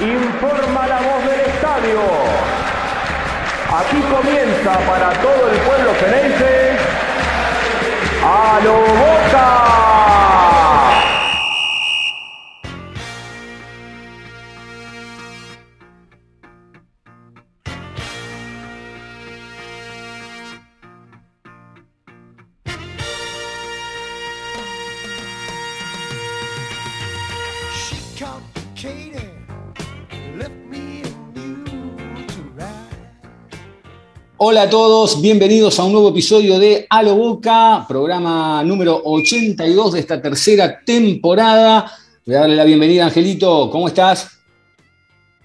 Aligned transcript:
informa 0.00 0.86
la 0.86 0.96
voz 0.96 1.24
del 1.24 1.40
estadio. 1.40 2.00
Aquí 3.78 4.00
comienza 4.02 4.78
para 4.90 5.10
todo 5.20 5.50
el 5.50 5.58
pueblo 5.58 5.94
ceneice 6.00 6.76
a 8.22 8.60
lo 8.64 8.72
boca. 8.72 9.73
Hola 34.46 34.64
a 34.64 34.68
todos, 34.68 35.22
bienvenidos 35.22 35.80
a 35.80 35.84
un 35.84 35.92
nuevo 35.92 36.10
episodio 36.10 36.58
de 36.58 36.86
A 36.90 37.02
lo 37.02 37.16
Boca, 37.16 37.86
programa 37.88 38.62
número 38.62 39.00
82 39.02 39.94
de 39.94 40.00
esta 40.00 40.20
tercera 40.20 40.80
temporada. 40.84 41.90
Voy 42.26 42.34
a 42.34 42.40
darle 42.40 42.54
la 42.54 42.64
bienvenida, 42.64 43.06
Angelito, 43.06 43.70
¿cómo 43.70 43.88
estás? 43.88 44.38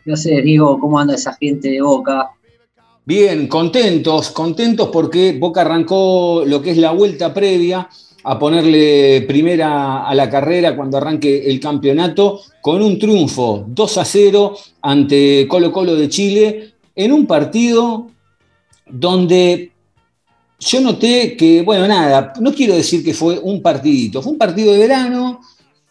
¿Qué 0.04 0.12
haces, 0.12 0.44
Diego? 0.44 0.78
¿Cómo 0.82 1.00
anda 1.00 1.16
esa 1.16 1.34
gente 1.36 1.70
de 1.70 1.82
Boca? 1.82 2.32
Bien, 3.06 3.48
contentos, 3.48 4.32
contentos 4.32 4.90
porque 4.92 5.32
Boca 5.40 5.62
arrancó 5.62 6.44
lo 6.46 6.62
que 6.62 6.72
es 6.72 6.78
la 6.78 6.92
vuelta 6.92 7.34
previa 7.34 7.88
a 8.26 8.38
ponerle 8.38 9.22
primera 9.22 10.06
a 10.06 10.14
la 10.14 10.30
carrera 10.30 10.76
cuando 10.76 10.98
arranque 10.98 11.50
el 11.50 11.62
campeonato 11.62 12.42
con 12.60 12.82
un 12.82 13.00
triunfo 13.00 13.64
2 13.66 13.98
a 13.98 14.04
0 14.04 14.58
ante 14.82 15.48
Colo 15.48 15.72
Colo 15.72 15.96
de 15.96 16.10
Chile 16.10 16.74
en 16.94 17.14
un 17.14 17.26
partido 17.26 18.10
donde 18.90 19.72
yo 20.60 20.82
noté 20.82 21.38
que, 21.38 21.62
bueno, 21.62 21.88
nada, 21.88 22.34
no 22.40 22.54
quiero 22.54 22.76
decir 22.76 23.04
que 23.04 23.14
fue 23.14 23.40
un 23.40 23.62
partidito, 23.62 24.22
fue 24.22 24.34
un 24.34 24.38
partido 24.38 24.74
de 24.74 24.80
verano, 24.80 25.40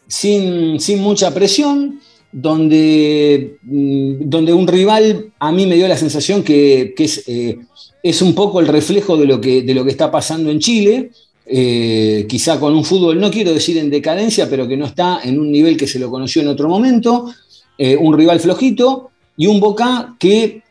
sin, 0.06 0.78
sin 0.80 1.00
mucha 1.00 1.32
presión, 1.32 2.00
donde, 2.30 3.56
mm, 3.62 4.28
donde 4.28 4.52
un 4.52 4.66
rival 4.66 5.32
a 5.38 5.52
mí 5.52 5.66
me 5.66 5.76
dio 5.76 5.88
la 5.88 5.96
sensación 5.96 6.42
que, 6.42 6.94
es, 6.98 7.24
eh, 7.26 7.58
es 8.02 8.22
un 8.22 8.34
poco 8.34 8.60
el 8.60 8.66
reflejo 8.66 9.16
de 9.16 9.26
lo 9.26 9.40
que, 9.40 9.62
de 9.62 9.74
lo 9.74 9.84
que 9.84 9.90
está 9.90 10.10
pasando 10.10 10.50
en 10.50 10.58
Chile, 10.58 11.10
eh, 11.46 12.26
quizá 12.28 12.60
con 12.60 12.74
un 12.74 12.84
fútbol, 12.84 13.18
no 13.18 13.30
quiero 13.30 13.54
decir 13.54 13.78
en 13.78 13.88
decadencia, 13.88 14.50
pero 14.50 14.68
que 14.68 14.76
no 14.76 14.84
está 14.84 15.20
en 15.24 15.40
un 15.40 15.50
nivel 15.50 15.78
que 15.78 15.86
se 15.86 15.98
lo 15.98 16.10
conoció 16.10 16.42
en 16.42 16.48
otro 16.48 16.68
momento, 16.68 17.32
eh, 17.78 17.96
un 17.96 18.16
rival 18.16 18.38
flojito 18.40 19.10
y 19.36 19.46
un 19.46 19.58
Boca 19.58 20.14
que 20.18 20.62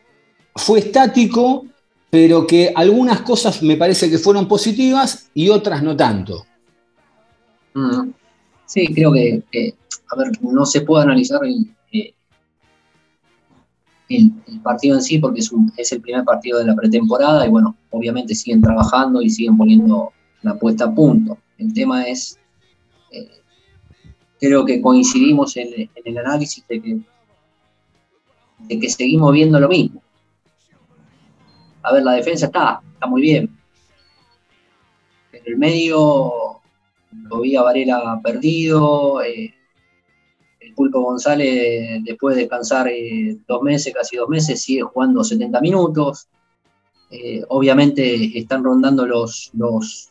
fue 0.54 0.78
estático, 0.78 1.66
pero 2.10 2.46
que 2.46 2.72
algunas 2.74 3.20
cosas 3.20 3.62
me 3.62 3.76
parece 3.76 4.10
que 4.10 4.18
fueron 4.18 4.48
positivas 4.48 5.30
y 5.34 5.48
otras 5.48 5.82
no 5.82 5.96
tanto. 5.96 6.46
Mm. 7.74 8.10
Sí, 8.64 8.86
creo 8.94 9.12
que, 9.12 9.42
a 10.10 10.16
ver, 10.16 10.30
no 10.42 10.64
se 10.66 10.82
puede 10.82 11.04
analizar 11.04 11.40
el, 11.44 11.74
eh, 11.92 12.14
partido 14.62 14.96
en 14.96 15.02
sí 15.02 15.18
porque 15.18 15.40
es 15.40 15.92
el 15.92 16.00
primer 16.00 16.24
partido 16.24 16.58
de 16.58 16.64
la 16.64 16.74
pretemporada 16.74 17.46
y 17.46 17.50
bueno, 17.50 17.76
obviamente 17.90 18.34
siguen 18.34 18.62
trabajando 18.62 19.20
y 19.22 19.30
siguen 19.30 19.56
poniendo 19.56 20.12
la 20.42 20.58
puesta 20.58 20.84
a 20.86 20.94
punto. 20.94 21.38
El 21.58 21.72
tema 21.74 22.04
es, 22.04 22.38
eh, 23.10 23.28
creo 24.40 24.64
que 24.64 24.80
coincidimos 24.80 25.56
en, 25.56 25.68
en 25.74 25.90
el 26.04 26.18
análisis 26.18 26.64
de 26.68 26.80
que, 26.80 26.98
de 28.60 28.80
que 28.80 28.88
seguimos 28.88 29.32
viendo 29.32 29.60
lo 29.60 29.68
mismo. 29.68 30.02
A 31.82 31.92
ver, 31.92 32.02
la 32.02 32.12
defensa 32.12 32.46
está, 32.46 32.80
está 32.92 33.06
muy 33.06 33.22
bien. 33.22 33.50
En 35.32 35.42
el 35.46 35.56
medio 35.56 36.60
lo 37.12 37.40
vi 37.40 37.56
a 37.56 37.62
Varela 37.62 38.20
perdido. 38.22 39.22
eh, 39.22 39.54
el 40.60 40.74
Pulpo 40.74 41.00
González, 41.00 42.02
después 42.04 42.34
de 42.34 42.42
descansar 42.42 42.88
eh, 42.88 43.38
dos 43.46 43.62
meses, 43.62 43.94
casi 43.94 44.16
dos 44.16 44.28
meses, 44.28 44.60
sigue 44.60 44.82
jugando 44.82 45.22
70 45.22 45.60
minutos. 45.60 46.28
Eh, 47.10 47.42
obviamente 47.48 48.38
están 48.38 48.64
rondando 48.64 49.06
los, 49.06 49.50
los, 49.54 50.10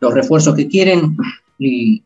los 0.00 0.14
refuerzos 0.14 0.54
que 0.54 0.68
quieren 0.68 1.16
y 1.58 2.02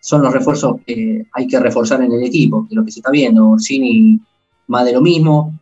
son 0.00 0.22
los 0.22 0.32
refuerzos 0.32 0.76
que 0.84 1.26
hay 1.32 1.46
que 1.46 1.60
reforzar 1.60 2.02
en 2.02 2.12
el 2.12 2.24
equipo, 2.24 2.66
es 2.68 2.76
lo 2.76 2.84
que 2.84 2.90
se 2.90 3.00
está 3.00 3.10
viendo. 3.10 3.50
Orsini 3.50 4.20
más 4.68 4.84
de 4.84 4.92
lo 4.92 5.00
mismo, 5.00 5.52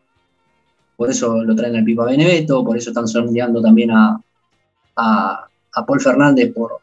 por 0.97 1.11
eso 1.11 1.43
lo 1.43 1.55
traen 1.55 1.77
al 1.77 1.85
Pipa 1.85 2.05
Beneveto, 2.05 2.65
por 2.65 2.77
eso 2.77 2.91
están 2.91 3.09
sondeando 3.09 3.61
también 3.61 3.91
a, 3.91 4.21
a, 4.97 5.49
Paul 5.87 6.01
Fernández 6.01 6.53
por, 6.55 6.79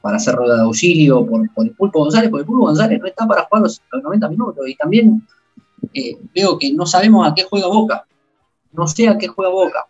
para 0.00 0.16
hacer 0.16 0.34
rueda 0.34 0.56
de 0.56 0.62
auxilio, 0.62 1.26
por, 1.26 1.42
el 1.42 1.70
Pulpo 1.72 2.00
González, 2.00 2.30
porque 2.30 2.42
el 2.42 2.46
Pulpo 2.46 2.66
González 2.66 3.00
no 3.00 3.06
está 3.06 3.26
para 3.26 3.44
jugar 3.44 3.62
los, 3.64 3.82
los 3.92 4.02
90 4.02 4.28
minutos. 4.28 4.68
Y 4.68 4.74
también 4.76 5.22
eh, 5.92 6.16
veo 6.34 6.58
que 6.58 6.72
no 6.72 6.86
sabemos 6.86 7.26
a 7.26 7.34
qué 7.34 7.44
juega 7.44 7.66
Boca. 7.66 8.06
No 8.72 8.86
sé 8.86 9.08
a 9.08 9.18
qué 9.18 9.28
juega 9.28 9.50
Boca. 9.50 9.86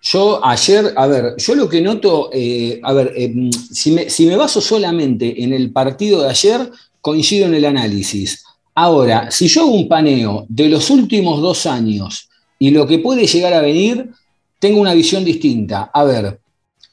Yo 0.00 0.44
ayer, 0.44 0.94
a 0.96 1.06
ver, 1.06 1.34
yo 1.36 1.54
lo 1.54 1.68
que 1.68 1.82
noto, 1.82 2.30
eh, 2.32 2.80
a 2.82 2.92
ver, 2.92 3.12
eh, 3.16 3.50
si, 3.72 3.90
me, 3.90 4.08
si 4.08 4.26
me 4.26 4.36
baso 4.36 4.60
solamente 4.60 5.42
en 5.42 5.52
el 5.52 5.72
partido 5.72 6.22
de 6.22 6.30
ayer, 6.30 6.70
coincido 7.00 7.46
en 7.46 7.54
el 7.54 7.64
análisis. 7.64 8.44
Ahora, 8.80 9.28
si 9.32 9.48
yo 9.48 9.62
hago 9.62 9.72
un 9.72 9.88
paneo 9.88 10.46
de 10.48 10.68
los 10.68 10.88
últimos 10.88 11.40
dos 11.40 11.66
años 11.66 12.28
y 12.60 12.70
lo 12.70 12.86
que 12.86 13.00
puede 13.00 13.26
llegar 13.26 13.52
a 13.52 13.60
venir, 13.60 14.10
tengo 14.60 14.80
una 14.80 14.94
visión 14.94 15.24
distinta. 15.24 15.90
A 15.92 16.04
ver, 16.04 16.38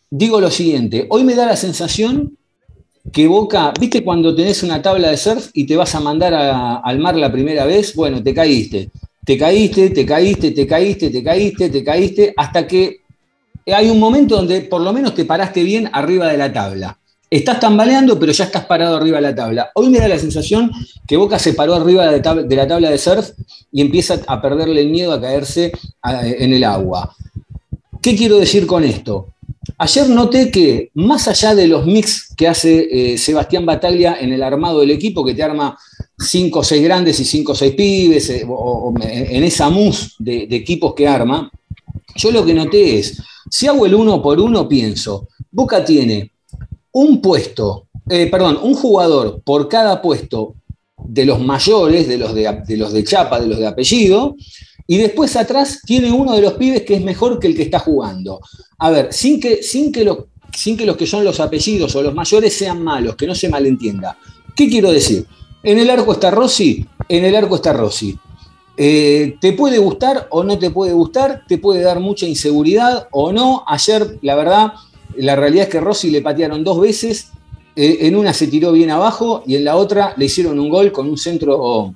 digo 0.09 0.41
lo 0.41 0.49
siguiente, 0.49 1.05
hoy 1.11 1.23
me 1.23 1.35
da 1.35 1.45
la 1.45 1.55
sensación 1.55 2.35
que 3.13 3.27
Boca, 3.27 3.71
viste 3.79 4.03
cuando 4.03 4.33
tenés 4.33 4.63
una 4.63 4.81
tabla 4.81 5.11
de 5.11 5.17
surf 5.17 5.51
y 5.53 5.67
te 5.67 5.75
vas 5.75 5.93
a 5.93 5.99
mandar 5.99 6.33
al 6.33 6.97
mar 6.97 7.17
la 7.17 7.31
primera 7.31 7.65
vez, 7.65 7.93
bueno, 7.93 8.23
te 8.23 8.33
caíste, 8.33 8.89
te 9.23 9.37
caíste, 9.37 9.91
te 9.91 10.07
caíste, 10.07 10.49
te 10.49 10.65
caíste, 10.65 11.11
te 11.11 11.23
caíste, 11.23 11.69
te 11.69 11.83
caíste, 11.83 12.33
hasta 12.35 12.65
que 12.65 13.01
hay 13.67 13.91
un 13.91 13.99
momento 13.99 14.37
donde 14.37 14.61
por 14.61 14.81
lo 14.81 14.91
menos 14.91 15.13
te 15.13 15.23
paraste 15.23 15.61
bien 15.61 15.87
arriba 15.93 16.29
de 16.29 16.37
la 16.39 16.51
tabla. 16.51 16.97
Estás 17.35 17.59
tambaleando, 17.59 18.17
pero 18.17 18.31
ya 18.31 18.45
estás 18.45 18.63
parado 18.63 18.95
arriba 18.95 19.17
de 19.17 19.23
la 19.23 19.35
tabla. 19.35 19.69
Hoy 19.75 19.89
me 19.89 19.99
da 19.99 20.07
la 20.07 20.17
sensación 20.17 20.71
que 21.05 21.17
Boca 21.17 21.37
se 21.37 21.53
paró 21.53 21.75
arriba 21.75 22.09
de, 22.09 22.21
de 22.21 22.55
la 22.55 22.65
tabla 22.65 22.89
de 22.89 22.97
surf 22.97 23.31
y 23.73 23.81
empieza 23.81 24.21
a 24.25 24.41
perderle 24.41 24.79
el 24.79 24.89
miedo 24.89 25.11
a 25.11 25.19
caerse 25.19 25.73
en 26.01 26.53
el 26.53 26.63
agua. 26.63 27.13
¿Qué 28.01 28.15
quiero 28.15 28.37
decir 28.37 28.65
con 28.65 28.85
esto? 28.85 29.33
Ayer 29.77 30.07
noté 30.07 30.49
que 30.49 30.91
más 30.93 31.27
allá 31.27 31.53
de 31.53 31.67
los 31.67 31.85
mix 31.85 32.33
que 32.37 32.47
hace 32.47 32.87
eh, 32.89 33.17
Sebastián 33.17 33.65
Bataglia 33.65 34.15
en 34.17 34.31
el 34.31 34.41
armado 34.41 34.79
del 34.79 34.91
equipo, 34.91 35.25
que 35.25 35.33
te 35.33 35.43
arma 35.43 35.77
cinco 36.17 36.59
o 36.59 36.63
seis 36.63 36.81
grandes 36.81 37.19
y 37.19 37.25
cinco 37.25 37.51
o 37.51 37.55
seis 37.55 37.73
pibes, 37.75 38.29
eh, 38.29 38.45
o 38.47 38.93
en 39.01 39.43
esa 39.43 39.69
mus 39.69 40.15
de, 40.19 40.47
de 40.47 40.55
equipos 40.55 40.93
que 40.93 41.05
arma, 41.05 41.51
yo 42.15 42.31
lo 42.31 42.45
que 42.45 42.53
noté 42.53 42.97
es, 42.97 43.21
si 43.49 43.67
hago 43.67 43.85
el 43.85 43.93
uno 43.93 44.21
por 44.21 44.39
uno, 44.39 44.69
pienso, 44.69 45.27
Boca 45.51 45.83
tiene 45.83 46.31
un 46.95 47.21
puesto, 47.21 47.87
eh, 48.09 48.27
perdón, 48.27 48.57
un 48.61 48.73
jugador 48.73 49.41
por 49.43 49.67
cada 49.67 50.01
puesto 50.01 50.55
de 50.97 51.25
los 51.25 51.41
mayores, 51.41 52.07
de 52.07 52.17
los 52.17 52.33
de, 52.33 52.61
de 52.65 52.77
los 52.77 52.93
de 52.93 53.03
chapa, 53.03 53.41
de 53.41 53.47
los 53.47 53.59
de 53.59 53.67
apellido, 53.67 54.37
y 54.87 54.95
después 54.97 55.35
atrás 55.35 55.81
tiene 55.85 56.09
uno 56.09 56.33
de 56.33 56.41
los 56.41 56.53
pibes 56.53 56.83
que 56.83 56.95
es 56.95 57.01
mejor 57.01 57.37
que 57.37 57.47
el 57.47 57.55
que 57.57 57.63
está 57.63 57.79
jugando. 57.79 58.39
A 58.77 58.91
ver, 58.91 59.11
sin 59.11 59.41
que, 59.41 59.61
sin 59.61 59.91
que, 59.91 60.05
los, 60.05 60.19
sin 60.53 60.77
que 60.77 60.85
los 60.85 60.95
que 60.95 61.05
son 61.05 61.25
los 61.25 61.41
apellidos 61.41 61.93
o 61.97 62.01
los 62.01 62.13
mayores 62.13 62.55
sean 62.55 62.81
malos, 62.81 63.17
que 63.17 63.27
no 63.27 63.35
se 63.35 63.49
malentienda. 63.49 64.17
¿Qué 64.55 64.69
quiero 64.69 64.89
decir? 64.89 65.25
En 65.63 65.77
el 65.77 65.89
arco 65.89 66.13
está 66.13 66.31
Rossi, 66.31 66.85
en 67.09 67.25
el 67.25 67.35
arco 67.35 67.57
está 67.57 67.73
Rossi. 67.73 68.17
Eh, 68.77 69.35
te 69.41 69.51
puede 69.51 69.79
gustar 69.79 70.27
o 70.31 70.45
no 70.45 70.57
te 70.57 70.69
puede 70.69 70.93
gustar, 70.93 71.43
te 71.45 71.57
puede 71.57 71.81
dar 71.81 71.99
mucha 71.99 72.25
inseguridad 72.25 73.09
o 73.11 73.33
no. 73.33 73.65
Ayer, 73.67 74.17
la 74.21 74.35
verdad, 74.35 74.73
la 75.17 75.35
realidad 75.35 75.65
es 75.65 75.69
que 75.69 75.79
Rossi 75.79 76.09
le 76.09 76.21
patearon 76.21 76.63
dos 76.63 76.79
veces, 76.79 77.31
eh, 77.75 77.99
en 78.01 78.15
una 78.15 78.33
se 78.33 78.47
tiró 78.47 78.71
bien 78.71 78.91
abajo 78.91 79.43
y 79.45 79.55
en 79.55 79.65
la 79.65 79.75
otra 79.75 80.13
le 80.17 80.25
hicieron 80.25 80.59
un 80.59 80.69
gol 80.69 80.91
con 80.91 81.09
un 81.09 81.17
centro 81.17 81.95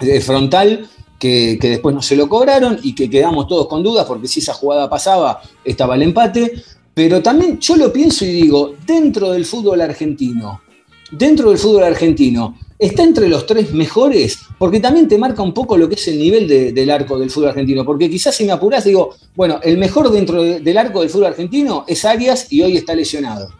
eh, 0.00 0.20
frontal 0.20 0.88
que, 1.18 1.58
que, 1.60 1.70
después 1.70 1.94
no 1.94 2.02
se 2.02 2.16
lo 2.16 2.28
cobraron 2.28 2.78
y 2.82 2.94
que 2.94 3.08
quedamos 3.08 3.46
todos 3.46 3.68
con 3.68 3.82
dudas 3.82 4.04
porque 4.06 4.26
si 4.26 4.40
esa 4.40 4.52
jugada 4.52 4.90
pasaba 4.90 5.40
estaba 5.64 5.94
el 5.94 6.02
empate. 6.02 6.52
Pero 6.94 7.22
también 7.22 7.58
yo 7.58 7.76
lo 7.76 7.92
pienso 7.92 8.24
y 8.24 8.32
digo, 8.32 8.74
dentro 8.86 9.30
del 9.30 9.46
fútbol 9.46 9.80
argentino, 9.80 10.60
dentro 11.10 11.48
del 11.48 11.58
fútbol 11.58 11.84
argentino, 11.84 12.58
está 12.82 13.04
entre 13.04 13.28
los 13.28 13.46
tres 13.46 13.72
mejores, 13.72 14.40
porque 14.58 14.80
también 14.80 15.06
te 15.06 15.16
marca 15.16 15.42
un 15.42 15.54
poco 15.54 15.76
lo 15.76 15.88
que 15.88 15.94
es 15.94 16.08
el 16.08 16.18
nivel 16.18 16.48
de, 16.48 16.72
del 16.72 16.90
arco 16.90 17.18
del 17.18 17.30
fútbol 17.30 17.50
argentino, 17.50 17.84
porque 17.84 18.10
quizás 18.10 18.34
si 18.34 18.44
me 18.44 18.52
apurás 18.52 18.84
digo, 18.84 19.14
bueno, 19.36 19.60
el 19.62 19.78
mejor 19.78 20.10
dentro 20.10 20.42
de, 20.42 20.60
del 20.60 20.78
arco 20.78 21.00
del 21.00 21.10
fútbol 21.10 21.26
argentino 21.26 21.84
es 21.86 22.04
Arias 22.04 22.52
y 22.52 22.62
hoy 22.62 22.76
está 22.76 22.94
lesionado. 22.94 23.50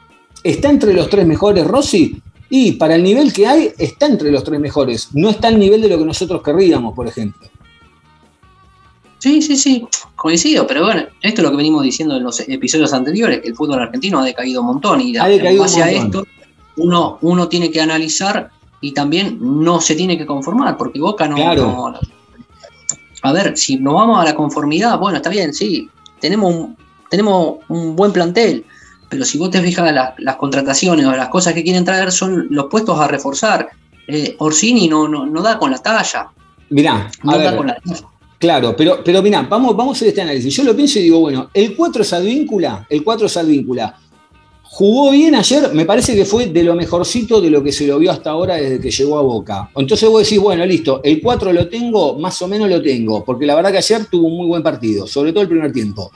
¿Está 0.43 0.71
entre 0.71 0.93
los 0.93 1.09
tres 1.09 1.27
mejores 1.27 1.65
Rossi? 1.67 2.21
Y 2.51 2.73
para 2.73 2.97
el 2.97 3.03
nivel 3.03 3.33
que 3.33 3.47
hay, 3.47 3.73
está 3.79 4.07
entre 4.07 4.31
los 4.31 4.43
tres 4.45 4.59
mejores. 4.59 5.09
No 5.13 5.31
está 5.31 5.49
al 5.49 5.59
nivel 5.59 5.81
de 5.81 5.89
lo 5.89 5.99
que 5.99 6.05
nosotros 6.05 6.43
querríamos, 6.43 6.95
por 6.95 7.07
ejemplo. 7.07 7.49
Sí, 9.19 9.41
sí, 9.41 9.57
sí, 9.57 9.87
coincido, 10.17 10.67
pero 10.67 10.85
bueno, 10.85 11.05
esto 11.21 11.41
es 11.41 11.45
lo 11.45 11.51
que 11.53 11.57
venimos 11.57 11.85
diciendo 11.85 12.17
en 12.17 12.25
los 12.25 12.41
episodios 12.41 12.93
anteriores, 12.93 13.41
que 13.41 13.49
el 13.49 13.55
fútbol 13.55 13.79
argentino 13.79 14.19
ha 14.19 14.25
decaído 14.25 14.63
un 14.63 14.67
montón 14.67 15.01
y 15.01 15.17
Ha 15.17 15.31
en 15.31 15.47
un 15.47 15.59
base 15.59 15.81
a 15.81 15.87
montón. 15.87 16.25
esto 16.25 16.43
uno, 16.77 17.19
uno 17.21 17.49
tiene 17.49 17.71
que 17.71 17.81
analizar 17.81 18.51
y 18.83 18.93
también 18.93 19.39
no 19.41 19.81
se 19.81 19.95
tiene 19.95 20.19
que 20.19 20.27
conformar, 20.27 20.77
porque 20.77 21.01
Boca 21.01 21.27
no, 21.27 21.37
Claro. 21.37 21.63
no- 21.67 21.99
A 23.23 23.33
ver, 23.33 23.57
si 23.57 23.77
nos 23.79 23.95
vamos 23.95 24.21
a 24.21 24.25
la 24.25 24.35
conformidad, 24.35 24.99
bueno, 24.99 25.17
está 25.19 25.31
bien, 25.31 25.55
sí, 25.55 25.89
tenemos 26.21 26.53
un, 26.55 26.77
tenemos 27.09 27.59
un 27.69 27.95
buen 27.97 28.13
plantel, 28.13 28.65
pero 29.09 29.25
si 29.25 29.39
vos 29.39 29.51
te 29.51 29.61
fijas 29.63 29.93
las, 29.93 30.15
las 30.19 30.37
contrataciones 30.37 31.07
o 31.07 31.13
las 31.13 31.29
cosas 31.29 31.55
que 31.55 31.63
quieren 31.63 31.85
traer 31.85 32.11
son 32.13 32.49
los 32.51 32.67
puestos 32.67 32.99
a 32.99 33.07
reforzar. 33.09 33.69
Eh, 34.09 34.35
Orsini 34.41 34.89
no, 34.89 35.07
no, 35.07 35.25
no 35.27 35.41
da 35.43 35.59
con 35.59 35.71
la 35.71 35.79
talla, 35.79 36.31
Mirá, 36.71 37.09
no 37.23 37.33
a 37.33 37.39
da 37.39 37.45
ver, 37.51 37.57
con 37.57 37.67
la 37.69 37.77
talla. 37.77 38.01
Claro, 38.39 38.75
pero, 38.77 39.05
pero 39.05 39.23
mirá, 39.23 39.43
vamos, 39.43 39.77
vamos 39.77 39.95
a 39.95 39.97
hacer 39.99 40.09
este 40.09 40.23
análisis. 40.23 40.53
Yo 40.57 40.65
lo 40.65 40.75
pienso 40.75 40.99
y 40.99 41.03
digo, 41.03 41.21
bueno, 41.21 41.49
el 41.55 41.77
4 41.77 42.03
es 42.03 42.13
Advíncula, 42.13 42.85
el 42.91 43.05
4 43.05 43.27
es 43.27 43.37
Advíncula. 43.37 43.97
Jugó 44.75 45.11
bien 45.11 45.35
ayer, 45.35 45.75
me 45.75 45.85
parece 45.85 46.17
que 46.17 46.25
fue 46.25 46.47
de 46.47 46.63
lo 46.63 46.75
mejorcito 46.75 47.43
de 47.43 47.51
lo 47.51 47.63
que 47.63 47.71
se 47.71 47.87
lo 47.87 47.99
vio 47.99 48.11
hasta 48.11 48.31
ahora 48.31 48.55
desde 48.55 48.81
que 48.81 48.91
llegó 48.91 49.19
a 49.19 49.21
Boca. 49.23 49.71
Entonces 49.77 50.09
vos 50.09 50.23
decís, 50.23 50.41
bueno, 50.41 50.65
listo, 50.65 51.03
el 51.05 51.21
4 51.21 51.53
lo 51.53 51.69
tengo, 51.69 52.19
más 52.19 52.41
o 52.41 52.49
menos 52.49 52.71
lo 52.71 52.81
tengo, 52.81 53.23
porque 53.23 53.45
la 53.45 53.55
verdad 53.55 53.71
que 53.71 53.77
ayer 53.77 54.07
tuvo 54.07 54.29
un 54.29 54.39
muy 54.39 54.47
buen 54.47 54.63
partido, 54.63 55.07
sobre 55.07 55.31
todo 55.33 55.43
el 55.43 55.51
primer 55.51 55.73
tiempo. 55.73 56.11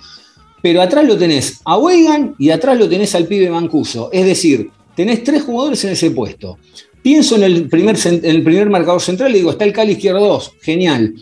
Pero 0.62 0.80
atrás 0.80 1.06
lo 1.06 1.18
tenés 1.18 1.60
a 1.66 1.76
Weigan 1.76 2.34
y 2.38 2.48
atrás 2.48 2.78
lo 2.78 2.88
tenés 2.88 3.14
al 3.14 3.26
pibe 3.26 3.50
Mancuso. 3.50 4.08
Es 4.10 4.24
decir, 4.24 4.70
tenés 4.94 5.22
tres 5.22 5.42
jugadores 5.42 5.84
en 5.84 5.90
ese 5.90 6.10
puesto. 6.12 6.56
Pienso 7.02 7.36
en 7.36 7.42
el 7.42 7.68
primer, 7.68 7.98
en 8.06 8.24
el 8.24 8.42
primer 8.42 8.70
marcador 8.70 9.02
central 9.02 9.32
y 9.32 9.40
digo, 9.40 9.50
está 9.50 9.66
el 9.66 9.74
Cali 9.74 9.92
izquierdo 9.92 10.26
2, 10.26 10.52
genial. 10.62 11.14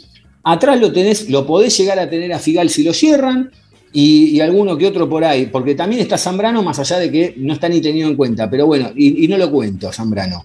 Atrás 0.44 0.78
lo 0.78 0.92
tenés, 0.92 1.28
lo 1.28 1.44
podés 1.44 1.76
llegar 1.76 1.98
a 1.98 2.08
tener 2.08 2.32
a 2.32 2.38
Figal 2.38 2.70
si 2.70 2.84
lo 2.84 2.92
cierran, 2.92 3.50
y, 3.96 4.40
alguno 4.40 4.76
que 4.76 4.88
otro 4.88 5.08
por 5.08 5.24
ahí, 5.24 5.46
porque 5.46 5.76
también 5.76 6.02
está 6.02 6.18
Zambrano, 6.18 6.64
más 6.64 6.80
allá 6.80 6.98
de 6.98 7.12
que 7.12 7.34
no 7.36 7.52
está 7.52 7.68
ni 7.68 7.80
tenido 7.80 8.08
en 8.08 8.16
cuenta, 8.16 8.50
pero 8.50 8.66
bueno, 8.66 8.90
y, 8.96 9.28
no 9.28 9.38
lo 9.38 9.48
cuento, 9.52 9.92
Zambrano. 9.92 10.44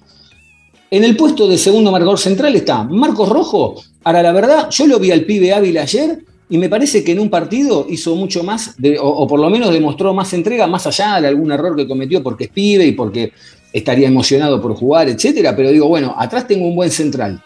En 0.91 1.03
el 1.03 1.17
puesto 1.17 1.47
de 1.47 1.57
segundo 1.57 1.91
marcador 1.91 2.19
central 2.19 2.55
está 2.55 2.83
Marcos 2.83 3.27
Rojo. 3.27 3.81
Ahora, 4.03 4.21
la 4.21 4.31
verdad, 4.31 4.69
yo 4.69 4.85
lo 4.85 4.99
vi 4.99 5.09
al 5.09 5.25
pibe 5.25 5.51
Ávila 5.51 5.81
ayer 5.81 6.23
y 6.47 6.59
me 6.59 6.69
parece 6.69 7.03
que 7.03 7.13
en 7.13 7.19
un 7.19 7.31
partido 7.31 7.87
hizo 7.89 8.15
mucho 8.15 8.43
más, 8.43 8.75
o, 9.01 9.07
o 9.07 9.27
por 9.27 9.39
lo 9.39 9.49
menos 9.49 9.73
demostró 9.73 10.13
más 10.13 10.31
entrega, 10.33 10.67
más 10.67 10.85
allá 10.85 11.19
de 11.19 11.27
algún 11.27 11.51
error 11.51 11.75
que 11.75 11.87
cometió 11.87 12.21
porque 12.21 12.45
es 12.45 12.49
pibe 12.51 12.85
y 12.85 12.91
porque 12.91 13.33
estaría 13.73 14.07
emocionado 14.07 14.61
por 14.61 14.75
jugar, 14.75 15.09
etcétera. 15.09 15.55
Pero 15.55 15.71
digo, 15.71 15.87
bueno, 15.87 16.13
atrás 16.15 16.47
tengo 16.47 16.67
un 16.67 16.75
buen 16.75 16.91
central. 16.91 17.43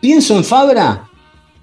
Pienso 0.00 0.34
en 0.34 0.44
Fabra 0.44 1.10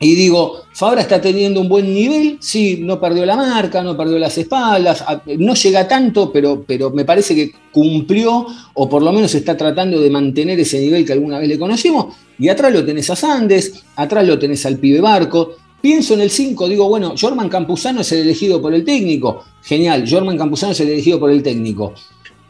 y 0.02 0.16
digo, 0.16 0.62
Fabra 0.72 1.02
está 1.02 1.20
teniendo 1.20 1.60
un 1.60 1.68
buen 1.68 1.94
nivel, 1.94 2.38
sí, 2.40 2.80
no 2.82 3.02
perdió 3.02 3.26
la 3.26 3.36
marca, 3.36 3.84
no 3.84 3.98
perdió 3.98 4.18
las 4.18 4.38
espaldas, 4.38 5.04
no 5.38 5.54
llega 5.56 5.90
tanto, 5.90 6.32
pero, 6.32 6.64
pero 6.66 6.90
me 6.92 7.04
parece 7.04 7.36
que 7.36 7.52
cumplió 7.70 8.46
o 8.76 8.88
por 8.88 9.02
lo 9.04 9.12
menos 9.12 9.36
está 9.36 9.58
tratando 9.58 10.00
de 10.00 10.10
mantener 10.10 10.58
ese 10.58 10.80
nivel 10.80 11.06
que 11.06 11.12
alguna 11.12 11.38
vez 11.40 11.50
le 11.50 11.60
conocimos. 11.60 12.16
Y 12.38 12.48
atrás 12.48 12.72
lo 12.72 12.86
tenés 12.86 13.10
a 13.10 13.18
Sandes, 13.18 13.84
atrás 13.98 14.26
lo 14.26 14.40
tenés 14.40 14.66
al 14.66 14.78
pibe 14.78 15.02
Barco. 15.02 15.56
Pienso 15.82 16.14
en 16.14 16.22
el 16.22 16.30
5, 16.30 16.70
digo, 16.70 16.88
bueno, 16.88 17.16
Jorman 17.20 17.50
Campuzano 17.50 18.00
es 18.00 18.12
el 18.14 18.20
elegido 18.20 18.62
por 18.62 18.74
el 18.74 18.86
técnico. 18.86 19.44
Genial, 19.62 20.06
Jorman 20.10 20.38
Campuzano 20.38 20.72
es 20.72 20.80
el 20.80 20.90
elegido 20.90 21.20
por 21.20 21.30
el 21.30 21.44
técnico. 21.44 21.94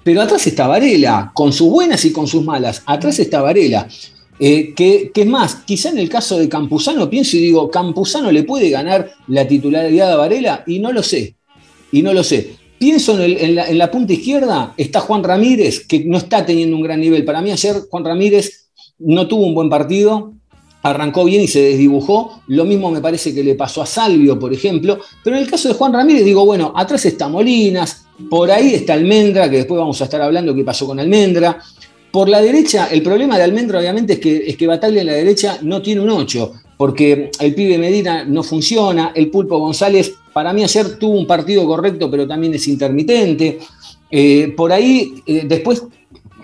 Pero 0.04 0.22
atrás 0.22 0.46
está 0.46 0.68
Varela, 0.68 1.32
con 1.34 1.52
sus 1.52 1.70
buenas 1.70 2.06
y 2.06 2.12
con 2.12 2.28
sus 2.28 2.44
malas. 2.44 2.84
Atrás 2.86 3.18
está 3.18 3.42
Varela. 3.42 3.88
Eh, 4.40 4.74
que, 4.74 5.12
es 5.14 5.28
más, 5.28 5.56
quizá 5.66 5.90
en 5.90 5.98
el 5.98 6.10
caso 6.10 6.40
de 6.40 6.48
Campuzano 6.48 7.10
pienso 7.10 7.36
y 7.36 7.42
digo, 7.42 7.70
¿Campuzano 7.70 8.32
le 8.32 8.44
puede 8.44 8.70
ganar 8.70 9.12
la 9.28 9.48
titularidad 9.48 10.14
a 10.14 10.16
Varela? 10.16 10.64
Y 10.66 10.80
no 10.80 10.92
lo 10.92 11.04
sé, 11.04 11.36
y 11.92 12.02
no 12.02 12.14
lo 12.14 12.24
sé. 12.24 12.56
Pienso 12.78 13.22
en 13.22 13.56
la, 13.56 13.68
en 13.68 13.78
la 13.78 13.92
punta 13.92 14.14
izquierda, 14.14 14.74
está 14.78 15.02
Juan 15.02 15.24
Ramírez, 15.24 15.86
que 15.86 16.06
no 16.06 16.18
está 16.18 16.46
teniendo 16.46 16.78
un 16.78 16.84
gran 16.84 17.02
nivel. 17.02 17.26
Para 17.26 17.42
mí 17.42 17.52
ayer 17.52 17.76
Juan 17.90 18.06
Ramírez 18.06 18.70
no 19.00 19.28
tuvo 19.28 19.46
un 19.46 19.54
buen 19.54 19.70
partido, 19.70 20.34
arrancó 20.82 21.26
bien 21.26 21.42
y 21.42 21.48
se 21.48 21.62
desdibujó. 21.62 22.42
Lo 22.48 22.66
mismo 22.66 22.92
me 22.92 23.02
parece 23.02 23.34
que 23.34 23.44
le 23.44 23.56
pasó 23.56 23.82
a 23.82 23.86
Salvio, 23.86 24.40
por 24.40 24.54
ejemplo. 24.54 25.00
Pero 25.24 25.36
en 25.36 25.44
el 25.44 25.50
caso 25.50 25.68
de 25.68 25.74
Juan 25.74 25.94
Ramírez, 25.94 26.24
digo, 26.24 26.46
bueno, 26.46 26.72
atrás 26.76 27.06
está 27.06 27.28
Molinas, 27.28 28.06
por 28.30 28.52
ahí 28.52 28.74
está 28.74 28.94
Almendra, 28.94 29.50
que 29.50 29.58
después 29.58 29.80
vamos 29.80 30.00
a 30.02 30.06
estar 30.06 30.22
hablando 30.22 30.56
qué 30.56 30.64
pasó 30.64 30.88
con 30.88 31.00
Almendra. 31.00 31.62
Por 32.12 32.28
la 32.28 32.42
derecha, 32.42 32.88
el 32.88 33.04
problema 33.04 33.38
de 33.38 33.44
Almendra 33.44 33.80
obviamente 33.80 34.14
es 34.14 34.20
que, 34.20 34.38
es 34.48 34.58
que 34.58 34.66
en 34.66 35.06
la 35.06 35.14
derecha 35.14 35.60
no 35.62 35.82
tiene 35.82 36.02
un 36.02 36.10
8, 36.10 36.54
porque 36.78 37.30
el 37.40 37.54
pibe 37.54 37.78
Medina 37.78 38.24
no 38.26 38.42
funciona, 38.42 39.12
el 39.14 39.30
Pulpo 39.30 39.60
González 39.60 40.14
para 40.34 40.54
mí 40.54 40.64
ayer 40.64 40.98
tuvo 40.98 41.20
un 41.20 41.28
partido 41.28 41.66
correcto, 41.66 42.10
pero 42.10 42.28
también 42.28 42.54
es 42.54 42.68
intermitente. 42.68 43.60
Eh, 44.10 44.54
por 44.56 44.72
ahí, 44.72 45.22
eh, 45.26 45.44
después, 45.48 45.84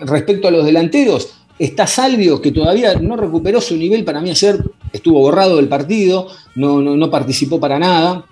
respecto 0.00 0.46
a 0.46 0.50
los 0.50 0.64
delanteros, 0.64 1.30
está 1.58 1.86
Salvio, 1.86 2.40
que 2.40 2.52
todavía 2.52 2.94
no 2.96 3.16
recuperó 3.16 3.60
su 3.60 3.76
nivel, 3.76 4.04
para 4.04 4.20
mí 4.20 4.30
ayer 4.30 4.62
estuvo 4.92 5.20
borrado 5.20 5.56
del 5.56 5.68
partido, 5.68 6.28
no, 6.54 6.80
no, 6.80 6.96
no 6.96 7.10
participó 7.10 7.58
para 7.58 7.78
nada, 7.78 8.24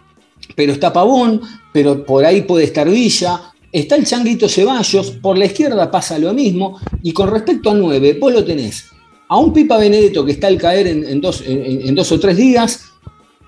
pero 0.55 0.73
está 0.73 0.93
Pavón, 0.93 1.41
pero 1.73 2.05
por 2.05 2.25
ahí 2.25 2.43
puede 2.43 2.65
estar 2.65 2.89
Villa, 2.89 3.54
está 3.81 3.97
el 3.97 4.07
Changuito 4.07 4.49
Ceballos, 4.49 5.11
por 5.11 5.37
la 5.37 5.47
izquierda 5.47 5.91
pasa 5.91 6.19
lo 6.19 6.33
mismo, 6.33 6.79
y 7.03 7.13
con 7.13 7.29
respecto 7.31 7.71
a 7.71 7.75
9, 7.75 8.19
vos 8.21 8.33
lo 8.33 8.45
tenés 8.45 8.87
a 9.29 9.37
un 9.39 9.53
Pipa 9.53 9.79
Benedetto 9.79 10.25
que 10.25 10.33
está 10.33 10.47
al 10.47 10.59
caer 10.59 10.87
en, 10.87 11.21
dos, 11.21 11.43
en- 11.47 11.89
en 11.89 11.95
dos 11.95 12.13
o 12.13 12.21
tres 12.21 12.37
días, 12.37 12.85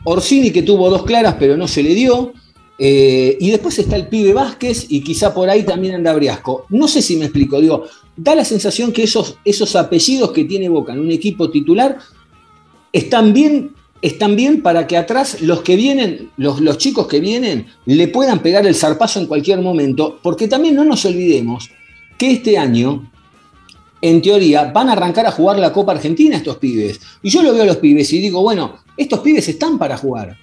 Orsini 0.04 0.50
que 0.50 0.62
tuvo 0.62 0.88
dos 0.90 1.04
claras 1.04 1.36
pero 1.38 1.56
no 1.56 1.66
se 1.68 1.82
le 1.82 1.94
dio, 1.94 2.32
eh, 2.78 3.36
y 3.40 3.50
después 3.50 3.78
está 3.78 3.96
el 3.96 4.08
pibe 4.08 4.32
Vázquez 4.34 4.86
y 4.90 5.00
quizá 5.02 5.32
por 5.32 5.48
ahí 5.48 5.62
también 5.62 5.94
anda 5.94 6.12
Briasco. 6.12 6.66
No 6.70 6.86
sé 6.88 7.00
si 7.02 7.16
me 7.16 7.24
explico, 7.26 7.60
digo, 7.60 7.84
da 8.16 8.34
la 8.34 8.44
sensación 8.44 8.92
que 8.92 9.02
esos, 9.04 9.38
esos 9.44 9.74
apellidos 9.76 10.30
que 10.32 10.44
tiene 10.44 10.68
Boca 10.68 10.92
en 10.92 11.00
un 11.00 11.10
equipo 11.10 11.50
titular 11.50 11.98
están 12.92 13.32
bien, 13.32 13.70
están 14.02 14.36
bien 14.36 14.62
para 14.62 14.86
que 14.86 14.96
atrás 14.96 15.40
los 15.40 15.62
que 15.62 15.76
vienen, 15.76 16.30
los, 16.36 16.60
los 16.60 16.78
chicos 16.78 17.06
que 17.06 17.20
vienen, 17.20 17.66
le 17.86 18.08
puedan 18.08 18.40
pegar 18.40 18.66
el 18.66 18.74
zarpazo 18.74 19.20
en 19.20 19.26
cualquier 19.26 19.60
momento, 19.60 20.18
porque 20.22 20.48
también 20.48 20.74
no 20.74 20.84
nos 20.84 21.04
olvidemos 21.04 21.70
que 22.18 22.32
este 22.32 22.58
año, 22.58 23.10
en 24.00 24.22
teoría, 24.22 24.64
van 24.72 24.88
a 24.88 24.92
arrancar 24.92 25.26
a 25.26 25.32
jugar 25.32 25.58
la 25.58 25.72
Copa 25.72 25.92
Argentina 25.92 26.36
estos 26.36 26.58
pibes. 26.58 27.00
Y 27.22 27.30
yo 27.30 27.42
lo 27.42 27.52
veo 27.52 27.62
a 27.62 27.66
los 27.66 27.76
pibes 27.76 28.12
y 28.12 28.20
digo, 28.20 28.42
bueno, 28.42 28.78
estos 28.96 29.20
pibes 29.20 29.48
están 29.48 29.78
para 29.78 29.96
jugar. 29.96 30.36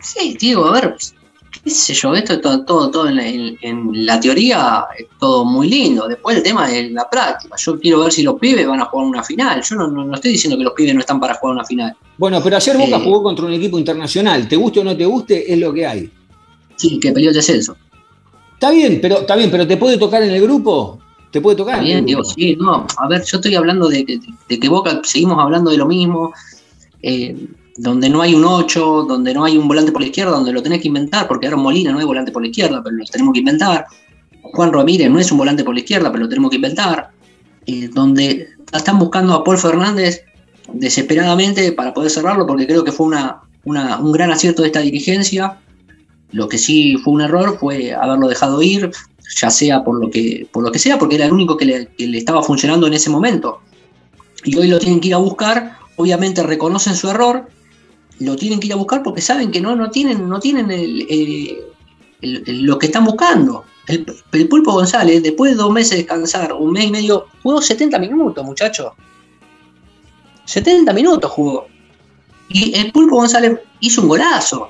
Sí, 0.00 0.36
Diego, 0.38 0.66
a 0.66 0.72
ver, 0.72 0.96
qué 1.64 1.70
sé 1.70 1.94
yo, 1.94 2.14
esto 2.14 2.32
es 2.34 2.40
todo, 2.40 2.64
todo, 2.64 2.90
todo 2.90 3.08
en, 3.08 3.16
la, 3.16 3.26
en- 3.26 3.56
en 3.62 4.06
la 4.06 4.18
teoría 4.18 4.84
es 4.98 5.06
todo 5.20 5.44
muy 5.44 5.68
lindo. 5.68 6.08
Después 6.08 6.36
el 6.36 6.42
tema 6.42 6.70
es 6.72 6.90
la 6.90 7.08
práctica. 7.08 7.54
Yo 7.56 7.78
quiero 7.78 8.00
ver 8.00 8.12
si 8.12 8.22
los 8.22 8.34
pibes 8.40 8.66
van 8.66 8.80
a 8.80 8.86
jugar 8.86 9.06
una 9.06 9.22
final. 9.22 9.62
Yo 9.62 9.76
no, 9.76 9.86
no- 9.88 10.04
no 10.04 10.14
estoy 10.14 10.32
diciendo 10.32 10.58
que 10.58 10.64
los 10.64 10.72
pibes 10.72 10.94
no 10.94 11.00
están 11.00 11.20
para 11.20 11.34
jugar 11.34 11.54
una 11.56 11.64
final. 11.64 11.94
Bueno, 12.18 12.40
pero 12.42 12.56
ayer 12.56 12.76
Boca 12.76 12.96
Eh. 12.96 13.00
jugó 13.04 13.22
contra 13.22 13.44
un 13.46 13.52
equipo 13.52 13.78
internacional. 13.78 14.48
Te 14.48 14.56
guste 14.56 14.80
o 14.80 14.84
no 14.84 14.96
te 14.96 15.04
guste, 15.04 15.52
es 15.52 15.58
lo 15.58 15.72
que 15.72 15.86
hay. 15.86 16.10
Sí, 16.76 16.98
que 16.98 17.12
peleó 17.12 17.30
el 17.30 17.36
descenso. 17.36 17.76
Está 18.54 18.70
bien, 18.70 18.98
pero 19.00 19.20
está 19.20 19.36
bien, 19.36 19.50
pero 19.50 19.66
te 19.66 19.76
puede 19.76 19.98
tocar 19.98 20.22
en 20.22 20.30
el 20.30 20.42
grupo. 20.42 20.98
Te 21.30 21.40
puede 21.40 21.56
tocar. 21.56 21.74
Está 21.76 21.84
bien? 21.84 22.04
Diego, 22.04 22.22
sí, 22.24 22.56
no. 22.60 22.86
A 22.98 23.08
ver, 23.08 23.22
yo 23.24 23.38
estoy 23.38 23.54
hablando 23.54 23.88
de 23.88 24.04
que, 24.04 24.20
de 24.48 24.60
que 24.60 24.68
Boca 24.68 25.00
seguimos 25.04 25.38
hablando 25.38 25.70
de 25.70 25.76
lo 25.78 25.86
mismo. 25.86 26.32
eh, 27.02 27.34
donde 27.76 28.08
no 28.08 28.22
hay 28.22 28.34
un 28.34 28.44
8, 28.44 29.06
donde 29.08 29.32
no 29.34 29.44
hay 29.44 29.56
un 29.56 29.66
volante 29.68 29.92
por 29.92 30.00
la 30.02 30.08
izquierda, 30.08 30.32
donde 30.32 30.52
lo 30.52 30.62
tenés 30.62 30.80
que 30.82 30.88
inventar, 30.88 31.26
porque 31.26 31.46
ahora 31.46 31.56
Molina 31.56 31.92
no 31.92 31.98
hay 31.98 32.04
volante 32.04 32.32
por 32.32 32.42
la 32.42 32.48
izquierda, 32.48 32.82
pero 32.82 32.96
lo 32.96 33.04
tenemos 33.04 33.32
que 33.32 33.40
inventar. 33.40 33.86
Juan 34.42 34.72
Ramírez 34.72 35.10
no 35.10 35.18
es 35.18 35.32
un 35.32 35.38
volante 35.38 35.64
por 35.64 35.74
la 35.74 35.80
izquierda, 35.80 36.10
pero 36.12 36.24
lo 36.24 36.28
tenemos 36.28 36.50
que 36.50 36.56
inventar. 36.56 37.10
eh, 37.66 37.88
donde 37.92 38.48
están 38.72 38.98
buscando 38.98 39.34
a 39.34 39.44
Paul 39.44 39.58
Fernández 39.58 40.24
desesperadamente 40.72 41.72
para 41.72 41.94
poder 41.94 42.10
cerrarlo, 42.10 42.46
porque 42.46 42.66
creo 42.66 42.84
que 42.84 42.92
fue 42.92 43.06
una, 43.06 43.42
un 43.64 44.12
gran 44.12 44.30
acierto 44.30 44.62
de 44.62 44.68
esta 44.68 44.80
dirigencia. 44.80 45.58
Lo 46.32 46.48
que 46.48 46.58
sí 46.58 46.96
fue 46.96 47.14
un 47.14 47.20
error 47.20 47.58
fue 47.58 47.92
haberlo 47.94 48.28
dejado 48.28 48.62
ir, 48.62 48.90
ya 49.40 49.50
sea 49.50 49.84
por 49.84 50.00
lo 50.00 50.10
que, 50.10 50.46
por 50.50 50.64
lo 50.64 50.72
que 50.72 50.78
sea, 50.78 50.98
porque 50.98 51.16
era 51.16 51.26
el 51.26 51.32
único 51.32 51.56
que 51.56 51.64
le, 51.64 51.86
que 51.88 52.06
le 52.06 52.18
estaba 52.18 52.42
funcionando 52.42 52.86
en 52.86 52.94
ese 52.94 53.10
momento. 53.10 53.60
Y 54.44 54.56
hoy 54.56 54.68
lo 54.68 54.78
tienen 54.78 55.00
que 55.00 55.08
ir 55.08 55.14
a 55.14 55.18
buscar, 55.18 55.78
obviamente 55.96 56.42
reconocen 56.42 56.96
su 56.96 57.08
error, 57.08 57.48
lo 58.24 58.36
tienen 58.36 58.60
que 58.60 58.66
ir 58.68 58.72
a 58.72 58.76
buscar 58.76 59.02
porque 59.02 59.20
saben 59.20 59.50
que 59.50 59.60
no, 59.60 59.74
no 59.76 59.90
tienen, 59.90 60.28
no 60.28 60.40
tienen 60.40 60.70
el, 60.70 61.06
el- 61.08 61.64
el- 62.20 62.62
lo 62.62 62.78
que 62.78 62.86
están 62.86 63.04
buscando. 63.04 63.64
El, 63.88 64.04
Pulpo 64.48 64.72
González, 64.72 65.22
después 65.22 65.52
de 65.52 65.56
dos 65.56 65.72
meses 65.72 65.90
de 65.92 65.96
descansar, 65.98 66.52
un 66.52 66.72
mes 66.72 66.84
y 66.86 66.90
medio, 66.90 67.26
jugó 67.42 67.60
70 67.60 67.98
minutos, 67.98 68.44
muchachos. 68.44 68.92
70 70.44 70.92
minutos 70.92 71.30
jugó. 71.30 71.66
Y 72.48 72.74
el 72.78 72.92
Pulpo 72.92 73.16
González 73.16 73.58
hizo 73.80 74.02
un 74.02 74.08
golazo, 74.08 74.68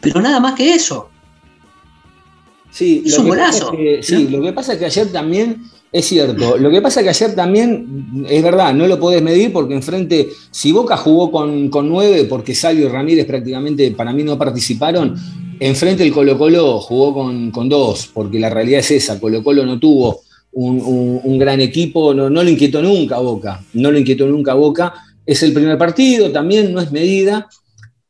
pero 0.00 0.20
nada 0.20 0.38
más 0.40 0.54
que 0.54 0.74
eso. 0.74 1.08
Sí, 2.70 3.02
lo 3.06 3.22
un 3.22 3.28
golazo. 3.28 3.72
es 3.72 3.76
que- 3.76 4.02
sí, 4.02 4.28
lo 4.28 4.40
que 4.42 4.52
pasa 4.52 4.74
es 4.74 4.78
que 4.78 4.86
ayer 4.86 5.12
también, 5.12 5.62
es 5.92 6.06
cierto, 6.06 6.56
lo 6.56 6.70
que 6.70 6.80
pasa 6.80 7.00
es 7.00 7.04
que 7.04 7.10
ayer 7.10 7.34
también, 7.36 8.26
es 8.28 8.42
verdad, 8.42 8.72
no 8.72 8.86
lo 8.86 8.98
podés 8.98 9.20
medir 9.22 9.52
porque 9.52 9.74
enfrente, 9.74 10.30
si 10.50 10.72
Boca 10.72 10.96
jugó 10.96 11.30
con, 11.30 11.68
con 11.68 11.86
nueve, 11.88 12.24
porque 12.24 12.54
Salio 12.54 12.86
y 12.86 12.88
Ramírez 12.88 13.26
prácticamente 13.26 13.90
para 13.90 14.12
mí 14.12 14.22
no 14.24 14.38
participaron, 14.38 15.14
enfrente 15.60 16.02
el 16.02 16.12
Colo 16.12 16.38
Colo 16.38 16.80
jugó 16.80 17.12
con, 17.12 17.50
con 17.50 17.68
dos, 17.68 18.08
porque 18.12 18.40
la 18.40 18.48
realidad 18.48 18.80
es 18.80 18.90
esa, 18.90 19.20
Colo 19.20 19.44
Colo 19.44 19.66
no 19.66 19.78
tuvo 19.78 20.22
un, 20.52 21.20
un- 21.24 21.38
gran 21.38 21.60
equipo, 21.60 22.14
no, 22.14 22.30
no 22.30 22.42
lo 22.42 22.48
inquietó 22.48 22.80
nunca 22.82 23.18
Boca, 23.18 23.62
no 23.74 23.90
lo 23.90 23.98
inquietó 23.98 24.26
nunca 24.26 24.54
Boca, 24.54 24.94
es 25.26 25.42
el 25.42 25.52
primer 25.52 25.76
partido, 25.76 26.32
también 26.32 26.72
no 26.72 26.80
es 26.80 26.90
medida, 26.90 27.48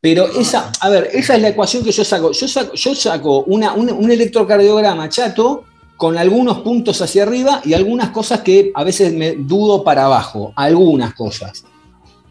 pero 0.00 0.26
esa, 0.38 0.70
a 0.80 0.88
ver, 0.88 1.10
esa 1.12 1.34
es 1.36 1.42
la 1.42 1.48
ecuación 1.48 1.84
que 1.84 1.92
yo 1.92 2.04
saco. 2.04 2.32
Yo 2.32 2.48
saco, 2.48 2.74
yo 2.74 2.94
saco 2.94 3.44
un 3.44 4.10
electrocardiograma 4.10 5.08
chato 5.08 5.64
con 6.02 6.18
algunos 6.18 6.58
puntos 6.62 7.00
hacia 7.00 7.22
arriba 7.22 7.60
y 7.64 7.74
algunas 7.74 8.08
cosas 8.10 8.40
que 8.40 8.72
a 8.74 8.82
veces 8.82 9.14
me 9.14 9.36
dudo 9.36 9.84
para 9.84 10.06
abajo, 10.06 10.52
algunas 10.56 11.14
cosas. 11.14 11.64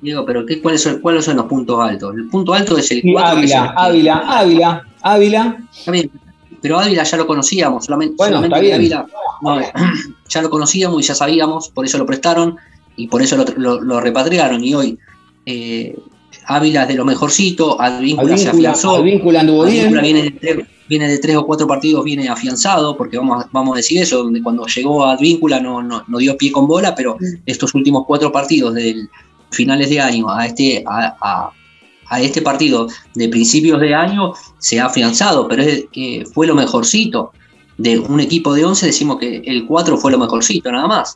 Diego, 0.02 0.26
pero 0.26 0.46
¿qué, 0.46 0.62
cuáles, 0.62 0.82
son, 0.82 1.00
¿cuáles 1.00 1.24
son 1.24 1.38
los 1.38 1.46
puntos 1.46 1.80
altos? 1.80 2.14
El 2.18 2.28
punto 2.28 2.54
alto 2.54 2.78
es 2.78 2.92
el 2.92 2.98
Y 3.02 3.14
4. 3.14 3.40
que 3.40 3.46
es 3.46 3.54
Ávila, 3.56 3.64
el- 3.72 3.78
Ávila, 3.78 4.18
Ávila, 4.28 4.84
Ávila, 5.04 5.58
Está 5.74 5.92
bien, 5.92 6.12
pero 6.62 6.80
Ávila 6.82 7.04
ya 7.04 7.16
lo 7.18 7.26
conocíamos, 7.26 7.86
solamente, 7.86 8.16
Bueno, 8.18 8.36
solamente 8.40 8.56
está 8.58 8.78
bien. 8.78 8.94
Ávila 8.98 9.06
no, 9.42 9.60
ya 10.30 10.42
lo 10.42 10.50
conocíamos 10.50 11.02
y 11.02 11.08
ya 11.08 11.16
sabíamos, 11.16 11.70
por 11.70 11.86
eso 11.86 11.98
lo 11.98 12.06
prestaron 12.06 12.58
y 12.98 13.08
por 13.08 13.22
eso 13.22 13.38
lo, 13.38 13.46
lo- 13.56 13.80
lo 13.80 14.02
repatriaron. 14.02 14.62
Y 14.66 14.74
hoy 14.74 15.00
eh, 15.46 15.96
Ávila 16.46 16.82
es 16.82 16.88
de 16.90 16.96
lo 16.96 17.06
mejorcito, 17.06 17.80
Advíncula 17.80 18.36
se 18.36 18.50
Advíncula, 18.50 18.72
afianzó. 18.72 18.96
Advíncula 18.98 19.40
anduvo 19.40 19.64
Advíncula 19.64 20.02
bien. 20.02 20.14
viene 20.24 20.38
de, 20.42 20.66
viene 20.92 21.08
de 21.08 21.20
tres 21.20 21.38
o 21.38 21.46
cuatro 21.46 21.66
partidos, 21.68 22.04
viene 22.04 22.28
afianzado, 22.28 22.98
porque 22.98 23.18
vamos 23.18 23.46
a, 23.46 23.50
vamos 23.54 23.74
a 23.76 23.78
decir 23.78 24.02
eso, 24.02 24.24
donde 24.24 24.44
cuando 24.44 24.66
llegó 24.66 25.06
a 25.06 25.14
Advíncula 25.14 25.62
no, 25.62 25.82
no, 25.82 26.04
no 26.06 26.18
dio 26.18 26.36
pie 26.36 26.52
con 26.52 26.68
bola, 26.68 26.94
pero 26.94 27.16
estos 27.46 27.74
últimos 27.74 28.04
cuatro 28.06 28.30
partidos 28.30 28.74
del 28.76 29.10
finales 29.52 29.90
de 29.90 30.02
año 30.02 30.30
a 30.30 30.46
este, 30.46 30.84
a, 30.86 31.16
a- 31.22 31.52
a 32.14 32.20
este 32.22 32.42
partido 32.42 32.90
de 33.16 33.30
principios 33.30 33.80
de 33.80 33.96
año 33.96 34.34
se 34.60 34.82
ha 34.82 34.88
afianzado, 34.88 35.48
pero 35.48 35.64
es, 35.64 35.86
fue 36.34 36.46
lo 36.46 36.56
mejorcito. 36.56 37.32
De 37.78 37.98
un 37.98 38.20
equipo 38.20 38.54
de 38.54 38.66
11 38.66 38.86
decimos 38.88 39.18
que 39.18 39.38
el 39.46 39.66
4 39.66 39.98
fue 39.98 40.12
lo 40.12 40.20
mejorcito, 40.20 40.70
nada 40.74 40.88
más. 40.88 41.16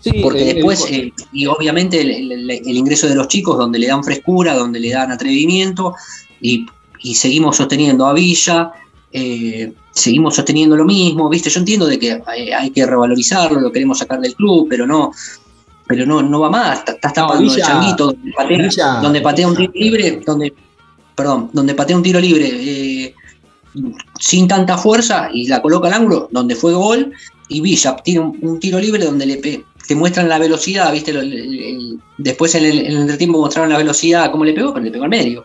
Sí, 0.00 0.12
Porque 0.22 0.48
el- 0.50 0.54
después, 0.54 0.86
eh, 0.88 1.12
y 1.32 1.46
obviamente 1.46 2.00
el- 2.00 2.48
el 2.48 2.76
ingreso 2.76 3.08
de 3.08 3.16
los 3.16 3.26
chicos, 3.26 3.58
donde 3.58 3.80
le 3.80 3.88
dan 3.88 4.04
frescura, 4.04 4.54
donde 4.54 4.78
le 4.78 4.90
dan 4.90 5.10
atrevimiento, 5.10 5.94
y, 6.40 6.64
y 7.02 7.14
seguimos 7.16 7.56
sosteniendo 7.56 8.06
a 8.06 8.12
Villa, 8.12 8.70
eh, 9.12 9.72
seguimos 9.92 10.36
sosteniendo 10.36 10.76
lo 10.76 10.84
mismo, 10.84 11.28
¿viste? 11.28 11.50
Yo 11.50 11.60
entiendo 11.60 11.86
de 11.86 11.98
que 11.98 12.20
hay, 12.26 12.50
hay 12.50 12.70
que 12.70 12.86
revalorizarlo, 12.86 13.60
lo 13.60 13.72
queremos 13.72 13.98
sacar 13.98 14.20
del 14.20 14.34
club, 14.34 14.66
pero 14.70 14.86
no, 14.86 15.12
pero 15.86 16.06
no, 16.06 16.22
no 16.22 16.40
va 16.40 16.50
más, 16.50 16.78
Está- 16.78 16.92
estás 16.92 17.12
tapando 17.14 17.42
el 17.42 17.48
changuito, 17.66 18.06
donde 18.06 18.32
patea, 18.32 18.56
Villa- 18.58 19.00
donde 19.02 19.20
patea 19.20 19.48
un 19.48 19.56
tiro 19.56 19.72
libre, 19.74 20.20
donde, 20.24 20.54
perdón, 21.16 21.50
donde 21.52 21.74
patea 21.74 21.96
un 21.96 22.02
tiro 22.02 22.20
libre 22.20 22.48
eh, 22.52 23.14
sin 24.18 24.48
tanta 24.48 24.76
fuerza 24.78 25.28
y 25.32 25.46
la 25.46 25.62
coloca 25.62 25.88
al 25.88 25.94
ángulo, 25.94 26.28
donde 26.30 26.54
fue 26.54 26.72
gol, 26.74 27.12
y 27.48 27.60
Villa 27.60 27.96
tira 28.04 28.20
un, 28.20 28.38
un 28.42 28.60
tiro 28.60 28.78
libre 28.78 29.04
donde 29.04 29.26
le 29.26 29.36
pe- 29.38 29.64
te 29.86 29.94
muestran 29.96 30.28
la 30.28 30.38
velocidad, 30.38 30.92
¿viste? 30.92 31.10
El- 31.10 31.32
el- 31.32 31.98
después 32.18 32.54
en 32.54 32.64
el, 32.64 32.78
en 32.86 32.96
entretiempo 33.00 33.40
mostraron 33.40 33.70
la 33.70 33.78
velocidad, 33.78 34.30
cómo 34.30 34.44
le 34.44 34.52
pegó, 34.52 34.72
pero 34.72 34.84
le 34.84 34.90
pegó 34.92 35.04
al 35.04 35.10
medio. 35.10 35.44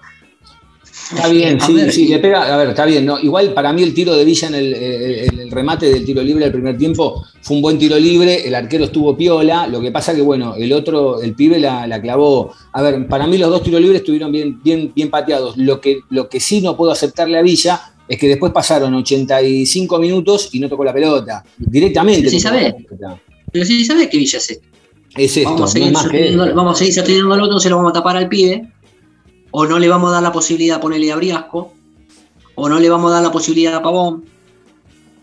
Está 1.11 1.27
bien, 1.27 1.61
sí, 1.61 1.73
ver, 1.73 1.91
sí, 1.91 2.07
le 2.07 2.17
pega, 2.17 2.51
a 2.51 2.57
ver, 2.57 2.69
está 2.69 2.83
bien, 2.85 3.05
¿no? 3.05 3.19
Igual 3.19 3.53
para 3.53 3.71
mí 3.71 3.83
el 3.83 3.93
tiro 3.93 4.15
de 4.15 4.25
Villa 4.25 4.47
en 4.47 4.55
el, 4.55 4.73
eh, 4.73 5.27
el 5.27 5.51
remate 5.51 5.85
del 5.85 6.03
tiro 6.03 6.23
libre 6.23 6.45
del 6.45 6.51
primer 6.51 6.77
tiempo 6.77 7.23
fue 7.41 7.57
un 7.57 7.61
buen 7.61 7.77
tiro 7.77 7.97
libre, 7.99 8.47
el 8.47 8.55
arquero 8.55 8.85
estuvo 8.85 9.15
piola, 9.15 9.67
lo 9.67 9.81
que 9.81 9.91
pasa 9.91 10.15
que, 10.15 10.21
bueno, 10.21 10.55
el 10.55 10.73
otro, 10.73 11.21
el 11.21 11.35
pibe 11.35 11.59
la, 11.59 11.85
la 11.85 12.01
clavó. 12.01 12.53
A 12.73 12.81
ver, 12.81 13.07
para 13.07 13.27
mí 13.27 13.37
los 13.37 13.51
dos 13.51 13.61
tiros 13.61 13.81
libres 13.81 14.01
estuvieron 14.01 14.31
bien, 14.31 14.59
bien, 14.63 14.91
bien 14.95 15.11
pateados. 15.11 15.55
Lo 15.57 15.79
que, 15.79 15.99
lo 16.09 16.27
que 16.27 16.39
sí 16.39 16.61
no 16.61 16.75
puedo 16.75 16.91
aceptarle 16.91 17.37
a 17.37 17.43
Villa 17.43 17.79
es 18.07 18.17
que 18.17 18.27
después 18.27 18.51
pasaron 18.51 18.93
85 18.95 19.99
minutos 19.99 20.49
y 20.53 20.59
no 20.59 20.67
tocó 20.69 20.83
la 20.83 20.93
pelota. 20.93 21.43
Directamente. 21.57 22.29
Sí, 22.31 22.37
no 22.37 22.41
tocó 22.41 22.55
sabe. 22.55 22.69
la 22.69 22.75
pelota. 22.75 23.21
Pero 23.51 23.65
sí, 23.65 23.85
¿sabes 23.85 24.07
qué 24.07 24.17
Villa 24.17 24.37
es 24.39 24.49
esto? 24.49 24.67
Es 25.15 25.37
esto, 25.37 25.51
vamos, 25.51 25.61
a 25.61 25.63
no 25.63 25.67
seguir 25.67 25.91
más 25.93 26.03
que 26.03 26.07
sosteniendo, 26.09 26.43
esto. 26.43 26.55
vamos 26.55 26.75
a 26.75 26.77
seguir 26.77 26.93
sosteniendo 26.93 27.33
al 27.33 27.41
otro, 27.41 27.59
se 27.59 27.69
lo 27.69 27.77
vamos 27.77 27.91
a 27.91 27.93
tapar 27.93 28.17
al 28.17 28.27
pibe, 28.27 28.69
o 29.57 29.65
no 29.65 29.79
le 29.79 29.87
vamos 29.87 30.09
a 30.09 30.15
dar 30.15 30.23
la 30.23 30.31
posibilidad 30.33 30.77
a 30.77 30.81
ponerle 30.81 31.11
a 31.11 31.15
Briasco, 31.15 31.71
o 32.55 32.67
no 32.67 32.77
le 32.79 32.89
vamos 32.89 33.09
a 33.11 33.15
dar 33.15 33.23
la 33.23 33.31
posibilidad 33.31 33.73
a 33.75 33.81
Pavón. 33.81 34.25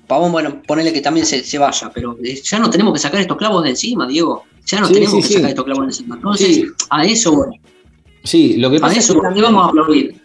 Pavón, 0.06 0.32
bueno, 0.32 0.62
ponerle 0.66 0.90
que 0.92 1.00
también 1.02 1.26
se, 1.26 1.44
se 1.44 1.58
vaya, 1.58 1.90
pero 1.94 2.16
eh, 2.24 2.40
ya 2.42 2.58
no 2.58 2.70
tenemos 2.70 2.94
que 2.94 2.98
sacar 2.98 3.20
estos 3.20 3.36
clavos 3.36 3.62
de 3.62 3.70
encima, 3.70 4.06
Diego. 4.06 4.44
Ya 4.66 4.80
no 4.80 4.86
Sí, 4.86 4.94
tenemos 4.94 5.14
sí, 5.16 5.20
que 5.20 5.26
sí. 5.28 5.34
sacar 5.34 5.50
estos 5.50 5.64
clavos 5.66 5.82
de 5.82 5.88
encima. 5.88 6.14
Entonces, 6.16 6.64
a 6.88 7.04
eso, 7.04 7.32
bueno, 7.36 7.52
Sí, 8.24 8.56
lo 8.56 8.70
que 8.70 8.76
a 8.76 8.80
pasa 8.80 8.92
es 8.98 9.04
eso, 9.04 9.14
que 9.14 9.20
¿qué 9.20 9.24
también- 9.24 9.44
vamos 9.46 9.64
a 9.66 9.68
aplaudir? 9.68 10.22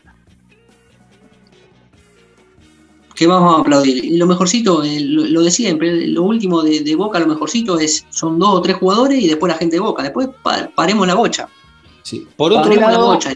¿Qué 3.15 3.25
vamos 3.25 3.57
a 3.57 3.61
aplaudir? 3.61 4.15
Lo 4.17 4.27
mejorcito, 4.27 4.83
eh, 4.83 4.99
lo, 4.99 5.25
lo 5.25 5.41
de 5.41 5.49
siempre, 5.51 6.07
lo 6.07 6.23
último 6.23 6.61
de, 6.61 6.81
de 6.81 6.95
Boca, 6.95 7.19
lo 7.19 7.25
mejorcito 7.27 7.79
es, 7.79 8.05
son 8.11 8.37
dos 8.37 8.49
o 8.55 8.61
tres 8.61 8.75
jugadores 8.77 9.19
y 9.21 9.27
después 9.27 9.51
la 9.51 9.57
gente 9.57 9.77
de 9.77 9.79
Boca. 9.79 10.03
Después 10.03 10.29
pa- 10.43 10.69
paremos 10.75 11.07
la 11.07 11.15
bocha. 11.15 11.49
sí. 12.03 12.27
Por 12.37 12.51
otro 12.51 12.63
Paremos 12.65 12.85
la 12.85 12.91
lado, 12.97 13.07
bocha. 13.07 13.33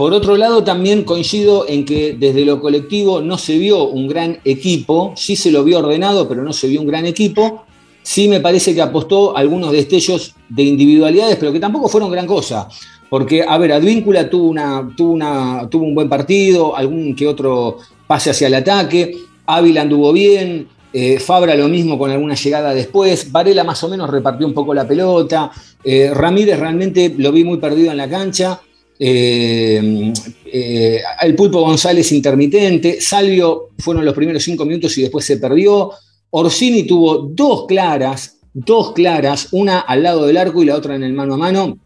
Por 0.00 0.14
otro 0.14 0.38
lado, 0.38 0.64
también 0.64 1.04
coincido 1.04 1.68
en 1.68 1.84
que 1.84 2.16
desde 2.18 2.46
lo 2.46 2.58
colectivo 2.58 3.20
no 3.20 3.36
se 3.36 3.58
vio 3.58 3.86
un 3.86 4.08
gran 4.08 4.40
equipo, 4.46 5.12
sí 5.14 5.36
se 5.36 5.52
lo 5.52 5.62
vio 5.62 5.80
ordenado, 5.80 6.26
pero 6.26 6.42
no 6.42 6.54
se 6.54 6.68
vio 6.68 6.80
un 6.80 6.86
gran 6.86 7.04
equipo. 7.04 7.66
Sí 8.00 8.26
me 8.26 8.40
parece 8.40 8.74
que 8.74 8.80
apostó 8.80 9.36
algunos 9.36 9.72
destellos 9.72 10.34
de 10.48 10.62
individualidades, 10.62 11.36
pero 11.36 11.52
que 11.52 11.60
tampoco 11.60 11.90
fueron 11.90 12.10
gran 12.10 12.26
cosa. 12.26 12.66
Porque, 13.10 13.44
a 13.46 13.58
ver, 13.58 13.74
Advíncula 13.74 14.30
tuvo, 14.30 14.48
una, 14.48 14.90
tuvo, 14.96 15.12
una, 15.12 15.68
tuvo 15.70 15.84
un 15.84 15.94
buen 15.94 16.08
partido, 16.08 16.74
algún 16.74 17.14
que 17.14 17.28
otro 17.28 17.76
pase 18.06 18.30
hacia 18.30 18.46
el 18.46 18.54
ataque, 18.54 19.14
Ávila 19.44 19.82
anduvo 19.82 20.14
bien, 20.14 20.66
eh, 20.94 21.18
Fabra 21.18 21.54
lo 21.56 21.68
mismo 21.68 21.98
con 21.98 22.10
alguna 22.10 22.36
llegada 22.36 22.72
después, 22.72 23.30
Varela 23.30 23.64
más 23.64 23.84
o 23.84 23.88
menos 23.90 24.08
repartió 24.08 24.46
un 24.46 24.54
poco 24.54 24.72
la 24.72 24.88
pelota, 24.88 25.50
eh, 25.84 26.10
Ramírez 26.14 26.58
realmente 26.58 27.14
lo 27.18 27.30
vi 27.32 27.44
muy 27.44 27.58
perdido 27.58 27.90
en 27.90 27.98
la 27.98 28.08
cancha, 28.08 28.62
eh, 29.02 30.12
eh, 30.44 31.00
el 31.22 31.34
Pulpo 31.34 31.62
González 31.62 32.12
intermitente, 32.12 33.00
Salvio 33.00 33.70
fueron 33.78 34.04
los 34.04 34.14
primeros 34.14 34.42
cinco 34.42 34.66
minutos 34.66 34.96
y 34.98 35.02
después 35.02 35.24
se 35.24 35.38
perdió, 35.38 35.90
Orsini 36.28 36.82
tuvo 36.82 37.16
dos 37.16 37.64
claras, 37.66 38.36
dos 38.52 38.92
claras, 38.92 39.48
una 39.52 39.80
al 39.80 40.02
lado 40.02 40.26
del 40.26 40.36
arco 40.36 40.62
y 40.62 40.66
la 40.66 40.76
otra 40.76 40.96
en 40.96 41.02
el 41.02 41.14
mano 41.14 41.34
a 41.34 41.38
mano, 41.38 41.78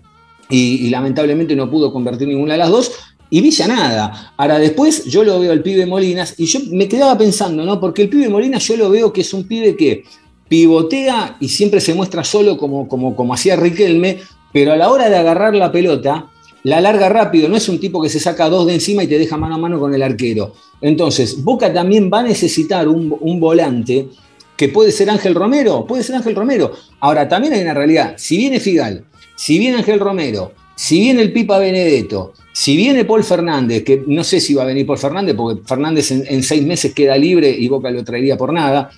y, 0.50 0.90
lamentablemente 0.90 1.54
no 1.54 1.70
pudo 1.70 1.92
convertir 1.92 2.26
ninguna 2.26 2.54
de 2.54 2.58
las 2.58 2.70
dos. 2.70 2.92
Y 3.30 3.40
Villa 3.40 3.66
nada. 3.66 4.34
Ahora 4.36 4.58
después 4.58 5.04
yo 5.06 5.24
lo 5.24 5.40
veo 5.40 5.52
al 5.52 5.62
pibe 5.62 5.86
Molinas 5.86 6.34
y 6.36 6.46
yo 6.46 6.60
me 6.70 6.86
quedaba 6.86 7.16
pensando, 7.16 7.64
¿no? 7.64 7.80
Porque 7.80 8.02
el 8.02 8.08
pibe 8.08 8.28
Molinas 8.28 8.66
yo 8.66 8.76
lo 8.76 8.90
veo 8.90 9.12
que 9.12 9.22
es 9.22 9.32
un 9.32 9.48
pibe 9.48 9.76
que 9.76 10.04
pivotea 10.48 11.36
y 11.40 11.48
siempre 11.48 11.80
se 11.80 11.94
muestra 11.94 12.22
solo 12.22 12.58
como, 12.58 12.86
como, 12.86 13.16
como 13.16 13.34
hacía 13.34 13.56
Riquelme, 13.56 14.18
pero 14.52 14.72
a 14.72 14.76
la 14.76 14.90
hora 14.90 15.08
de 15.08 15.16
agarrar 15.16 15.54
la 15.54 15.72
pelota, 15.72 16.30
la 16.64 16.80
larga 16.80 17.10
rápido, 17.10 17.46
no 17.48 17.56
es 17.56 17.68
un 17.68 17.78
tipo 17.78 18.00
que 18.02 18.08
se 18.08 18.18
saca 18.18 18.48
dos 18.48 18.66
de 18.66 18.74
encima 18.74 19.04
y 19.04 19.06
te 19.06 19.18
deja 19.18 19.36
mano 19.36 19.54
a 19.54 19.58
mano 19.58 19.78
con 19.78 19.94
el 19.94 20.02
arquero. 20.02 20.54
Entonces, 20.80 21.44
Boca 21.44 21.72
también 21.72 22.10
va 22.12 22.20
a 22.20 22.22
necesitar 22.22 22.88
un, 22.88 23.38
volante 23.38 24.08
que 24.56 24.70
puede 24.70 24.90
ser 24.90 25.10
Ángel 25.10 25.34
Romero, 25.34 25.84
puede 25.86 26.02
ser 26.02 26.16
Ángel 26.16 26.34
Romero. 26.34 26.72
Ahora, 27.00 27.28
también 27.28 27.52
hay 27.52 27.60
una 27.60 27.74
realidad, 27.74 28.14
si 28.16 28.38
viene 28.38 28.60
Figal, 28.60 29.04
si 29.36 29.58
viene 29.58 29.76
Ángel 29.76 30.00
Romero, 30.00 30.52
si 30.74 31.00
viene 31.00 31.20
el 31.20 31.32
Pipa 31.32 31.58
Benedetto, 31.58 32.32
si 32.52 32.76
viene 32.76 33.04
Paul 33.04 33.24
Fernández, 33.24 33.84
que 33.84 34.02
no 34.06 34.24
sé 34.24 34.40
si 34.40 34.54
va 34.54 34.62
a 34.62 34.66
venir 34.66 34.86
Paul 34.86 34.98
Fernández, 34.98 35.36
porque 35.36 35.60
Fernández 35.66 36.12
en, 36.12 36.24
en 36.26 36.42
seis 36.42 36.64
meses 36.64 36.94
queda 36.94 37.18
libre 37.18 37.50
y 37.50 37.68
Boca 37.68 37.90
lo 37.90 38.02
traería 38.02 38.38
por 38.38 38.54
nada, 38.54 38.90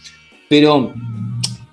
pero 0.49 0.94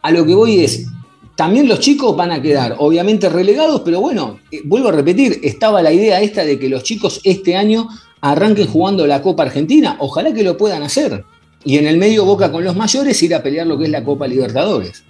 a 0.01 0.11
lo 0.11 0.25
que 0.25 0.33
voy 0.33 0.61
es, 0.61 0.87
también 1.35 1.67
los 1.67 1.79
chicos 1.79 2.15
van 2.15 2.31
a 2.31 2.41
quedar 2.41 2.75
obviamente 2.79 3.27
relegados, 3.29 3.81
pero 3.81 3.99
bueno, 4.01 4.39
eh, 4.51 4.61
vuelvo 4.65 4.89
a 4.89 4.91
repetir, 4.91 5.39
estaba 5.43 5.81
la 5.81 5.91
idea 5.91 6.21
esta 6.21 6.43
de 6.45 6.59
que 6.59 6.69
los 6.69 6.83
chicos 6.83 7.21
este 7.23 7.55
año 7.55 7.87
arranquen 8.21 8.67
jugando 8.67 9.05
la 9.07 9.21
Copa 9.21 9.43
Argentina, 9.43 9.97
ojalá 9.99 10.33
que 10.33 10.43
lo 10.43 10.55
puedan 10.57 10.83
hacer. 10.83 11.25
Y 11.65 11.77
en 11.77 11.87
el 11.87 11.97
medio 11.97 12.25
Boca 12.25 12.51
con 12.51 12.63
los 12.63 12.75
mayores 12.75 13.21
ir 13.23 13.33
a 13.33 13.41
pelear 13.41 13.65
lo 13.67 13.77
que 13.77 13.85
es 13.85 13.89
la 13.89 14.03
Copa 14.03 14.27
Libertadores. 14.27 15.03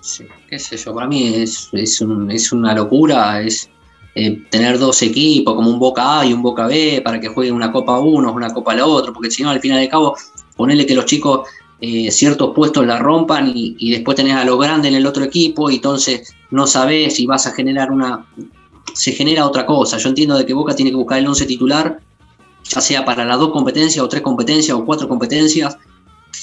Sí, 0.00 0.24
qué 0.48 0.58
sé 0.58 0.76
yo, 0.76 0.94
para 0.94 1.06
mí 1.08 1.34
es, 1.34 1.68
es, 1.72 2.00
un- 2.00 2.30
es 2.30 2.52
una 2.52 2.74
locura, 2.74 3.40
es 3.42 3.68
eh, 4.14 4.42
tener 4.50 4.78
dos 4.78 5.02
equipos, 5.02 5.54
como 5.54 5.68
un 5.70 5.78
Boca 5.78 6.20
A 6.20 6.26
y 6.26 6.32
un 6.32 6.42
Boca 6.42 6.66
B, 6.66 7.00
para 7.04 7.18
que 7.20 7.28
jueguen 7.28 7.54
una 7.54 7.72
Copa 7.72 7.98
uno, 7.98 8.32
una 8.32 8.52
Copa 8.52 8.74
la 8.74 8.86
otro, 8.86 9.12
porque 9.12 9.30
si 9.30 9.42
no, 9.42 9.50
al 9.50 9.60
final 9.60 9.80
de 9.80 9.88
cabo, 9.88 10.16
ponerle 10.56 10.86
que 10.86 10.94
los 10.94 11.06
chicos 11.06 11.48
eh, 11.80 12.10
ciertos 12.10 12.54
puestos 12.54 12.86
la 12.86 12.98
rompan 12.98 13.52
y, 13.54 13.90
después 13.90 14.16
tenés 14.16 14.34
a 14.34 14.44
lo 14.44 14.58
grande 14.58 14.88
en 14.88 14.94
el 14.94 15.06
otro 15.06 15.24
equipo, 15.24 15.70
y 15.70 15.76
entonces 15.76 16.32
no 16.50 16.66
sabés 16.66 17.14
si 17.16 17.26
vas 17.26 17.46
a 17.46 17.52
generar 17.52 17.90
una... 17.90 18.26
Se 18.94 19.12
genera 19.12 19.46
otra 19.46 19.66
cosa. 19.66 19.98
Yo 19.98 20.08
entiendo 20.08 20.38
de 20.38 20.46
que 20.46 20.54
Boca 20.54 20.74
tiene 20.74 20.90
que 20.90 20.96
buscar 20.96 21.18
el 21.18 21.26
once 21.26 21.44
titular 21.44 22.00
ya 22.68 22.80
sea 22.80 23.04
para 23.04 23.24
las 23.24 23.38
dos 23.38 23.50
competencias 23.50 24.04
o 24.04 24.08
tres 24.08 24.22
competencias 24.22 24.76
o 24.76 24.84
cuatro 24.84 25.08
competencias, 25.08 25.78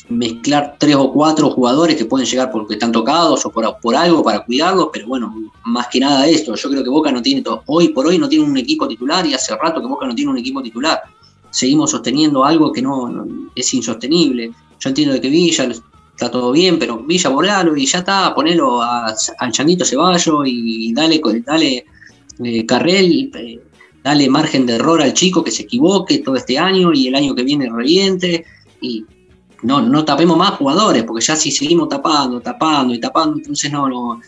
mezclar 0.09 0.77
tres 0.79 0.95
o 0.95 1.11
cuatro 1.11 1.49
jugadores 1.49 1.95
que 1.95 2.05
pueden 2.05 2.27
llegar 2.27 2.51
porque 2.51 2.73
están 2.73 2.91
tocados 2.91 3.45
o 3.45 3.49
por, 3.51 3.77
por 3.81 3.95
algo 3.95 4.23
para 4.23 4.39
cuidarlos, 4.39 4.89
pero 4.91 5.07
bueno, 5.07 5.33
más 5.65 5.87
que 5.87 5.99
nada 5.99 6.25
esto, 6.27 6.55
yo 6.55 6.69
creo 6.69 6.83
que 6.83 6.89
Boca 6.89 7.11
no 7.11 7.21
tiene, 7.21 7.43
hoy 7.65 7.89
por 7.89 8.07
hoy 8.07 8.17
no 8.17 8.29
tiene 8.29 8.45
un 8.45 8.57
equipo 8.57 8.87
titular 8.87 9.25
y 9.25 9.33
hace 9.33 9.55
rato 9.55 9.81
que 9.81 9.87
Boca 9.87 10.07
no 10.07 10.15
tiene 10.15 10.31
un 10.31 10.37
equipo 10.37 10.61
titular. 10.61 11.01
Seguimos 11.49 11.91
sosteniendo 11.91 12.43
algo 12.43 12.71
que 12.71 12.81
no, 12.81 13.27
es 13.53 13.73
insostenible. 13.75 14.51
Yo 14.83 14.89
entiendo 14.89 15.13
de 15.13 15.21
que 15.21 15.29
Villa 15.29 15.69
está 16.11 16.29
todo 16.29 16.51
bien, 16.51 16.77
pero 16.77 16.99
Villa 16.99 17.29
volalo 17.29 17.77
y 17.77 17.85
ya 17.85 17.99
está, 17.99 18.35
ponelo 18.35 18.81
a, 18.81 19.15
al 19.37 19.51
Changuito 19.51 19.85
Ceballo 19.85 20.43
y 20.45 20.93
dale, 20.93 21.21
dale 21.45 21.85
eh, 22.43 22.65
eh, 22.67 23.59
dale 24.03 24.29
margen 24.29 24.65
de 24.65 24.73
error 24.73 25.01
al 25.01 25.13
chico 25.13 25.41
que 25.41 25.51
se 25.51 25.63
equivoque 25.63 26.19
todo 26.19 26.35
este 26.35 26.59
año 26.59 26.91
y 26.91 27.07
el 27.07 27.15
año 27.15 27.33
que 27.33 27.43
viene 27.43 27.69
reviente 27.69 28.43
y 28.81 29.05
no, 29.61 29.81
no 29.81 30.03
tapemos 30.03 30.37
más 30.37 30.51
jugadores, 30.51 31.05
porque 31.05 31.23
ya 31.23 31.37
si 31.37 31.49
seguimos 31.49 31.87
tapando, 31.87 32.41
tapando 32.41 32.93
y 32.93 32.99
tapando, 32.99 33.37
entonces 33.37 33.71
no, 33.71 33.87
no, 33.87 34.19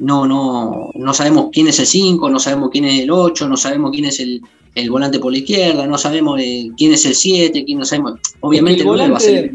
no, 0.00 0.26
no, 0.26 0.90
no 0.92 1.14
sabemos 1.14 1.50
quién 1.52 1.68
es 1.68 1.78
el 1.78 1.86
5, 1.86 2.28
no 2.28 2.40
sabemos 2.40 2.70
quién 2.72 2.86
es 2.86 3.02
el 3.02 3.10
8, 3.12 3.48
no 3.48 3.56
sabemos 3.56 3.92
quién 3.92 4.06
es 4.06 4.18
el, 4.18 4.42
el 4.76 4.90
volante 4.90 5.18
por 5.18 5.32
la 5.32 5.38
izquierda, 5.38 5.86
no 5.86 5.98
sabemos 5.98 6.38
eh, 6.40 6.70
quién 6.76 6.92
es 6.92 7.04
el 7.06 7.14
7, 7.14 7.64
quién 7.64 7.78
no 7.78 7.84
sabemos. 7.84 8.20
Obviamente 8.40 8.82
el 8.82 8.86
volante, 8.86 9.12
va 9.12 9.16
a 9.16 9.20
ser 9.20 9.50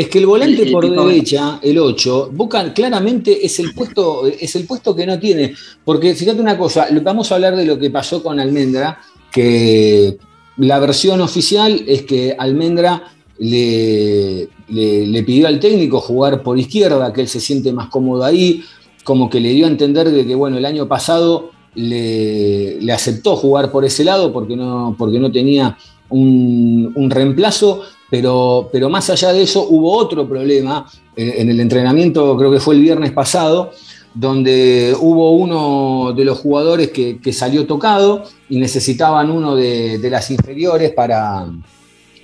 es 0.00 0.08
que 0.08 0.18
el 0.18 0.26
volante 0.26 0.64
por 0.70 0.88
derecha, 0.88 1.60
el 1.62 1.78
8, 1.78 2.30
Boca 2.32 2.72
claramente 2.72 3.44
es 3.44 3.58
el 3.58 3.74
puesto, 3.74 4.26
es 4.26 4.56
el 4.56 4.64
puesto 4.64 4.96
que 4.96 5.04
no 5.04 5.18
tiene. 5.18 5.54
Porque 5.84 6.14
fíjate 6.14 6.40
una 6.40 6.56
cosa, 6.56 6.86
vamos 7.02 7.30
a 7.30 7.34
hablar 7.34 7.54
de 7.54 7.66
lo 7.66 7.78
que 7.78 7.90
pasó 7.90 8.22
con 8.22 8.40
Almendra, 8.40 8.98
que 9.30 10.16
la 10.56 10.78
versión 10.78 11.20
oficial 11.20 11.84
es 11.86 12.04
que 12.04 12.34
Almendra 12.38 13.12
le, 13.38 14.48
le, 14.68 15.22
pidió 15.22 15.48
al 15.48 15.60
técnico 15.60 16.00
jugar 16.00 16.42
por 16.42 16.58
izquierda, 16.58 17.12
que 17.12 17.20
él 17.20 17.28
se 17.28 17.40
siente 17.40 17.70
más 17.70 17.88
cómodo 17.88 18.24
ahí, 18.24 18.62
como 19.04 19.28
que 19.28 19.40
le 19.40 19.50
dio 19.50 19.66
a 19.66 19.70
entender 19.70 20.10
de 20.10 20.26
que 20.26 20.34
bueno, 20.34 20.56
el 20.56 20.64
año 20.64 20.88
pasado 20.88 21.50
le, 21.74 22.92
aceptó 22.92 23.36
jugar 23.36 23.70
por 23.70 23.84
ese 23.84 24.04
lado 24.04 24.32
porque 24.32 24.56
no, 24.56 24.94
porque 24.98 25.18
no 25.18 25.30
tenía 25.30 25.76
un, 26.08 27.08
reemplazo 27.10 27.82
pero, 28.10 28.68
pero 28.72 28.88
más 28.88 29.08
allá 29.10 29.32
de 29.32 29.42
eso 29.42 29.66
hubo 29.68 29.92
otro 29.92 30.28
problema 30.28 30.86
eh, 31.16 31.34
en 31.38 31.48
el 31.48 31.60
entrenamiento, 31.60 32.36
creo 32.36 32.50
que 32.50 32.58
fue 32.58 32.74
el 32.74 32.80
viernes 32.80 33.12
pasado, 33.12 33.70
donde 34.12 34.96
hubo 34.98 35.32
uno 35.32 36.12
de 36.12 36.24
los 36.24 36.38
jugadores 36.38 36.90
que, 36.90 37.32
salió 37.32 37.66
tocado 37.66 38.24
y 38.48 38.58
necesitaban 38.58 39.30
uno 39.30 39.54
de, 39.54 40.00
las 40.10 40.30
inferiores 40.32 40.90
para, 40.90 41.46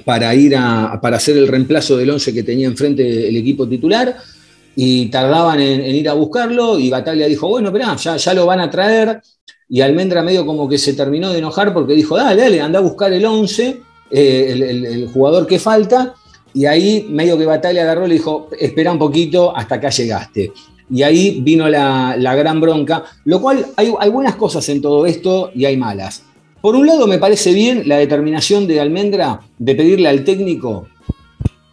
para 0.05 0.35
ir 0.35 0.57
a, 0.57 0.99
para 1.01 1.19
hacer 1.19 1.37
el 1.37 1.47
reemplazo 1.47 1.97
del 1.97 2.11
11 2.11 2.35
que 2.35 2.43
tenía 2.43 2.67
enfrente 2.67 3.29
el 3.29 3.37
equipo 3.37 3.69
titular 3.69 4.17
y 4.77 5.07
tardaban 5.07 5.59
en, 5.61 5.85
ir 5.85 6.09
a 6.09 6.13
buscarlo 6.13 6.79
y 6.79 6.91
Bataglia 6.91 7.27
dijo, 7.27 7.49
bueno, 7.49 7.73
pero 7.73 7.97
ya, 7.97 8.17
ya 8.17 8.35
lo 8.35 8.47
van 8.47 8.61
a 8.61 8.71
traer 8.71 9.21
y 9.69 9.81
Almendra 9.81 10.23
medio 10.23 10.47
como 10.47 10.69
que 10.69 10.79
se 10.79 10.93
terminó 10.93 11.33
de 11.33 11.39
enojar 11.39 11.75
porque 11.75 11.95
dijo, 11.95 12.17
dale, 12.17 12.43
dale, 12.43 12.61
anda 12.61 12.79
a 12.79 12.83
buscar 12.83 13.13
el 13.13 13.25
11 13.25 13.83
eh, 14.11 14.85
el, 14.89 15.09
jugador 15.09 15.47
que 15.47 15.59
falta, 15.59 16.15
y 16.55 16.67
ahí 16.67 17.07
medio 17.11 17.37
que 17.37 17.45
Batalla 17.45 17.83
agarró 17.83 18.07
y 18.07 18.09
le 18.09 18.15
dijo, 18.15 18.49
espera 18.59 18.93
un 18.93 18.99
poquito 18.99 19.57
hasta 19.57 19.77
acá 19.77 19.91
llegaste. 19.91 20.53
Y 20.89 21.03
ahí 21.03 21.41
vino 21.41 21.69
la, 21.69 22.17
gran 22.37 22.61
bronca, 22.61 23.05
lo 23.25 23.41
cual 23.41 23.67
hay, 23.77 23.93
hay, 23.99 24.11
buenas 24.11 24.37
cosas 24.37 24.69
en 24.69 24.81
todo 24.81 25.05
esto 25.07 25.51
y 25.55 25.65
hay 25.65 25.77
malas. 25.77 26.23
Por 26.61 26.77
un 26.77 26.87
lado 26.87 27.07
me 27.07 27.19
parece 27.19 27.53
bien 27.53 27.83
la 27.87 27.97
determinación 27.97 28.67
de 28.67 28.81
Almendra 28.81 29.41
de 29.59 29.75
pedirle 29.75 30.09
al 30.09 30.25
técnico 30.25 30.87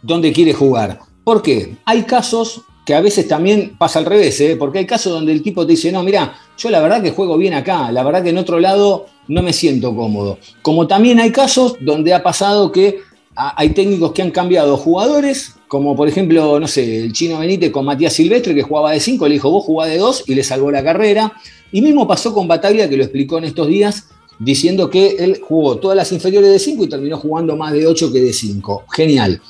dónde 0.02 0.32
quiere 0.32 0.52
jugar. 0.52 0.98
¿Por 1.22 1.40
qué? 1.40 1.76
Hay 1.84 2.02
casos 2.02 2.62
que 2.84 2.94
a 2.94 3.00
veces 3.00 3.26
también 3.26 3.76
pasa 3.78 3.98
al 3.98 4.04
revés, 4.04 4.40
¿eh? 4.40 4.56
porque 4.56 4.78
hay 4.78 4.86
casos 4.86 5.12
donde 5.12 5.32
el 5.32 5.42
tipo 5.42 5.64
te 5.66 5.72
dice, 5.72 5.90
no, 5.90 6.02
mira, 6.02 6.34
yo 6.58 6.70
la 6.70 6.80
verdad 6.80 7.02
que 7.02 7.10
juego 7.10 7.36
bien 7.38 7.54
acá, 7.54 7.90
la 7.90 8.02
verdad 8.02 8.22
que 8.22 8.30
en 8.30 8.38
otro 8.38 8.60
lado 8.60 9.06
no 9.28 9.42
me 9.42 9.52
siento 9.52 9.94
cómodo. 9.94 10.38
Como 10.62 10.86
también 10.86 11.18
hay 11.18 11.32
casos 11.32 11.76
donde 11.80 12.12
ha 12.12 12.22
pasado 12.22 12.70
que 12.70 13.00
hay 13.36 13.70
técnicos 13.70 14.12
que 14.12 14.22
han 14.22 14.30
cambiado 14.30 14.76
jugadores, 14.76 15.56
como 15.66 15.96
por 15.96 16.08
ejemplo, 16.08 16.60
no 16.60 16.68
sé, 16.68 17.00
el 17.00 17.12
chino 17.12 17.38
Benítez 17.38 17.72
con 17.72 17.84
Matías 17.84 18.12
Silvestre, 18.12 18.54
que 18.54 18.62
jugaba 18.62 18.92
de 18.92 19.00
5, 19.00 19.26
le 19.26 19.34
dijo, 19.34 19.50
vos 19.50 19.64
jugás 19.64 19.88
de 19.88 19.98
2 19.98 20.24
y 20.26 20.34
le 20.34 20.44
salvó 20.44 20.70
la 20.70 20.84
carrera. 20.84 21.32
Y 21.72 21.82
mismo 21.82 22.06
pasó 22.06 22.32
con 22.32 22.46
Bataglia, 22.46 22.88
que 22.88 22.96
lo 22.96 23.02
explicó 23.02 23.38
en 23.38 23.44
estos 23.44 23.66
días, 23.66 24.08
diciendo 24.38 24.88
que 24.88 25.16
él 25.18 25.40
jugó 25.42 25.78
todas 25.78 25.96
las 25.96 26.12
inferiores 26.12 26.50
de 26.50 26.58
5 26.58 26.84
y 26.84 26.88
terminó 26.88 27.16
jugando 27.16 27.56
más 27.56 27.72
de 27.72 27.86
8 27.86 28.12
que 28.12 28.20
de 28.20 28.32
5. 28.32 28.84
Genial. 28.92 29.40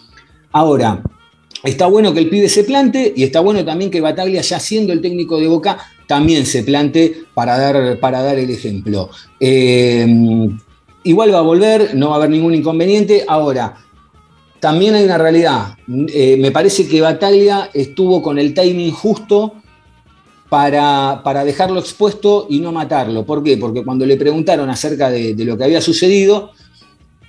Ahora, 0.52 1.02
Está 1.64 1.86
bueno 1.86 2.12
que 2.12 2.20
el 2.20 2.28
pibe 2.28 2.48
se 2.50 2.64
plante 2.64 3.12
y 3.16 3.22
está 3.24 3.40
bueno 3.40 3.64
también 3.64 3.90
que 3.90 4.02
Bataglia, 4.02 4.42
ya 4.42 4.60
siendo 4.60 4.92
el 4.92 5.00
técnico 5.00 5.40
de 5.40 5.48
Boca, 5.48 5.78
también 6.06 6.44
se 6.44 6.62
plante 6.62 7.24
para 7.32 7.56
dar, 7.56 7.98
para 8.00 8.22
dar 8.22 8.38
el 8.38 8.50
ejemplo. 8.50 9.08
Eh, 9.40 10.06
igual 11.04 11.32
va 11.32 11.38
a 11.38 11.42
volver, 11.42 11.94
no 11.94 12.10
va 12.10 12.16
a 12.16 12.18
haber 12.18 12.30
ningún 12.30 12.54
inconveniente. 12.54 13.24
Ahora, 13.26 13.76
también 14.60 14.94
hay 14.94 15.04
una 15.04 15.16
realidad. 15.16 15.76
Eh, 16.08 16.36
me 16.38 16.50
parece 16.50 16.86
que 16.86 17.00
Bataglia 17.00 17.70
estuvo 17.72 18.22
con 18.22 18.38
el 18.38 18.52
timing 18.52 18.92
justo 18.92 19.54
para, 20.50 21.22
para, 21.24 21.44
dejarlo 21.44 21.80
expuesto 21.80 22.46
y 22.50 22.60
no 22.60 22.72
matarlo. 22.72 23.24
¿Por 23.24 23.42
qué? 23.42 23.56
Porque 23.56 23.82
cuando 23.82 24.04
le 24.04 24.18
preguntaron 24.18 24.68
acerca 24.68 25.10
de, 25.10 25.34
de 25.34 25.44
lo 25.46 25.56
que 25.56 25.64
había 25.64 25.80
sucedido, 25.80 26.52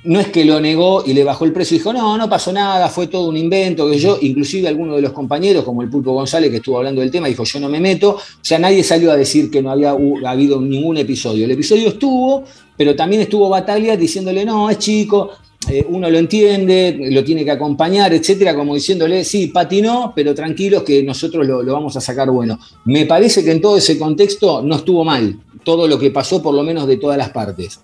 no 0.06 0.20
es 0.20 0.28
que 0.28 0.46
lo 0.46 0.60
negó 0.60 1.04
y 1.06 1.14
le 1.14 1.24
bajó 1.24 1.46
el 1.46 1.52
precio 1.52 1.76
y 1.76 1.80
dijo, 1.80 1.92
no, 1.92 2.18
no 2.18 2.30
pasó 2.30 2.54
nada, 2.54 2.88
fue 2.90 3.08
todo 3.08 3.28
un 3.28 3.38
invento, 3.38 3.90
que 3.90 3.98
yo, 3.98 4.18
inclusive 4.22 4.68
algunos 4.68 4.96
de 4.96 5.02
los 5.02 5.12
compañeros, 5.12 5.64
como 5.64 5.82
el 5.82 5.90
Pulpo 5.90 6.14
González, 6.14 6.52
que 6.52 6.58
estuvo 6.58 6.78
hablando 6.78 7.02
del 7.02 7.12
tema, 7.12 7.28
dijo, 7.28 7.44
yo 7.44 7.60
no 7.60 7.70
me 7.70 7.80
meto, 7.80 8.12
o 8.12 8.20
sea, 8.42 8.60
nadie 8.60 8.84
salió 8.84 9.12
a 9.12 9.18
decir 9.18 9.50
que 9.50 9.62
no 9.62 9.72
había 9.72 9.96
habido 10.26 10.62
ningún 10.62 10.98
episodio. 10.98 11.46
El 11.46 11.52
episodio 11.52 11.90
estuvo, 11.90 12.44
pero 12.78 12.96
también 12.96 13.24
estuvo 13.24 13.50
Bataglia 13.50 13.98
diciéndole, 13.98 14.46
no, 14.46 14.70
es 14.70 14.78
chico, 14.78 15.32
eh, 15.70 15.86
uno 15.90 16.10
lo 16.10 16.18
entiende, 16.20 16.98
lo 17.12 17.24
tiene 17.24 17.44
que 17.44 17.52
acompañar, 17.52 18.14
etcétera, 18.14 18.56
como 18.56 18.76
diciéndole, 18.76 19.24
sí, 19.24 19.48
patinó, 19.48 20.14
pero 20.16 20.36
tranquilos 20.36 20.84
que 20.84 21.02
nosotros 21.04 21.46
lo, 21.46 21.64
lo 21.64 21.74
vamos 21.74 21.98
a 21.98 22.02
sacar 22.02 22.30
bueno. 22.30 22.60
Me 22.86 23.06
parece 23.06 23.44
que 23.44 23.52
en 23.52 23.62
todo 23.62 23.78
ese 23.78 23.98
contexto 23.98 24.62
no 24.62 24.76
estuvo 24.76 25.04
mal, 25.04 25.40
todo 25.64 25.88
lo 25.88 25.98
que 25.98 26.12
pasó, 26.12 26.42
por 26.42 26.54
lo 26.54 26.64
menos 26.64 26.88
de 26.88 26.98
todas 26.98 27.18
las 27.18 27.30
partes 27.30 27.80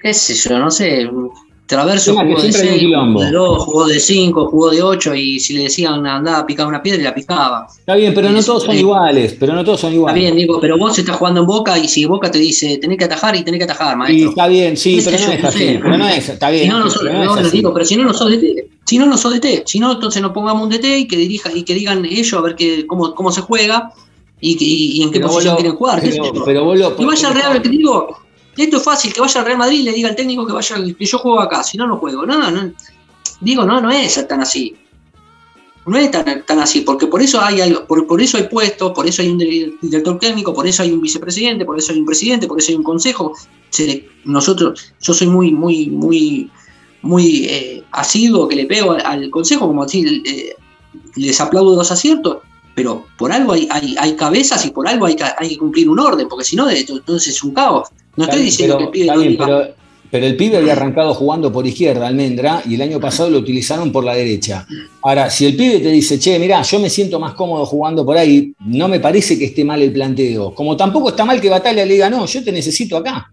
qué 0.00 0.14
sé 0.14 0.34
yo, 0.34 0.58
no 0.58 0.70
sé. 0.70 1.08
Traverso 1.70 2.16
jugó 2.16 2.42
de 2.42 2.52
6, 2.52 2.82
jugó 2.82 3.22
de 3.22 3.30
2, 3.30 3.62
jugó 3.62 3.86
de 3.86 4.00
5, 4.00 4.50
jugó 4.50 4.70
de 4.70 4.82
8 4.82 5.14
y 5.14 5.38
si 5.38 5.54
le 5.54 5.62
decían 5.62 6.04
andaba 6.04 6.38
a 6.38 6.46
picar 6.46 6.66
una 6.66 6.82
piedra, 6.82 7.00
y 7.00 7.04
la 7.04 7.14
picaba. 7.14 7.68
Está 7.70 7.94
bien, 7.94 8.12
pero 8.12 8.28
no 8.28 8.42
todos 8.42 8.64
son 8.64 8.76
iguales, 8.76 9.36
pero 9.38 9.54
no 9.54 9.64
todos 9.64 9.78
son 9.78 9.92
iguales. 9.92 10.16
Está 10.16 10.20
bien, 10.20 10.36
digo, 10.36 10.60
pero 10.60 10.76
vos 10.76 10.98
estás 10.98 11.14
jugando 11.14 11.42
en 11.42 11.46
Boca 11.46 11.78
y 11.78 11.86
si 11.86 12.06
Boca 12.06 12.28
te 12.28 12.40
dice 12.40 12.78
tenés 12.78 12.98
que 12.98 13.04
atajar 13.04 13.36
y 13.36 13.44
tenés 13.44 13.58
que 13.58 13.64
atajar, 13.64 13.96
maestro. 13.96 14.18
Sí, 14.18 14.28
está 14.30 14.48
bien, 14.48 14.76
sí, 14.76 15.00
pero 15.04 15.16
no 15.16 15.32
es 15.32 15.44
así, 15.44 15.78
pero 15.80 15.96
no 15.96 16.08
es, 16.08 16.28
está 16.28 16.50
bien. 16.50 16.64
Si 16.64 16.68
no, 16.70 16.80
no, 16.80 16.90
sos, 16.90 17.04
no, 17.04 17.50
digo, 17.50 17.72
pero 17.72 17.84
si 17.84 17.96
no, 17.96 18.02
no 18.02 18.14
sos 18.14 18.32
DT. 18.32 18.66
Si 18.84 18.98
no, 18.98 19.06
no 19.06 19.16
sos 19.16 19.32
DT. 19.32 19.62
Si 19.64 19.78
no, 19.78 19.92
entonces 19.92 20.20
nos 20.20 20.32
pongamos 20.32 20.64
un 20.64 20.70
DT 20.70 20.98
y 20.98 21.06
que 21.06 21.16
dirija 21.16 21.52
y 21.54 21.62
que 21.62 21.74
digan 21.74 22.04
ellos 22.04 22.32
a 22.32 22.40
ver 22.40 22.56
qué, 22.56 22.84
cómo, 22.84 23.14
cómo 23.14 23.30
se 23.30 23.42
juega 23.42 23.92
y, 24.40 24.56
y, 24.58 24.98
y 24.98 25.02
en 25.04 25.12
qué 25.12 25.20
posición 25.20 25.54
quieren 25.54 25.76
jugar. 25.76 26.00
Pero, 26.02 26.32
pero 26.44 26.64
vos 26.64 26.76
lo, 26.76 26.96
y 26.98 27.04
vaya 27.04 27.28
al 27.28 27.34
Real, 27.34 27.62
que 27.62 27.68
digo, 27.68 28.18
esto 28.60 28.76
es 28.78 28.82
fácil, 28.82 29.12
que 29.12 29.20
vaya 29.20 29.40
al 29.40 29.46
Real 29.46 29.58
Madrid 29.58 29.80
y 29.80 29.82
le 29.84 29.92
diga 29.92 30.08
al 30.08 30.16
técnico 30.16 30.46
que 30.46 30.52
vaya, 30.52 30.76
que 30.98 31.04
yo 31.04 31.18
juego 31.18 31.40
acá, 31.40 31.62
si 31.62 31.78
no, 31.78 31.86
no 31.86 31.98
juego. 31.98 32.26
No, 32.26 32.50
no, 32.50 32.72
digo, 33.40 33.64
no, 33.64 33.80
no 33.80 33.90
es 33.90 34.26
tan 34.28 34.40
así. 34.40 34.76
No 35.86 35.96
es 35.96 36.10
tan, 36.10 36.60
así, 36.60 36.82
porque 36.82 37.06
por 37.06 37.22
eso 37.22 37.40
hay 37.40 37.74
por, 37.88 38.06
por, 38.06 38.20
eso 38.20 38.36
hay 38.36 38.44
puestos, 38.44 38.92
por 38.92 39.06
eso 39.06 39.22
hay 39.22 39.30
un 39.30 39.38
director 39.38 40.18
técnico, 40.18 40.52
por 40.52 40.66
eso 40.66 40.82
hay 40.82 40.92
un 40.92 41.00
vicepresidente, 41.00 41.64
por 41.64 41.78
eso 41.78 41.92
hay 41.92 41.98
un 41.98 42.06
presidente, 42.06 42.46
por 42.46 42.58
eso 42.58 42.70
hay 42.70 42.76
un 42.76 42.82
consejo. 42.82 43.34
nosotros, 44.24 44.92
yo 45.00 45.14
soy 45.14 45.26
muy, 45.26 45.52
muy, 45.52 45.86
muy, 45.86 46.50
muy 47.02 47.46
eh, 47.46 47.82
asiduo 47.92 48.46
que 48.46 48.56
le 48.56 48.66
pego 48.66 48.92
al, 48.92 49.30
consejo, 49.30 49.66
como 49.66 49.82
así 49.82 50.22
eh, 50.26 50.54
les 51.16 51.40
aplaudo 51.40 51.74
los 51.74 51.90
aciertos, 51.90 52.38
pero 52.74 53.06
por 53.18 53.32
algo 53.32 53.52
hay, 53.52 53.68
hay, 53.70 53.94
hay, 53.98 54.14
cabezas 54.14 54.64
y 54.64 54.70
por 54.70 54.86
algo 54.88 55.06
hay, 55.06 55.16
hay 55.38 55.48
que 55.48 55.58
cumplir 55.58 55.88
un 55.88 55.98
orden, 55.98 56.28
porque 56.28 56.44
si 56.44 56.56
no, 56.56 56.70
entonces 56.70 57.34
es 57.34 57.42
un 57.42 57.52
caos. 57.52 57.88
No 58.16 58.24
estoy 58.24 58.42
diciendo 58.42 58.78
que 58.78 58.84
el 58.84 58.90
pibe 58.90 59.74
pero, 60.10 60.26
el 60.26 60.36
pibe 60.36 60.56
había 60.56 60.72
arrancado 60.72 61.14
jugando 61.14 61.52
por 61.52 61.64
izquierda, 61.64 62.08
Almendra, 62.08 62.62
y 62.66 62.74
el 62.74 62.82
año 62.82 62.98
pasado 62.98 63.30
lo 63.30 63.38
utilizaron 63.38 63.92
por 63.92 64.02
la 64.02 64.14
derecha. 64.14 64.66
Ahora, 65.02 65.30
si 65.30 65.46
el 65.46 65.54
pibe 65.54 65.78
te 65.78 65.88
dice, 65.88 66.18
che, 66.18 66.36
mirá, 66.40 66.62
yo 66.62 66.80
me 66.80 66.90
siento 66.90 67.20
más 67.20 67.34
cómodo 67.34 67.64
jugando 67.64 68.04
por 68.04 68.18
ahí, 68.18 68.52
no 68.58 68.88
me 68.88 68.98
parece 68.98 69.38
que 69.38 69.44
esté 69.44 69.64
mal 69.64 69.80
el 69.80 69.92
planteo. 69.92 70.52
Como 70.52 70.76
tampoco 70.76 71.10
está 71.10 71.24
mal 71.24 71.40
que 71.40 71.48
Batalla 71.48 71.84
le 71.84 71.92
diga, 71.92 72.10
no, 72.10 72.26
yo 72.26 72.42
te 72.42 72.50
necesito 72.50 72.96
acá. 72.96 73.32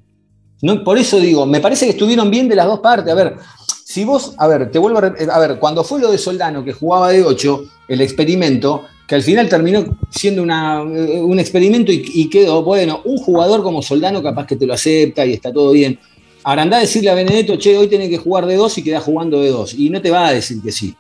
No, 0.62 0.84
por 0.84 1.00
eso 1.00 1.20
digo, 1.20 1.48
me 1.48 1.62
parece 1.62 1.86
que 1.86 1.92
estuvieron 1.92 2.30
bien 2.30 2.48
de 2.48 2.56
las 2.56 2.68
dos 2.68 2.80
partes. 2.80 3.12
A 3.12 3.16
ver, 3.16 3.38
si 3.84 4.06
vos, 4.06 4.36
a 4.38 4.48
ver, 4.48 4.70
te 4.70 4.78
vuelvo 4.78 5.00
a, 5.00 5.34
a 5.34 5.40
ver, 5.40 5.58
cuando 5.58 5.84
fue 5.84 6.00
lo 6.00 6.12
de 6.12 6.20
Soldano 6.20 6.64
que 6.64 6.74
jugaba 6.74 7.10
de 7.10 7.24
8, 7.24 7.64
el 7.88 8.02
experimento, 8.02 8.84
que 9.08 9.16
al 9.16 9.24
final 9.24 9.48
terminó 9.48 9.98
siendo 10.10 10.44
un 10.44 11.40
experimento 11.40 11.94
y, 11.94 12.30
quedó, 12.30 12.62
bueno, 12.62 13.02
un 13.06 13.18
jugador 13.18 13.64
como 13.64 13.82
Soldano 13.82 14.22
capaz 14.22 14.46
que 14.46 14.58
te 14.58 14.66
lo 14.68 14.74
acepta 14.74 15.26
y 15.26 15.32
está 15.32 15.54
todo 15.54 15.72
bien. 15.72 15.98
Ahora 16.44 16.64
anda 16.64 16.78
a 16.78 16.82
decirle 16.82 17.10
a 17.10 17.16
Benedetto, 17.16 17.56
che, 17.56 17.78
hoy 17.78 17.88
tenés 17.88 18.10
que 18.10 18.18
jugar 18.18 18.46
de 18.46 18.58
dos 18.58 18.78
y 18.78 18.84
quedás 18.84 19.04
jugando 19.04 19.40
de 19.40 19.50
dos. 19.50 19.74
Y 19.74 19.90
no 19.90 20.02
te 20.02 20.12
va 20.12 20.28
a 20.28 20.34
decir 20.34 20.62
que 20.62 20.74
sí. 20.74 20.94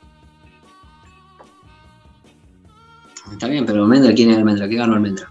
Está 3.30 3.48
bien, 3.48 3.66
pero 3.66 3.84
Almendra, 3.84 4.14
¿quién 4.14 4.32
es 4.32 4.38
Almendra? 4.38 4.70
¿Qué 4.70 4.76
ganó 4.78 4.94
Almendra? 4.94 5.30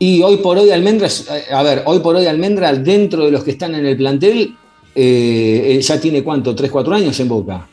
Y 0.00 0.22
hoy 0.22 0.38
por 0.38 0.58
hoy 0.58 0.70
Almendra, 0.70 1.08
a 1.52 1.62
ver, 1.62 1.82
hoy 1.86 2.00
por 2.00 2.16
hoy 2.16 2.26
Almendra, 2.26 2.72
dentro 2.74 3.24
de 3.24 3.30
los 3.30 3.44
que 3.44 3.52
están 3.52 3.76
en 3.76 3.86
el 3.86 3.96
plantel, 3.96 4.56
eh, 4.92 5.78
ya 5.80 6.00
tiene 6.00 6.24
cuánto, 6.24 6.52
3, 6.52 6.68
4 6.68 6.94
años 6.94 7.18
en 7.20 7.28
Boca. 7.28 7.68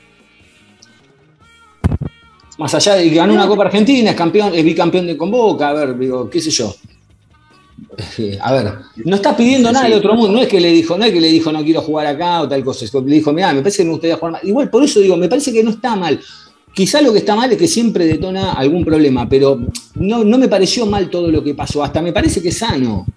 Más 2.62 2.76
allá 2.76 2.93
de 2.93 3.10
que 3.10 3.15
ganó 3.15 3.34
una 3.34 3.47
Copa 3.47 3.63
Argentina, 3.63 4.12
es 4.12 4.15
campeón, 4.15 4.52
es 4.54 4.63
bicampeón 4.63 5.08
de 5.08 5.17
con 5.17 5.32
Boca, 5.32 5.69
a 5.69 5.74
ver, 5.74 5.97
digo, 5.97 6.30
qué 6.30 6.39
sé 6.39 6.52
yo. 6.52 6.76
Eh, 8.19 8.38
a 8.39 8.54
ver, 8.54 8.71
no 9.04 9.15
está 9.15 9.36
pidiendo 9.36 9.71
nada 9.71 9.86
del 9.86 9.97
otro 9.97 10.13
mundo, 10.13 10.34
no 10.34 10.41
es 10.41 10.47
que 10.47 10.60
le 10.60 10.71
dijo, 10.71 10.95
no 10.95 11.04
es 11.04 11.12
que 11.12 11.19
le 11.19 11.30
dijo 11.30 11.52
no 11.52 11.63
quiero 11.63 11.82
jugar 11.82 12.06
acá 12.06 12.41
o 12.41 12.47
tal 12.47 12.63
cosa, 12.63 12.86
le 13.04 13.15
dijo, 13.15 13.34
mira, 13.34 13.52
me 13.52 13.62
parece 13.62 13.78
que 13.78 13.86
me 13.86 13.91
gustaría 13.93 14.15
jugar 14.15 14.34
más. 14.34 14.43
Igual 14.43 14.69
por 14.69 14.84
eso 14.84 15.00
digo, 15.00 15.17
me 15.17 15.28
parece 15.28 15.52
que 15.52 15.63
no 15.63 15.71
está 15.71 15.95
mal. 15.95 16.19
Quizá 16.71 17.02
lo 17.02 17.12
que 17.12 17.17
está 17.17 17.36
mal 17.36 17.52
es 17.52 17.58
que 17.58 17.67
siempre 17.67 18.06
detona 18.06 18.54
algún 18.54 18.86
problema, 18.86 19.28
pero 19.28 19.60
no, 19.95 20.24
no 20.24 20.38
me 20.38 20.47
pareció 20.47 20.86
mal 20.86 21.10
todo 21.10 21.32
lo 21.32 21.43
que 21.43 21.56
pasó, 21.56 21.84
hasta 21.84 22.00
me 22.00 22.13
parece 22.13 22.43
que 22.43 22.50
es 22.50 22.60
sano. 22.60 23.08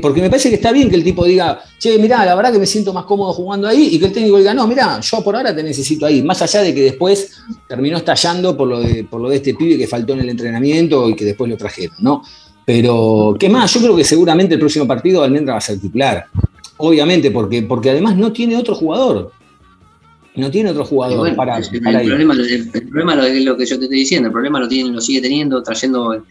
Porque 0.00 0.20
me 0.20 0.30
parece 0.30 0.48
que 0.48 0.56
está 0.56 0.70
bien 0.70 0.88
que 0.88 0.96
el 0.96 1.02
tipo 1.02 1.24
diga, 1.24 1.60
che, 1.78 1.98
mirá, 1.98 2.24
la 2.24 2.34
verdad 2.34 2.52
que 2.52 2.58
me 2.58 2.66
siento 2.66 2.92
más 2.92 3.04
cómodo 3.04 3.32
jugando 3.32 3.66
ahí, 3.66 3.88
y 3.92 3.98
que 3.98 4.06
el 4.06 4.12
técnico 4.12 4.38
diga, 4.38 4.54
no, 4.54 4.66
mirá, 4.66 5.00
yo 5.00 5.24
por 5.24 5.34
ahora 5.34 5.54
te 5.54 5.62
necesito 5.62 6.06
ahí. 6.06 6.22
Más 6.22 6.40
allá 6.42 6.62
de 6.62 6.74
que 6.74 6.82
después 6.82 7.32
terminó 7.68 7.96
estallando 7.96 8.56
por 8.56 8.68
lo 8.68 8.80
de, 8.80 9.04
por 9.04 9.20
lo 9.20 9.28
de 9.28 9.36
este 9.36 9.54
pibe 9.54 9.76
que 9.76 9.86
faltó 9.86 10.12
en 10.12 10.20
el 10.20 10.28
entrenamiento 10.28 11.08
y 11.08 11.16
que 11.16 11.24
después 11.24 11.50
lo 11.50 11.56
trajeron, 11.56 11.96
¿no? 12.00 12.22
Pero, 12.64 13.36
¿qué 13.38 13.48
más? 13.48 13.72
Yo 13.74 13.80
creo 13.80 13.96
que 13.96 14.04
seguramente 14.04 14.54
el 14.54 14.60
próximo 14.60 14.86
partido 14.86 15.22
Almendra 15.22 15.54
va 15.54 15.58
a 15.58 15.62
ser 15.62 15.80
titular. 15.80 16.26
Obviamente, 16.78 17.30
porque, 17.30 17.62
porque 17.62 17.90
además 17.90 18.16
no 18.16 18.32
tiene 18.32 18.56
otro 18.56 18.74
jugador. 18.74 19.32
No 20.34 20.50
tiene 20.50 20.70
otro 20.70 20.84
jugador 20.84 21.18
Bueno, 21.18 21.36
para, 21.36 21.56
el, 21.56 21.82
para 21.82 22.02
problema, 22.02 22.34
el 22.34 22.88
problema 22.88 23.26
es 23.26 23.44
lo 23.44 23.56
que 23.56 23.64
yo 23.64 23.78
te 23.78 23.84
estoy 23.84 24.00
diciendo, 24.00 24.26
el 24.26 24.32
problema 24.32 24.60
lo, 24.60 24.68
tiene, 24.68 24.90
lo 24.90 25.00
sigue 25.00 25.22
teniendo, 25.22 25.62
trayendo 25.62 26.22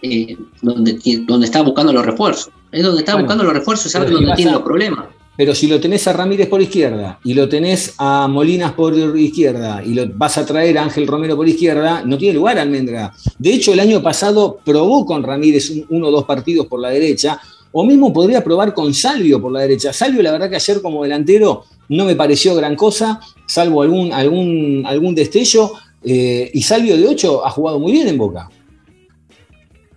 eh, 0.00 0.36
donde, 0.62 0.98
donde 1.26 1.46
está 1.46 1.60
buscando 1.60 1.92
los 1.92 2.06
refuerzos. 2.06 2.50
Es 2.72 2.82
donde 2.82 3.00
está 3.00 3.12
Bueno, 3.12 3.26
buscando 3.26 3.44
los 3.44 3.52
refuerzos, 3.52 3.92
pero 3.92 4.04
¿sabes 4.04 4.08
¿qué 4.08 4.14
dónde 4.14 4.28
pasa? 4.28 4.36
tiene 4.36 4.52
los 4.52 4.62
problemas? 4.62 5.04
Pero 5.36 5.54
si 5.54 5.66
lo 5.66 5.80
tenés 5.80 6.06
a 6.08 6.12
Ramírez 6.12 6.46
por 6.48 6.60
izquierda 6.60 7.18
y 7.24 7.32
lo 7.34 7.48
tenés 7.48 7.94
a 7.98 8.28
Molinas 8.28 8.72
por 8.72 8.94
izquierda 9.18 9.82
y 9.84 9.94
lo 9.94 10.06
vas 10.14 10.36
a 10.36 10.44
traer 10.44 10.76
a 10.78 10.82
Ángel 10.82 11.06
Romero 11.06 11.36
por 11.36 11.48
izquierda, 11.48 12.02
no 12.04 12.18
tiene 12.18 12.34
lugar 12.34 12.58
Almendra. 12.58 13.12
De 13.38 13.52
hecho, 13.54 13.72
el 13.72 13.80
año 13.80 14.02
pasado 14.02 14.58
probó 14.64 15.06
con 15.06 15.22
Ramírez 15.22 15.70
un- 15.70 15.86
uno 15.88 16.08
o 16.08 16.10
dos 16.10 16.24
partidos 16.24 16.66
por 16.66 16.80
la 16.80 16.90
derecha, 16.90 17.40
o 17.72 17.84
mismo 17.84 18.12
podría 18.12 18.44
probar 18.44 18.74
con 18.74 18.92
Salvio 18.92 19.40
por 19.40 19.52
la 19.52 19.60
derecha. 19.60 19.92
Salvio, 19.94 20.22
la 20.22 20.32
verdad 20.32 20.50
que 20.50 20.56
ayer 20.56 20.82
como 20.82 21.02
delantero 21.02 21.64
no 21.88 22.04
me 22.04 22.14
pareció 22.14 22.54
gran 22.54 22.76
cosa, 22.76 23.18
salvo 23.46 23.80
algún, 23.82 24.12
algún, 24.12 24.82
algún 24.86 25.14
destello, 25.14 25.72
eh, 26.04 26.50
y 26.52 26.60
Salvio 26.60 26.94
de 26.96 27.06
8 27.08 27.46
ha 27.46 27.50
jugado 27.50 27.78
muy 27.78 27.92
bien 27.92 28.08
en 28.08 28.18
Boca. 28.18 28.50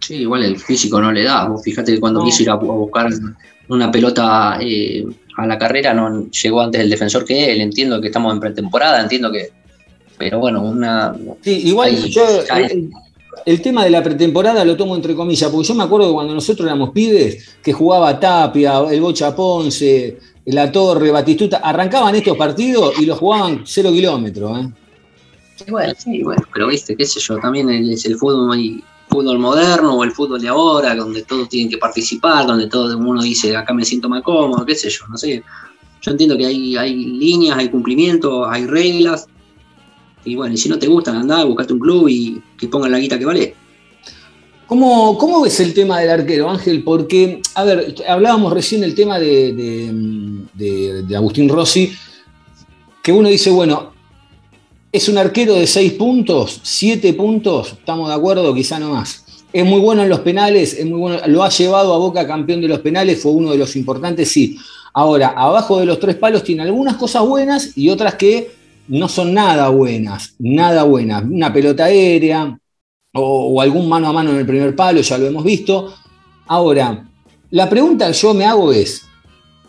Sí, 0.06 0.16
igual 0.18 0.44
el 0.44 0.60
físico 0.60 1.02
no 1.02 1.12
le 1.12 1.24
da. 1.24 1.48
Vos 1.48 1.64
fíjate 1.64 1.94
que 1.94 2.00
cuando 2.00 2.20
No. 2.20 2.26
quiso 2.26 2.44
ir 2.44 2.50
a, 2.52 2.56
buscar 2.56 3.10
una 3.70 3.90
pelota 3.92 4.60
eh, 4.62 5.04
a 5.38 5.48
la 5.48 5.58
carrera, 5.58 5.94
no 5.96 6.30
llegó 6.30 6.62
antes 6.62 6.80
el 6.82 6.90
defensor 6.90 7.26
que 7.26 7.52
él. 7.52 7.62
Entiendo 7.62 8.00
que 8.00 8.08
estamos 8.08 8.32
en 8.34 8.40
pretemporada, 8.40 9.02
entiendo 9.02 9.32
que. 9.32 9.50
Pero 10.18 10.40
bueno, 10.40 10.62
una. 10.62 11.16
Sí, 11.42 11.68
igual 11.68 11.90
Ahí, 11.90 12.10
yo 12.12 12.24
el, 12.56 12.92
el 13.46 13.62
tema 13.62 13.84
de 13.84 13.90
la 13.90 14.04
pretemporada 14.04 14.64
lo 14.64 14.78
tomo 14.78 14.96
entre 14.96 15.16
comillas, 15.16 15.50
porque 15.50 15.68
yo 15.68 15.74
me 15.74 15.84
acuerdo 15.84 16.14
cuando 16.14 16.34
nosotros 16.36 16.66
éramos 16.68 16.92
pibes, 16.92 17.58
que 17.64 17.74
jugaba 17.74 18.20
Tapia, 18.20 18.80
el 18.92 19.02
Bocha 19.02 19.36
Ponce, 19.36 20.18
La 20.46 20.72
Torre, 20.72 21.10
Batistuta, 21.12 21.58
arrancaban 21.58 22.14
estos 22.16 22.38
partidos 22.38 22.94
y 23.00 23.06
los 23.08 23.18
jugaban 23.18 23.62
cero 23.66 23.90
kilómetros. 23.92 24.60
¿eh? 24.60 24.70
Sí, 25.56 25.72
bueno, 25.72 25.94
sí, 25.98 26.22
bueno, 26.24 26.44
pero 26.54 26.68
viste, 26.68 26.96
qué 26.96 27.06
sé 27.06 27.20
yo, 27.20 27.38
también 27.40 27.70
el- 27.70 27.92
es 27.92 28.06
el 28.06 28.16
fútbol, 28.18 28.60
y- 28.60 28.84
fútbol 29.10 29.40
moderno 29.40 29.96
o 29.96 30.04
el 30.04 30.12
fútbol 30.12 30.42
de 30.42 30.48
ahora, 30.48 30.96
donde 30.96 31.24
todos 31.24 31.48
tienen 31.50 31.70
que 31.70 31.78
participar, 31.78 32.46
donde 32.46 32.68
todo 32.68 32.98
uno 32.98 33.22
dice 33.22 33.56
acá 33.56 33.74
me 33.74 33.86
siento 33.86 34.10
más 34.10 34.24
cómodo, 34.24 34.66
qué 34.66 34.76
sé 34.76 34.90
yo, 34.90 35.08
no 35.08 35.18
sé. 35.18 35.44
Yo 36.02 36.12
entiendo 36.12 36.38
que 36.38 36.46
hay, 36.46 36.76
hay 36.78 36.94
líneas, 36.96 37.58
hay 37.58 37.70
cumplimientos, 37.70 38.46
hay 38.50 38.66
reglas. 38.68 39.28
Y 40.24 40.36
bueno, 40.36 40.54
y 40.54 40.58
si 40.58 40.70
no 40.70 40.78
te 40.78 40.88
gustan, 40.88 41.16
andá, 41.16 41.44
buscate 41.44 41.74
un 41.74 41.80
club 41.80 42.08
y 42.10 42.42
que 42.58 42.68
pongan 42.68 42.92
la 42.92 43.00
guita 43.00 43.18
que 43.18 43.26
vale. 43.26 43.56
¿Cómo, 44.68 45.18
¿Cómo 45.18 45.42
ves 45.42 45.60
el 45.60 45.74
tema 45.76 46.00
del 46.00 46.10
arquero, 46.10 46.50
Ángel? 46.50 46.84
Porque, 46.84 47.42
a 47.54 47.64
ver, 47.64 47.96
hablábamos 48.08 48.52
recién 48.52 48.82
del 48.82 48.96
tema 48.96 49.20
de, 49.20 49.54
de- 50.54 51.16
Agustín 51.16 51.48
Rossi, 51.48 51.92
que 53.04 53.12
uno 53.12 53.30
dice, 53.30 53.52
bueno, 53.52 53.94
es 54.96 55.10
un 55.10 55.18
arquero 55.18 55.56
de 55.56 55.68
seis 55.68 55.92
puntos, 55.92 56.62
siete 56.64 57.14
puntos, 57.14 57.74
estamos 57.74 58.08
de 58.08 58.16
acuerdo, 58.16 58.54
quizá 58.54 58.80
no 58.80 58.92
más. 58.92 59.26
Es 59.52 59.66
muy 59.66 59.82
bueno 59.82 60.04
en 60.04 60.10
los 60.10 60.22
penales, 60.22 60.74
es 60.74 60.86
muy 60.86 60.98
bueno, 60.98 61.20
lo 61.28 61.44
ha 61.44 61.50
llevado 61.50 61.94
a 61.94 61.98
Boca 61.98 62.26
campeón 62.26 62.62
de 62.62 62.70
los 62.70 62.80
penales, 62.80 63.22
fue 63.22 63.34
uno 63.34 63.52
de 63.52 63.58
los 63.58 63.76
importantes, 63.76 64.32
sí. 64.32 64.58
Ahora, 64.94 65.34
abajo 65.36 65.80
de 65.80 65.86
los 65.86 66.00
tres 66.00 66.16
palos 66.16 66.46
tiene 66.46 66.62
algunas 66.62 66.96
cosas 66.96 67.28
buenas 67.28 67.78
y 67.78 67.90
otras 67.90 68.16
que 68.16 68.52
no 68.88 69.10
son 69.10 69.34
nada 69.34 69.68
buenas, 69.68 70.36
nada 70.40 70.84
buenas. 70.84 71.26
Una 71.26 71.52
pelota 71.52 71.84
aérea, 71.84 72.58
o, 73.14 73.48
o 73.48 73.60
algún 73.62 73.90
mano 73.90 74.08
a 74.08 74.14
mano 74.14 74.32
en 74.32 74.38
el 74.38 74.46
primer 74.46 74.78
palo, 74.78 75.02
ya 75.02 75.18
lo 75.18 75.28
hemos 75.28 75.44
visto. 75.44 75.94
Ahora, 76.48 77.06
la 77.52 77.70
pregunta 77.70 78.08
que 78.08 78.14
yo 78.14 78.34
me 78.34 78.46
hago 78.46 78.72
es, 78.72 79.02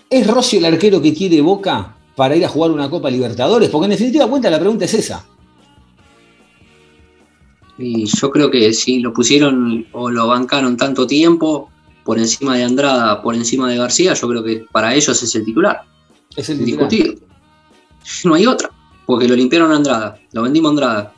¿es 0.08 0.24
Rossi 0.24 0.58
el 0.58 0.66
arquero 0.66 1.02
que 1.02 1.12
quiere 1.12 1.40
Boca 1.40 1.95
para 2.16 2.34
ir 2.34 2.44
a 2.44 2.48
jugar 2.48 2.70
una 2.72 2.90
Copa 2.90 3.10
Libertadores? 3.10 3.68
Porque 3.68 3.84
en 3.84 3.90
definitiva 3.92 4.26
cuenta 4.26 4.50
la 4.50 4.58
pregunta 4.58 4.86
es 4.86 4.94
esa. 4.94 5.24
Y 7.78 8.06
yo 8.06 8.30
creo 8.30 8.50
que 8.50 8.72
si 8.72 9.00
lo 9.00 9.12
pusieron 9.12 9.86
o 9.92 10.10
lo 10.10 10.26
bancaron 10.26 10.76
tanto 10.76 11.06
tiempo 11.06 11.70
por 12.04 12.18
encima 12.18 12.56
de 12.56 12.64
Andrada, 12.64 13.22
por 13.22 13.34
encima 13.34 13.68
de 13.68 13.76
García, 13.76 14.14
yo 14.14 14.28
creo 14.28 14.42
que 14.42 14.64
para 14.72 14.94
ellos 14.94 15.22
es 15.22 15.34
el 15.34 15.44
titular. 15.44 15.82
Es 16.34 16.48
el 16.48 16.64
titular. 16.64 16.88
No 18.24 18.34
hay 18.34 18.46
otra. 18.46 18.70
Porque 19.04 19.28
lo 19.28 19.36
limpiaron 19.36 19.72
a 19.72 19.76
Andrada, 19.76 20.18
lo 20.32 20.42
vendimos 20.42 20.70
a 20.70 20.70
Andrada. 20.70 21.14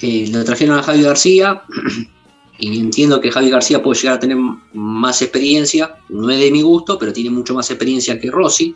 Eh, 0.00 0.28
lo 0.32 0.44
trajeron 0.44 0.78
a 0.78 0.82
Javi 0.82 1.02
García. 1.02 1.62
Y 2.58 2.80
entiendo 2.80 3.20
que 3.20 3.30
Javi 3.30 3.50
García 3.50 3.82
puede 3.82 4.00
llegar 4.00 4.16
a 4.16 4.18
tener 4.18 4.38
más 4.72 5.20
experiencia. 5.20 5.96
No 6.08 6.30
es 6.30 6.40
de 6.40 6.50
mi 6.50 6.62
gusto, 6.62 6.98
pero 6.98 7.12
tiene 7.12 7.28
mucho 7.28 7.52
más 7.52 7.70
experiencia 7.70 8.18
que 8.18 8.30
Rossi. 8.30 8.74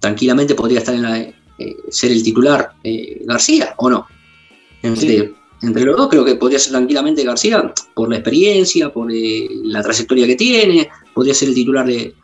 Tranquilamente 0.00 0.54
podría 0.54 0.78
estar 0.80 0.94
en 0.94 1.02
la, 1.02 1.18
eh, 1.20 1.34
ser 1.90 2.10
el 2.10 2.22
titular 2.22 2.72
eh, 2.82 3.20
García, 3.24 3.74
¿o 3.76 3.88
no? 3.88 4.06
Entre, 4.82 5.00
Sí. 5.18 5.32
entre 5.62 5.84
los 5.84 5.96
dos 5.96 6.08
creo 6.08 6.24
que 6.24 6.34
podría 6.36 6.58
ser 6.58 6.72
tranquilamente 6.72 7.22
García 7.22 7.72
por 7.94 8.08
la 8.08 8.16
experiencia, 8.16 8.90
por 8.92 9.12
eh, 9.12 9.46
la 9.64 9.82
trayectoria 9.82 10.26
que 10.26 10.36
tiene, 10.36 10.88
podría 11.14 11.34
ser 11.34 11.48
el 11.50 11.54
titular 11.54 11.86
de... 11.86 12.14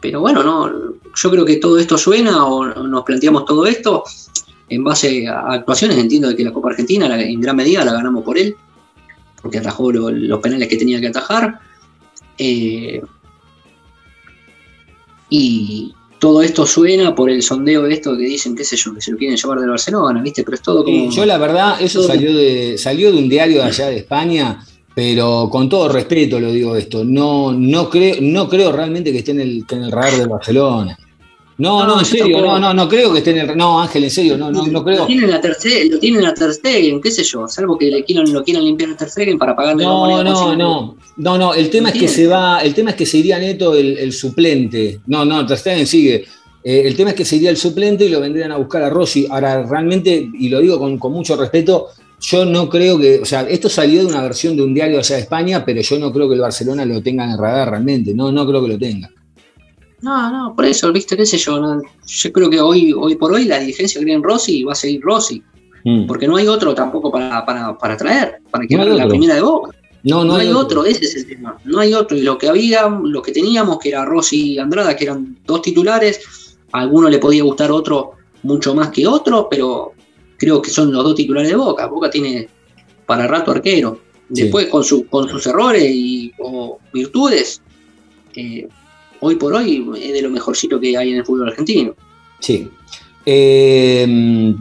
Pero 0.00 0.20
bueno, 0.20 0.42
no, 0.42 0.70
yo 1.14 1.30
creo 1.30 1.44
que 1.46 1.56
todo 1.56 1.78
esto 1.78 1.96
suena 1.96 2.44
o 2.44 2.66
nos 2.66 3.04
planteamos 3.04 3.44
todo 3.46 3.64
esto 3.64 4.02
en 4.68 4.82
base 4.84 5.26
a 5.28 5.52
actuaciones. 5.52 5.96
Entiendo 5.96 6.28
de 6.28 6.36
que 6.36 6.44
la 6.44 6.52
Copa 6.52 6.70
Argentina 6.70 7.08
la- 7.08 7.22
en 7.22 7.40
gran 7.40 7.56
medida 7.56 7.84
la 7.84 7.92
ganamos 7.94 8.22
por 8.24 8.36
él, 8.36 8.54
porque 9.40 9.58
atajó 9.58 9.92
lo- 9.92 10.10
los 10.10 10.40
penales 10.40 10.68
que 10.68 10.76
tenía 10.76 11.00
que 11.00 11.08
atajar. 11.08 11.58
Eh, 12.36 13.00
y 15.30 15.94
todo 16.24 16.40
esto 16.40 16.64
suena 16.66 17.14
por 17.14 17.28
el 17.28 17.42
sondeo 17.42 17.82
de 17.82 17.92
esto 17.92 18.16
que 18.16 18.24
dicen, 18.24 18.56
qué 18.56 18.64
sé 18.64 18.76
yo, 18.76 18.94
que 18.94 19.02
se 19.02 19.10
lo 19.10 19.18
quieren 19.18 19.36
llevar 19.36 19.58
del 19.60 19.68
Barcelona, 19.68 20.22
¿viste? 20.22 20.42
Pero 20.42 20.54
es 20.54 20.62
todo 20.62 20.82
como... 20.82 21.10
Yo 21.10 21.26
la 21.26 21.36
verdad, 21.36 21.76
eso 21.82 21.98
Todo- 21.98 22.08
salió 22.08 22.34
de, 22.34 22.78
salió 22.78 23.12
de 23.12 23.18
un 23.18 23.28
diario 23.28 23.58
de 23.58 23.64
allá 23.64 23.88
de 23.88 23.98
España, 23.98 24.64
pero 24.94 25.50
con 25.50 25.68
todo 25.68 25.90
respeto 25.90 26.40
lo 26.40 26.50
digo 26.50 26.76
esto, 26.76 27.04
no, 27.04 27.52
no, 27.52 27.90
creo, 27.90 28.16
no 28.22 28.48
creo 28.48 28.72
realmente 28.72 29.12
que 29.12 29.18
esté 29.18 29.32
en 29.32 29.40
el, 29.42 29.64
en 29.70 29.82
el 29.82 29.92
radar 29.92 30.16
del 30.16 30.28
Barcelona. 30.28 30.98
No, 31.56 31.86
no, 31.86 31.94
No, 31.94 31.98
en 32.00 32.04
serio, 32.04 32.40
no, 32.40 32.58
no, 32.58 32.74
no 32.74 32.88
creo 32.88 33.12
que 33.12 33.18
esté 33.18 33.30
en 33.30 33.50
el. 33.50 33.56
No, 33.56 33.80
Ángel, 33.80 34.04
en 34.04 34.10
serio, 34.10 34.36
no, 34.36 34.50
no, 34.50 34.66
no 34.66 34.84
creo. 34.84 35.00
Lo 35.00 35.06
tienen 35.06 35.32
a 35.32 35.40
Ter 35.40 35.54
Stegen, 35.54 35.92
lo 35.92 35.98
tienen 35.98 36.24
a 36.24 36.34
Ter 36.34 36.52
Stegen, 36.52 37.00
qué 37.00 37.10
sé 37.10 37.22
yo, 37.22 37.46
salvo 37.46 37.78
que 37.78 37.86
le 37.86 38.04
quieran, 38.04 38.32
lo 38.32 38.42
quieran 38.42 38.64
limpiar 38.64 38.90
a 38.90 38.96
Ter 38.96 39.08
Stegen 39.08 39.38
para 39.38 39.54
pagarle 39.54 39.84
la 39.84 39.90
No, 39.90 39.98
moneda 40.00 40.24
no, 40.24 40.56
no, 40.56 40.96
no, 41.16 41.38
no, 41.38 41.54
el 41.54 41.70
tema 41.70 41.90
es 41.90 41.98
que 42.00 42.08
se 42.08 42.26
va, 42.26 42.60
el 42.60 42.74
tema 42.74 42.90
es 42.90 42.96
que 42.96 43.06
se 43.06 43.18
iría 43.18 43.38
neto 43.38 43.74
el, 43.74 43.98
el 43.98 44.12
suplente. 44.12 45.00
No, 45.06 45.24
no, 45.24 45.46
Ter 45.46 45.58
Stegen 45.58 45.86
sigue. 45.86 46.24
Eh, 46.64 46.82
el 46.86 46.96
tema 46.96 47.10
es 47.10 47.16
que 47.16 47.24
se 47.26 47.36
iría 47.36 47.50
el 47.50 47.58
suplente 47.58 48.06
y 48.06 48.08
lo 48.08 48.20
vendrían 48.20 48.50
a 48.50 48.56
buscar 48.56 48.82
a 48.82 48.90
Rossi. 48.90 49.26
Ahora, 49.30 49.62
realmente, 49.64 50.28
y 50.38 50.48
lo 50.48 50.60
digo 50.60 50.78
con, 50.78 50.98
con 50.98 51.12
mucho 51.12 51.36
respeto, 51.36 51.88
yo 52.20 52.44
no 52.46 52.70
creo 52.70 52.98
que, 52.98 53.20
o 53.20 53.24
sea, 53.24 53.42
esto 53.42 53.68
salió 53.68 54.00
de 54.00 54.06
una 54.06 54.22
versión 54.22 54.56
de 54.56 54.62
un 54.62 54.72
diario 54.72 54.98
allá 54.98 55.16
de 55.16 55.22
España, 55.22 55.64
pero 55.64 55.82
yo 55.82 55.98
no 55.98 56.10
creo 56.10 56.26
que 56.26 56.34
el 56.34 56.40
Barcelona 56.40 56.84
lo 56.86 57.02
tenga 57.02 57.24
en 57.24 57.32
el 57.32 57.38
radar 57.38 57.70
realmente. 57.70 58.14
No, 58.14 58.32
no 58.32 58.46
creo 58.46 58.62
que 58.62 58.68
lo 58.68 58.78
tenga. 58.78 59.10
No, 60.04 60.30
no, 60.30 60.54
por 60.54 60.64
eso, 60.66 60.92
viste, 60.92 61.16
qué 61.16 61.24
sé 61.26 61.38
yo, 61.38 61.58
no, 61.58 61.80
yo 62.06 62.32
creo 62.32 62.50
que 62.50 62.60
hoy, 62.60 62.92
hoy 62.92 63.16
por 63.16 63.32
hoy 63.32 63.44
la 63.46 63.58
dirigencia 63.58 64.00
cree 64.00 64.14
en 64.14 64.22
Rossi 64.22 64.58
y 64.58 64.62
va 64.64 64.72
a 64.72 64.76
seguir 64.76 65.00
Rossi, 65.02 65.42
Mm. 65.86 66.06
porque 66.06 66.26
no 66.26 66.36
hay 66.36 66.46
otro 66.46 66.74
tampoco 66.74 67.12
para, 67.12 67.44
para, 67.44 67.76
para 67.76 67.94
traer, 67.96 68.38
para 68.50 68.66
que 68.66 68.74
No 68.74 68.84
la 68.86 69.06
primera 69.06 69.34
de 69.34 69.42
Boca. 69.42 69.76
No, 70.02 70.24
No, 70.24 70.36
hay 70.36 70.48
otro. 70.48 70.84
ese 70.86 71.04
es 71.04 71.14
el 71.16 71.26
tema. 71.26 71.58
No 71.64 71.78
hay 71.78 71.92
otro. 71.92 72.16
Y 72.16 72.22
lo 72.22 72.38
que 72.38 72.48
había, 72.48 72.88
lo 72.88 73.20
que 73.20 73.32
teníamos, 73.32 73.78
que 73.78 73.90
era 73.90 74.02
Rossi 74.06 74.52
y 74.52 74.58
Andrada, 74.58 74.96
que 74.96 75.04
eran 75.04 75.36
dos 75.44 75.60
titulares, 75.60 76.56
a 76.72 76.80
alguno 76.80 77.10
le 77.10 77.18
podía 77.18 77.42
gustar 77.42 77.70
otro 77.70 78.12
mucho 78.44 78.74
más 78.74 78.88
que 78.90 79.06
otro, 79.06 79.46
pero 79.50 79.92
creo 80.38 80.62
que 80.62 80.70
son 80.70 80.90
los 80.90 81.04
dos 81.04 81.14
titulares 81.16 81.50
de 81.50 81.56
Boca. 81.56 81.86
Boca 81.86 82.08
tiene 82.10 82.48
para 83.04 83.26
rato 83.26 83.50
arquero. 83.50 84.00
Sí. 84.32 84.44
Después 84.44 84.68
con, 84.68 84.82
su, 84.84 85.06
con 85.06 85.28
sus 85.28 85.46
errores 85.46 85.84
y 85.86 86.32
o 86.38 86.78
virtudes, 86.94 87.60
eh, 88.36 88.66
hoy 89.24 89.36
por 89.36 89.54
hoy 89.54 89.84
es 90.00 90.12
de 90.12 90.22
lo 90.22 90.30
mejorcito 90.30 90.78
que 90.78 90.96
hay 90.96 91.12
en 91.12 91.16
el 91.16 91.24
fútbol 91.24 91.48
argentino. 91.48 91.94
Sí. 92.40 92.68
Eh, 93.24 94.54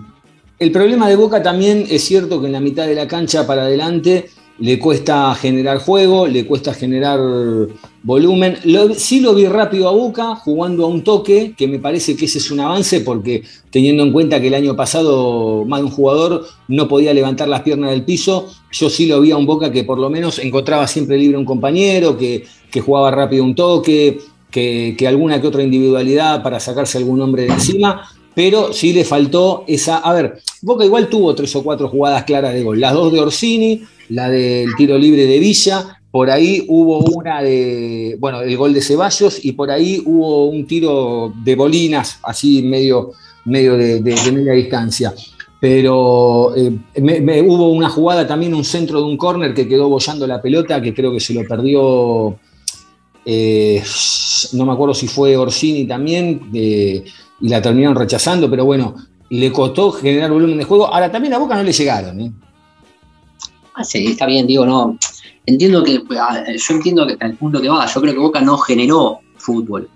el 0.59 0.71
problema 0.71 1.09
de 1.09 1.17
Boca 1.17 1.43
también 1.43 1.85
es 1.89 2.03
cierto 2.05 2.39
que 2.39 2.47
en 2.47 2.53
la 2.53 2.61
mitad 2.61 2.87
de 2.87 2.95
la 2.95 3.07
cancha 3.07 3.45
para 3.45 3.63
adelante 3.63 4.29
le 4.59 4.79
cuesta 4.79 5.33
generar 5.35 5.79
juego, 5.79 6.27
le 6.27 6.45
cuesta 6.45 6.73
generar 6.73 7.19
volumen. 8.03 8.57
Sí 8.95 9.19
lo 9.19 9.33
vi 9.33 9.47
rápido 9.47 9.89
a 9.89 9.91
Boca 9.91 10.35
jugando 10.35 10.85
a 10.85 10.87
un 10.87 11.03
toque, 11.03 11.53
que 11.57 11.67
me 11.67 11.79
parece 11.79 12.15
que 12.15 12.25
ese 12.25 12.37
es 12.37 12.51
un 12.51 12.59
avance 12.59 13.01
porque 13.01 13.43
teniendo 13.71 14.03
en 14.03 14.13
cuenta 14.13 14.39
que 14.39 14.47
el 14.47 14.53
año 14.53 14.75
pasado 14.75 15.65
más 15.65 15.81
de 15.81 15.87
un 15.87 15.91
jugador 15.91 16.45
no 16.69 16.87
podía 16.87 17.13
levantar 17.13 17.49
las 17.49 17.61
piernas 17.61 17.89
del 17.89 18.03
piso, 18.03 18.47
yo 18.71 18.89
sí 18.89 19.07
lo 19.07 19.19
vi 19.19 19.31
a 19.31 19.37
un 19.37 19.45
Boca 19.45 19.71
que 19.71 19.83
por 19.83 19.99
lo 19.99 20.09
menos 20.09 20.39
encontraba 20.39 20.87
siempre 20.87 21.17
libre 21.17 21.37
un 21.37 21.45
compañero, 21.45 22.15
que, 22.17 22.45
que 22.71 22.79
jugaba 22.79 23.11
rápido 23.11 23.43
un 23.43 23.55
toque, 23.55 24.19
que, 24.53 24.95
alguna 25.07 25.41
que 25.41 25.47
otra 25.47 25.63
individualidad 25.63 26.43
para 26.43 26.59
sacarse 26.59 26.99
algún 26.99 27.19
hombre 27.21 27.43
de 27.43 27.53
encima, 27.53 28.07
pero 28.35 28.71
sí 28.71 28.93
le 28.93 29.03
faltó 29.03 29.63
esa. 29.67 29.97
A 29.97 30.13
ver, 30.13 30.39
Boca 30.61 30.85
igual 30.85 31.09
tuvo 31.09 31.33
tres 31.35 31.55
o 31.55 31.63
cuatro 31.63 31.89
jugadas 31.89 32.23
claras 32.23 32.53
de 32.53 32.63
gol. 32.63 32.79
Las 32.79 32.93
dos 32.93 33.11
de 33.11 33.19
Orsini, 33.19 33.81
la 34.09 34.29
del 34.29 34.69
tiro 34.77 34.97
libre 34.97 35.25
de 35.25 35.39
Villa, 35.39 35.99
por 36.11 36.29
ahí 36.29 36.63
hubo 36.67 36.99
una 36.99 37.41
de. 37.41 38.15
Bueno, 38.19 38.41
el 38.41 38.55
gol 38.55 38.73
de 38.73 38.81
Ceballos, 38.81 39.43
y 39.43 39.53
por 39.53 39.71
ahí 39.71 40.01
hubo 40.05 40.45
un 40.45 40.65
tiro 40.67 41.33
de 41.43 41.55
Bolinas, 41.55 42.19
así 42.23 42.61
medio, 42.61 43.11
medio 43.45 43.75
de, 43.75 44.01
de- 44.01 44.31
media 44.31 44.53
distancia. 44.53 45.13
Pero 45.59 46.53
eh, 46.55 46.71
me- 47.01 47.41
hubo 47.41 47.71
una 47.71 47.87
jugada 47.89 48.27
también, 48.27 48.53
un 48.53 48.65
centro 48.65 48.99
de 48.99 49.05
un 49.05 49.15
córner 49.17 49.53
que 49.53 49.67
quedó 49.67 49.87
bollando 49.89 50.27
la 50.27 50.41
pelota, 50.41 50.81
que 50.81 50.93
creo 50.93 51.11
que 51.11 51.19
se 51.19 51.33
lo 51.33 51.47
perdió. 51.47 52.35
Eh, 53.25 53.83
no 54.53 54.65
me 54.65 54.73
acuerdo 54.73 54.93
si 54.93 55.07
fue 55.07 55.37
Orsini 55.37 55.85
también, 55.85 56.51
de- 56.51 57.05
y 57.41 57.49
la 57.49 57.61
terminaron 57.61 57.95
rechazando, 57.95 58.49
pero 58.49 58.65
bueno, 58.65 58.95
le 59.29 59.51
costó 59.51 59.91
generar 59.91 60.31
volumen 60.31 60.57
de 60.57 60.63
juego. 60.63 60.87
Ahora 60.87 61.11
también 61.11 61.33
a 61.33 61.39
Boca 61.39 61.55
no 61.55 61.63
le 61.63 61.73
llegaron. 61.73 62.19
¿eh? 62.21 62.31
Ah, 63.75 63.83
sí, 63.83 64.05
está 64.05 64.25
bien, 64.25 64.45
digo, 64.47 64.65
no. 64.65 64.97
Entiendo 65.45 65.83
que, 65.83 66.01
ah, 66.19 66.43
yo 66.55 66.75
entiendo 66.75 67.05
que 67.07 67.17
al 67.19 67.35
punto 67.35 67.59
que 67.61 67.69
va, 67.69 67.85
yo 67.85 68.01
creo 68.01 68.13
que 68.13 68.19
Boca 68.19 68.41
no 68.41 68.57
generó 68.57 69.19
fútbol. 69.37 69.89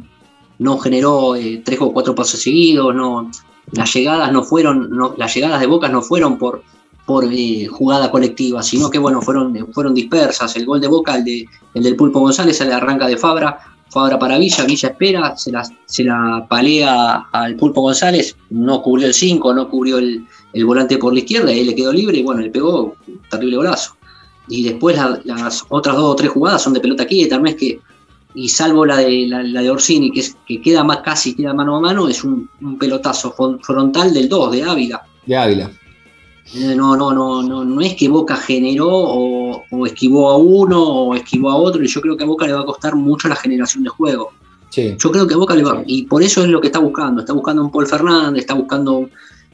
No 0.59 0.77
generó 0.79 1.35
eh, 1.35 1.61
tres 1.63 1.79
o 1.81 1.93
cuatro 1.93 2.15
pasos 2.15 2.41
seguidos, 2.41 2.93
no. 2.95 3.31
Las 3.71 3.93
llegadas 3.93 4.31
no 4.31 4.43
fueron, 4.43 4.89
no, 4.89 5.13
las 5.17 5.33
llegadas 5.33 5.59
de 5.59 5.67
Boca 5.67 5.87
no 5.87 6.01
fueron 6.01 6.37
por, 6.37 6.63
por 7.07 7.23
eh, 7.31 7.65
jugada 7.67 8.11
colectiva, 8.11 8.61
sino 8.61 8.89
que 8.91 8.99
bueno, 8.99 9.21
fueron, 9.21 9.55
fueron 9.73 9.93
dispersas. 9.95 10.55
El 10.57 10.65
gol 10.65 10.81
de 10.81 10.87
Boca, 10.89 11.15
el, 11.15 11.23
de, 11.23 11.47
el 11.73 11.81
del 11.83 11.95
Pulpo 11.95 12.19
González, 12.19 12.57
se 12.57 12.65
le 12.65 12.73
arranca 12.73 13.07
de 13.07 13.15
Fabra, 13.15 13.57
Fabra 13.89 14.19
para 14.19 14.37
Villa, 14.37 14.65
Villa 14.65 14.89
espera, 14.89 15.37
se 15.37 15.49
la, 15.51 15.63
se 15.85 16.03
la 16.03 16.45
palea 16.49 17.27
al 17.31 17.55
Pulpo 17.55 17.79
González, 17.81 18.35
no 18.49 18.81
cubrió 18.81 19.07
el 19.07 19.13
5, 19.13 19.53
no 19.53 19.69
cubrió 19.69 19.99
el, 19.99 20.27
el 20.51 20.65
volante 20.65 20.97
por 20.97 21.13
la 21.13 21.19
izquierda, 21.19 21.53
y 21.53 21.61
él 21.61 21.67
le 21.67 21.75
quedó 21.75 21.93
libre 21.93 22.17
y 22.17 22.23
bueno, 22.23 22.41
le 22.41 22.49
pegó 22.49 22.95
un 23.07 23.21
terrible 23.31 23.55
golazo. 23.55 23.95
Y 24.49 24.63
después 24.63 24.97
la- 24.97 25.21
las 25.23 25.63
otras 25.69 25.95
dos 25.95 26.05
o 26.11 26.15
tres 26.15 26.29
jugadas 26.31 26.61
son 26.61 26.73
de 26.73 26.81
pelota 26.81 27.05
quieta, 27.07 27.39
no 27.39 27.47
es 27.47 27.55
que, 27.55 27.79
y 28.35 28.49
salvo 28.49 28.85
la 28.85 28.97
de, 28.97 29.27
la, 29.27 29.61
de 29.61 29.69
Orsini, 29.71 30.11
que, 30.11 30.19
es, 30.19 30.35
que 30.45 30.61
queda 30.61 30.83
más 30.83 30.97
casi, 30.97 31.33
queda 31.33 31.53
mano 31.53 31.77
a 31.77 31.79
mano, 31.79 32.09
es 32.09 32.23
un, 32.25 32.49
un 32.61 32.77
pelotazo 32.77 33.33
fron- 33.33 33.59
frontal 33.63 34.13
del 34.13 34.27
2, 34.27 34.51
de 34.51 34.63
Ávila. 34.63 35.01
De 35.25 35.37
Ávila. 35.37 35.71
No, 36.55 36.95
no, 36.95 37.11
no, 37.13 37.43
no, 37.43 37.65
no 37.65 37.81
es 37.81 37.95
que 37.95 38.07
Boca 38.07 38.35
generó 38.37 38.87
o, 38.89 39.63
o 39.69 39.85
esquivó 39.85 40.29
a 40.29 40.37
uno 40.37 40.81
o 40.81 41.15
esquivó 41.15 41.51
a 41.51 41.55
otro, 41.57 41.83
y 41.83 41.87
yo 41.87 42.01
creo 42.01 42.15
que 42.15 42.23
a 42.23 42.27
Boca 42.27 42.47
le 42.47 42.53
va 42.53 42.61
a 42.61 42.65
costar 42.65 42.95
mucho 42.95 43.27
la 43.27 43.35
generación 43.35 43.83
de 43.83 43.89
juego. 43.89 44.31
Sí. 44.69 44.95
Yo 44.97 45.11
creo 45.11 45.27
que 45.27 45.33
a 45.33 45.37
Boca 45.37 45.55
le 45.55 45.63
va, 45.63 45.83
y 45.85 46.03
por 46.03 46.23
eso 46.23 46.41
es 46.43 46.49
lo 46.49 46.61
que 46.61 46.67
está 46.67 46.79
buscando. 46.79 47.21
Está 47.21 47.33
buscando 47.33 47.61
un 47.63 47.71
Paul 47.71 47.87
Fernández, 47.87 48.41
está 48.41 48.53
buscando 48.53 49.09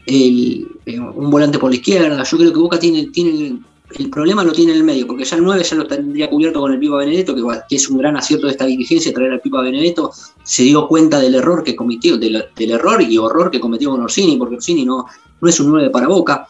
el- 0.05 0.67
eh, 0.85 0.99
un 0.99 1.29
volante 1.29 1.57
por 1.59 1.69
la 1.69 1.75
izquierda. 1.77 2.23
Yo 2.23 2.37
creo 2.37 2.51
que 2.53 2.59
Boca 2.59 2.79
tiene, 2.79 3.07
tiene 3.07 3.57
el 3.99 4.09
problema 4.09 4.43
lo 4.43 4.51
tiene 4.53 4.71
en 4.71 4.79
el 4.79 4.83
medio, 4.83 5.05
porque 5.05 5.23
ya 5.23 5.35
el 5.37 5.43
9 5.43 5.63
ya 5.63 5.75
lo 5.75 5.85
tendría 5.85 6.29
cubierto 6.29 6.59
con 6.59 6.71
el 6.73 6.79
Pipa 6.79 6.97
Benedetto, 6.97 7.35
que, 7.35 7.75
es 7.75 7.89
un 7.89 7.97
gran 7.99 8.17
acierto 8.17 8.47
de 8.47 8.53
esta 8.53 8.65
dirigencia 8.65 9.13
traer 9.13 9.33
al 9.33 9.41
Pipa 9.41 9.61
Benedetto. 9.61 10.11
Se 10.43 10.63
dio 10.63 10.87
cuenta 10.87 11.19
del 11.19 11.35
error 11.35 11.63
que 11.63 11.75
cometió, 11.75 12.17
del, 12.17 12.45
del 12.55 12.71
error 12.71 13.01
y 13.01 13.17
horror 13.17 13.51
que 13.51 13.59
cometió 13.59 13.91
con 13.91 14.01
Orsini, 14.01 14.37
porque 14.37 14.55
Orsini 14.55 14.83
no, 14.85 15.05
no 15.41 15.49
es 15.49 15.59
un 15.59 15.69
9 15.69 15.89
para 15.91 16.07
Boca. 16.07 16.47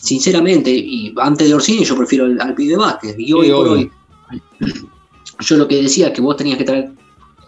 Sinceramente, 0.00 0.70
y 0.70 1.12
antes 1.18 1.48
de 1.48 1.54
Orsini 1.54 1.84
yo 1.84 1.96
prefiero 1.96 2.24
al, 2.26 2.40
al 2.40 2.54
pibe 2.54 2.76
Vázquez. 2.76 3.16
Y 3.18 3.32
hoy 3.32 3.46
Sí, 3.46 3.52
por 3.52 3.68
hoy, 3.68 3.90
yo 5.40 5.56
lo 5.56 5.68
que 5.68 5.82
decía 5.82 6.12
que 6.12 6.20
vos 6.20 6.36
tenías 6.36 6.58
que 6.58 6.64
traer 6.64 6.90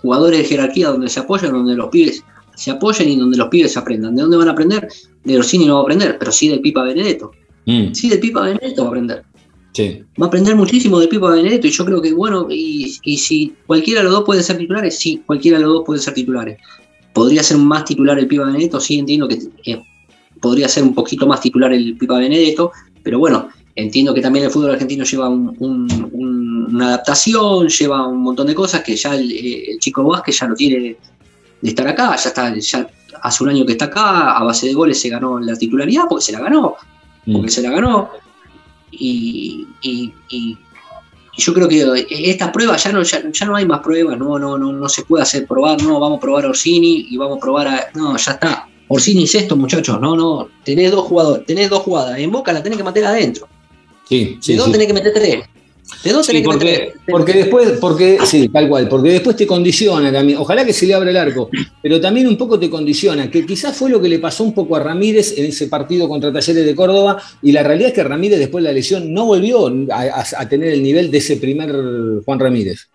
jugadores 0.02 0.38
de 0.40 0.44
jerarquía 0.44 0.88
donde 0.88 1.08
se 1.08 1.20
apoyan, 1.20 1.52
donde 1.52 1.74
los 1.74 1.88
pibes 1.88 2.24
se 2.56 2.70
apoyen 2.70 3.08
y 3.08 3.16
donde 3.16 3.36
los 3.38 3.48
pibes 3.48 3.76
aprendan. 3.76 4.14
¿De 4.16 4.22
dónde 4.22 4.36
van 4.36 4.48
a 4.48 4.52
aprender? 4.52 4.88
De 5.24 5.38
Orsini 5.38 5.66
no 5.66 5.74
va 5.74 5.80
a 5.80 5.82
aprender, 5.82 6.16
pero 6.18 6.32
sí 6.32 6.48
del 6.48 6.60
Pipa 6.60 6.82
Benedetto. 6.82 7.32
Mm, 7.66 7.92
Sí, 7.92 8.08
del 8.08 8.20
Pipa 8.20 8.42
Benedetto 8.42 8.82
va 8.82 8.88
a 8.88 8.90
aprender. 8.90 9.22
sí. 9.72 10.02
Va 10.20 10.26
a 10.26 10.28
aprender 10.28 10.56
muchísimo 10.56 10.98
del 10.98 11.08
Pipa 11.08 11.30
Benedetto 11.30 11.66
y 11.66 11.70
yo 11.70 11.84
creo 11.84 12.02
que, 12.02 12.12
bueno, 12.12 12.46
y, 12.50 12.96
y 13.04 13.16
si 13.18 13.54
cualquiera 13.66 14.00
de 14.00 14.04
los 14.04 14.12
dos 14.14 14.24
puede 14.24 14.42
ser 14.42 14.58
titulares, 14.58 14.98
sí, 14.98 15.22
cualquiera 15.24 15.58
de 15.58 15.64
los 15.64 15.72
dos 15.74 15.82
puede 15.86 16.00
ser 16.00 16.14
titulares. 16.14 16.58
¿Podría 17.14 17.42
ser 17.42 17.58
más 17.58 17.84
titular 17.84 18.18
el 18.18 18.26
Pipa 18.26 18.44
Benedetto? 18.44 18.80
Sí, 18.80 18.98
entiendo 18.98 19.28
que 19.28 19.38
eh, 19.66 19.82
podría 20.40 20.68
ser 20.68 20.82
un 20.84 20.94
poquito 20.94 21.26
más 21.26 21.40
titular 21.40 21.72
el 21.72 21.96
Pipa 21.96 22.18
Benedetto, 22.18 22.72
pero 23.02 23.18
bueno, 23.18 23.48
entiendo 23.74 24.12
que 24.14 24.20
también 24.20 24.44
el 24.46 24.50
fútbol 24.50 24.72
argentino 24.72 25.04
lleva 25.04 25.28
un- 25.28 25.54
un- 25.58 26.10
un- 26.12 26.74
una 26.74 26.86
adaptación, 26.88 27.68
lleva 27.68 28.06
un 28.06 28.22
montón 28.22 28.46
de 28.46 28.54
cosas 28.54 28.82
que 28.82 28.96
ya 28.96 29.14
el, 29.14 29.30
el 29.32 29.78
chico 29.78 30.02
Vázquez 30.04 30.38
ya 30.38 30.46
lo 30.46 30.54
tiene 30.54 30.96
de 31.60 31.68
estar 31.68 31.86
acá, 31.86 32.16
ya 32.16 32.28
está, 32.28 32.54
ya 32.58 32.90
hace 33.22 33.44
un 33.44 33.50
año 33.50 33.66
que 33.66 33.72
está 33.72 33.86
acá, 33.86 34.32
a 34.36 34.44
base 34.44 34.66
de 34.66 34.72
goles 34.74 34.98
se 35.00 35.08
ganó 35.10 35.38
la 35.40 35.56
titularidad 35.56 36.04
porque 36.08 36.24
se 36.24 36.32
la 36.32 36.40
ganó 36.40 36.76
Mm. 37.26 37.32
porque 37.34 37.50
se 37.50 37.60
la 37.62 37.70
ganó. 37.70 38.08
Y, 38.92 39.66
y- 39.82 40.12
y- 40.30 40.56
y 41.36 41.42
yo 41.42 41.54
creo 41.54 41.68
que 41.68 42.06
esta 42.10 42.50
prueba 42.50 42.76
ya 42.76 42.92
no, 42.92 43.02
ya, 43.02 43.22
ya 43.30 43.46
no 43.46 43.54
hay 43.56 43.66
más 43.66 43.80
pruebas, 43.80 44.18
no, 44.18 44.38
no, 44.38 44.58
no, 44.58 44.72
no 44.72 44.88
se 44.88 45.04
puede 45.04 45.22
hacer 45.22 45.46
probar, 45.46 45.82
no, 45.82 46.00
vamos 46.00 46.18
a 46.18 46.20
probar 46.20 46.44
a 46.46 46.48
Orsini 46.48 47.06
y 47.10 47.16
vamos 47.16 47.36
a 47.36 47.40
probar 47.40 47.68
a. 47.68 47.86
No, 47.94 48.16
ya 48.16 48.32
está. 48.32 48.66
Orsini 48.92 49.22
es 49.24 49.34
esto, 49.36 49.56
muchachos, 49.56 50.00
no, 50.00 50.16
no. 50.16 50.48
Tenés 50.64 50.90
dos 50.90 51.04
jugadores, 51.04 51.46
tenés 51.46 51.70
dos 51.70 51.80
jugadas. 51.82 52.18
En 52.18 52.30
boca 52.30 52.52
la 52.52 52.62
tenés 52.62 52.76
que 52.76 52.84
meter 52.84 53.04
adentro. 53.04 53.48
Sí, 54.08 54.36
sí, 54.40 54.52
de 54.52 54.58
dos 54.58 54.66
sí. 54.66 54.72
tenés 54.72 54.86
que 54.88 54.92
meter 54.92 55.12
tres. 55.14 55.44
De 56.04 56.12
dos 56.12 56.26
Sí, 56.26 56.32
tenés 56.32 56.42
que 56.48 56.54
meter 56.54 56.78
tres. 56.92 57.02
porque 57.10 57.32
después, 57.32 57.70
porque, 57.80 58.18
sí, 58.24 58.48
tal 58.48 58.68
cual, 58.68 58.88
porque 58.88 59.10
después 59.10 59.36
te 59.36 59.46
condiciona 59.46 60.12
también. 60.12 60.38
Ojalá 60.38 60.64
que 60.64 60.72
se 60.72 60.86
le 60.86 60.94
abra 60.94 61.10
el 61.10 61.16
arco, 61.16 61.50
pero 61.82 62.00
también 62.00 62.26
un 62.26 62.36
poco 62.36 62.58
te 62.58 62.68
condiciona, 62.68 63.30
que 63.30 63.46
quizás 63.46 63.76
fue 63.76 63.90
lo 63.90 64.00
que 64.00 64.08
le 64.08 64.18
pasó 64.18 64.42
un 64.44 64.54
poco 64.54 64.74
a 64.76 64.80
Ramírez 64.80 65.38
en 65.38 65.46
ese 65.46 65.68
partido 65.68 66.08
contra 66.08 66.32
Talleres 66.32 66.64
de 66.66 66.74
Córdoba, 66.74 67.20
y 67.42 67.52
la 67.52 67.62
realidad 67.62 67.88
es 67.90 67.94
que 67.94 68.02
Ramírez 68.04 68.38
después 68.40 68.62
de 68.64 68.70
la 68.70 68.74
lesión 68.74 69.12
no 69.12 69.26
volvió 69.26 69.68
a, 69.92 70.00
a- 70.00 70.24
a 70.36 70.48
tener 70.48 70.72
el 70.72 70.82
nivel 70.82 71.10
de 71.10 71.18
ese 71.18 71.36
primer 71.36 71.72
Juan 72.24 72.38
Ramírez. 72.40 72.88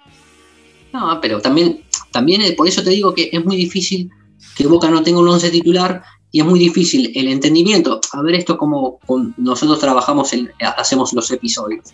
No, 0.94 1.20
pero 1.22 1.42
también, 1.42 1.82
también 2.12 2.42
eh, 2.42 2.54
por 2.54 2.68
eso 2.68 2.82
te 2.84 2.90
digo 2.92 3.14
que 3.14 3.30
es 3.32 3.44
muy 3.46 3.56
difícil 3.58 4.10
que 4.56 4.68
Boca 4.68 4.90
no 4.90 5.04
tenga 5.04 5.20
un 5.20 5.28
once 5.28 5.50
titular 5.50 6.02
y 6.32 6.40
es 6.40 6.46
muy 6.46 6.60
difícil 6.60 7.12
el 7.16 7.28
entendimiento. 7.28 8.00
A 8.14 8.22
ver, 8.22 8.36
esto 8.36 8.54
es 8.54 8.60
como 8.60 9.00
con- 9.06 9.34
nosotros 9.38 9.80
trabajamos, 9.80 10.34
en, 10.34 10.52
hacemos 10.78 11.14
los 11.14 11.30
episodios. 11.32 11.94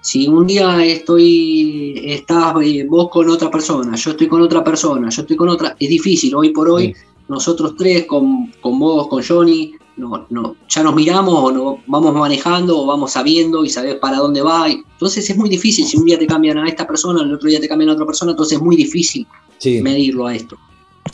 Si 0.00 0.28
un 0.28 0.46
día 0.46 0.84
estoy, 0.84 2.02
estás 2.04 2.54
eh, 2.62 2.84
vos 2.88 3.08
con 3.10 3.28
otra 3.30 3.50
persona, 3.50 3.96
yo 3.96 4.10
estoy 4.10 4.28
con 4.28 4.42
otra 4.42 4.62
persona, 4.62 5.08
yo 5.08 5.22
estoy 5.22 5.36
con 5.36 5.48
otra, 5.48 5.76
es 5.78 5.88
difícil. 5.88 6.34
Hoy 6.34 6.50
por 6.50 6.68
hoy, 6.68 6.88
Sí. 6.88 7.00
nosotros 7.28 7.74
tres, 7.76 8.04
con, 8.06 8.52
con 8.60 8.78
vos, 8.78 9.08
con 9.08 9.22
Johnny, 9.22 9.72
no, 9.96 10.26
no, 10.28 10.56
ya 10.68 10.82
nos 10.82 10.94
miramos 10.94 11.34
o 11.34 11.50
no, 11.52 11.78
vamos 11.86 12.12
manejando 12.14 12.80
o 12.82 12.86
vamos 12.86 13.12
sabiendo 13.12 13.64
y 13.64 13.70
sabés 13.70 13.94
para 13.96 14.18
dónde 14.18 14.42
va. 14.42 14.68
Entonces 14.68 15.28
es 15.30 15.36
muy 15.36 15.48
difícil. 15.48 15.86
Si 15.86 15.96
un 15.96 16.04
día 16.04 16.18
te 16.18 16.26
cambian 16.26 16.58
a 16.58 16.68
esta 16.68 16.86
persona, 16.86 17.22
el 17.22 17.32
otro 17.32 17.48
día 17.48 17.60
te 17.60 17.68
cambian 17.68 17.90
a 17.90 17.92
otra 17.94 18.04
persona, 18.06 18.32
entonces 18.32 18.58
es 18.58 18.62
muy 18.62 18.76
difícil 18.76 19.26
Sí, 19.58 19.80
medirlo 19.80 20.26
a 20.26 20.34
esto. 20.34 20.58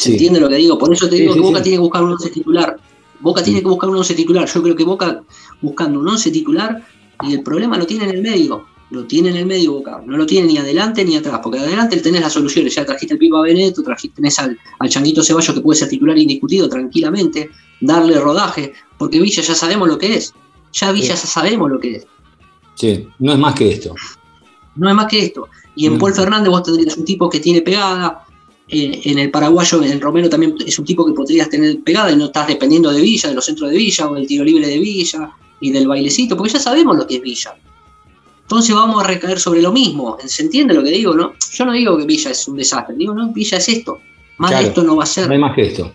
¿Se 0.01 0.07
sí. 0.09 0.13
entiende 0.13 0.41
lo 0.41 0.49
que 0.49 0.55
digo? 0.55 0.79
Por 0.79 0.91
eso 0.95 1.11
te 1.11 1.17
Sí, 1.17 1.23
digo 1.23 1.35
que 1.35 1.41
Boca 1.41 1.63
tiene 1.63 1.77
que 1.77 1.83
buscar 1.83 2.03
un 2.03 2.13
once 2.13 2.31
titular. 2.31 2.77
Boca 3.21 3.43
tiene 3.43 3.61
que 3.61 3.69
buscar 3.69 3.91
un 3.91 3.97
once 3.97 4.15
titular. 4.15 4.49
Yo 4.49 4.63
creo 4.63 4.75
que 4.75 4.85
Boca 4.85 5.23
buscando 5.61 6.01
un 6.01 6.09
once 6.09 6.31
titular 6.31 6.83
y 7.23 7.35
el 7.35 7.43
problema 7.43 7.77
lo 7.77 7.85
tiene 7.87 8.05
en 8.05 8.11
el 8.13 8.23
medio. 8.23 8.65
Lo 8.89 9.05
tiene 9.05 9.29
en 9.29 9.37
el 9.37 9.45
medio 9.45 9.73
Boca. 9.75 10.03
No 10.07 10.17
lo 10.17 10.25
tiene 10.25 10.47
ni 10.49 10.57
adelante 10.57 11.05
ni 11.05 11.17
atrás. 11.17 11.41
Porque 11.43 11.59
adelante 11.59 11.99
tenés 11.99 12.23
las 12.23 12.33
soluciones. 12.33 12.75
Ya 12.75 12.87
trajiste 12.87 13.13
el 13.13 13.19
Pipa 13.19 13.43
Benedetto, 13.43 13.83
trajiste, 13.83 14.17
tenés 14.17 14.39
al, 14.39 14.59
al 14.79 14.89
Changuito 14.89 15.23
Ceballos 15.23 15.55
que 15.55 15.61
puede 15.61 15.79
ser 15.79 15.91
titular 15.91 16.17
indiscutido 16.17 16.67
tranquilamente. 16.67 17.51
Darle 17.83 18.19
rodaje. 18.19 18.73
Porque 18.97 19.21
Villa 19.21 19.43
ya 19.43 19.55
sabemos 19.55 19.87
lo 19.87 19.99
que 19.99 20.15
es. 20.15 20.33
Ya 20.73 20.93
Villa 20.93 21.09
ya 21.09 21.17
sabemos 21.17 21.71
lo 21.71 21.79
que 21.79 21.97
es. 21.97 22.07
Sí, 22.75 23.07
no 23.19 23.33
es 23.33 23.39
más 23.39 23.55
que 23.55 23.71
esto. 23.71 23.95
no 24.77 24.89
es 24.89 24.95
más 24.95 25.07
que 25.09 25.27
esto. 25.27 25.47
Y 25.77 25.85
en. 25.85 25.99
Paul 25.99 26.15
Fernández 26.15 26.49
vos 26.49 26.63
tendrías 26.63 26.97
un 26.97 27.05
tipo 27.05 27.29
que 27.29 27.39
tiene 27.39 27.61
pegada, 27.61 28.25
en 28.71 29.19
el 29.19 29.31
paraguayo, 29.31 29.83
en 29.83 30.01
Romero 30.01 30.29
también 30.29 30.55
es 30.65 30.79
un 30.79 30.85
tipo 30.85 31.05
que 31.05 31.13
podrías 31.13 31.49
tener 31.51 31.81
pegada 31.81 32.11
y 32.13 32.17
no 32.17 32.27
estás 32.27 32.47
dependiendo 32.49 32.91
de 32.91 33.01
Villa, 33.01 33.29
de 33.29 33.35
los 33.35 33.45
centros 33.45 33.71
de 33.71 33.77
Villa 33.77 34.09
o 34.09 34.15
del 34.15 34.27
tiro 34.27 34.45
libre 34.45 34.67
de 34.67 34.79
Villa 34.79 35.31
y 35.61 35.71
del 35.71 35.89
bailecito, 35.89 36.37
porque 36.37 36.53
ya 36.53 36.61
sabemos 36.61 36.97
lo 36.97 37.07
que 37.07 37.17
es 37.17 37.21
Villa. 37.23 37.55
Entonces 38.43 38.75
vamos 38.75 39.03
a 39.03 39.07
recaer 39.07 39.39
sobre 39.39 39.63
lo 39.63 39.73
mismo. 39.73 40.17
¿Se 40.25 40.43
entiende 40.43 40.75
lo 40.75 40.83
que 40.83 40.91
digo? 40.91 41.15
no? 41.15 41.33
Yo 41.53 41.65
no 41.65 41.73
digo 41.73 41.97
que 41.99 42.05
Villa 42.05 42.31
es 42.31 42.47
un 42.49 42.57
desastre, 42.57 42.95
digo, 42.97 43.15
no, 43.15 43.33
Villa 43.33 43.59
es 43.59 43.69
esto. 43.69 43.99
Más 44.39 44.51
Claro. 44.51 44.63
de 44.65 44.69
esto 44.71 44.83
no 44.85 44.97
va 44.97 45.03
a 45.05 45.07
ser. 45.07 45.27
No 45.27 45.33
hay 45.35 45.39
más 45.39 45.55
que 45.55 45.63
esto. 45.67 45.93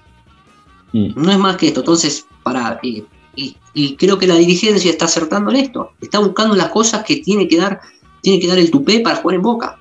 Mm. 0.93 1.07
No 1.15 1.31
es 1.31 1.37
más 1.39 1.57
que 1.57 1.67
esto. 1.67 1.79
Entonces, 1.81 2.25
para. 2.43 2.79
Y, 2.83 3.03
y- 3.35 3.55
y 3.73 3.95
creo 3.95 4.17
que 4.17 4.27
la 4.27 4.35
dirigencia 4.35 4.89
está 4.89 5.05
acertando 5.05 5.49
en 5.51 5.57
esto. 5.57 5.91
Está 6.01 6.19
buscando 6.19 6.55
las 6.55 6.69
cosas 6.69 7.03
que 7.03 7.17
tiene 7.17 7.47
que 7.47 7.57
dar, 7.57 7.81
tiene 8.21 8.39
que 8.39 8.47
dar 8.47 8.57
el 8.59 8.71
tupé 8.71 8.99
para 9.01 9.17
jugar 9.17 9.35
en 9.35 9.41
Boca. 9.41 9.79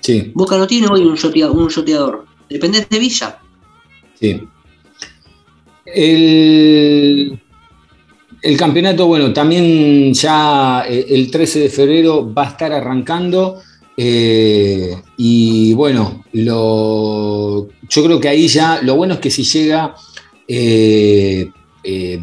Sí, 0.00 0.30
Boca 0.34 0.56
no 0.56 0.66
tiene 0.66 0.86
hoy 0.88 1.02
un 1.02 1.14
shoteador. 1.16 2.24
Depende 2.48 2.86
de 2.88 2.98
Villa. 2.98 3.38
sí. 4.20 4.40
El, 5.86 7.38
el 8.42 8.56
campeonato, 8.56 9.06
bueno, 9.06 9.32
también 9.32 10.12
ya 10.14 10.84
eh, 10.88 11.06
el 11.10 11.30
13 11.30 11.60
de 11.60 11.68
febrero 11.68 12.32
va 12.32 12.44
a 12.46 12.50
estar 12.50 12.72
arrancando. 12.72 13.60
eh, 13.96 14.96
y 15.16 15.72
bueno, 15.74 16.24
lo, 16.32 17.68
yo 17.88 18.04
creo 18.04 18.18
que 18.20 18.28
ahí 18.28 18.48
ya 18.48 18.80
lo 18.82 18.96
bueno 18.96 19.14
es 19.14 19.20
que 19.20 19.30
si 19.30 19.44
llega 19.44 19.94
eh, 20.48 21.48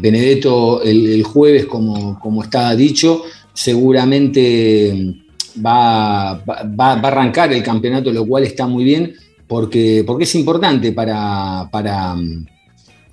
Benedetto 0.00 0.82
el, 0.82 1.22
jueves, 1.22 1.66
como, 1.66 2.18
como 2.20 2.42
está 2.42 2.74
dicho, 2.76 3.22
seguramente 3.54 5.14
va- 5.64 6.34
va- 6.44 6.62
va 6.64 6.92
a 6.92 7.06
arrancar 7.06 7.52
el 7.52 7.62
campeonato, 7.62 8.12
lo 8.12 8.26
cual 8.26 8.42
está 8.44 8.66
muy 8.66 8.82
bien, 8.84 9.14
porque, 9.52 10.02
porque 10.06 10.24
es 10.24 10.34
importante 10.34 10.92
para, 10.92 11.68
para, 11.70 12.16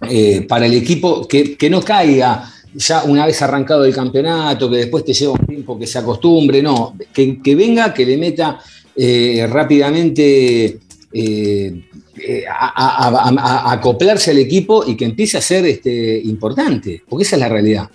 eh, 0.10 0.46
para 0.48 0.68
el 0.68 0.74
equipo 0.74 1.28
que, 1.28 1.58
que 1.58 1.70
no 1.70 1.82
caiga 1.82 2.50
ya 2.76 3.04
una 3.04 3.26
vez 3.26 3.42
arrancado 3.42 3.84
el 3.84 3.94
campeonato, 3.94 4.70
que 4.70 4.78
después 4.78 5.04
te 5.04 5.12
lleva 5.12 5.34
un 5.34 5.46
tiempo 5.46 5.78
que 5.78 5.86
se 5.86 5.98
acostumbre, 6.00 6.62
no, 6.62 6.96
que, 7.12 7.42
que 7.42 7.56
venga, 7.56 7.94
que 7.94 8.06
le 8.06 8.16
meta 8.16 8.58
eh, 8.96 9.46
rápidamente 9.52 10.80
eh, 11.12 11.84
a, 12.50 13.08
a- 13.10 13.32
a- 13.38 13.74
acoplarse 13.74 14.32
al 14.32 14.38
equipo 14.38 14.86
y 14.88 14.96
que 14.96 15.04
empiece 15.04 15.38
a 15.38 15.42
ser 15.42 15.66
este, 15.66 16.22
importante, 16.24 17.04
porque 17.10 17.24
esa 17.26 17.36
es 17.36 17.42
la 17.42 17.50
realidad. 17.50 17.90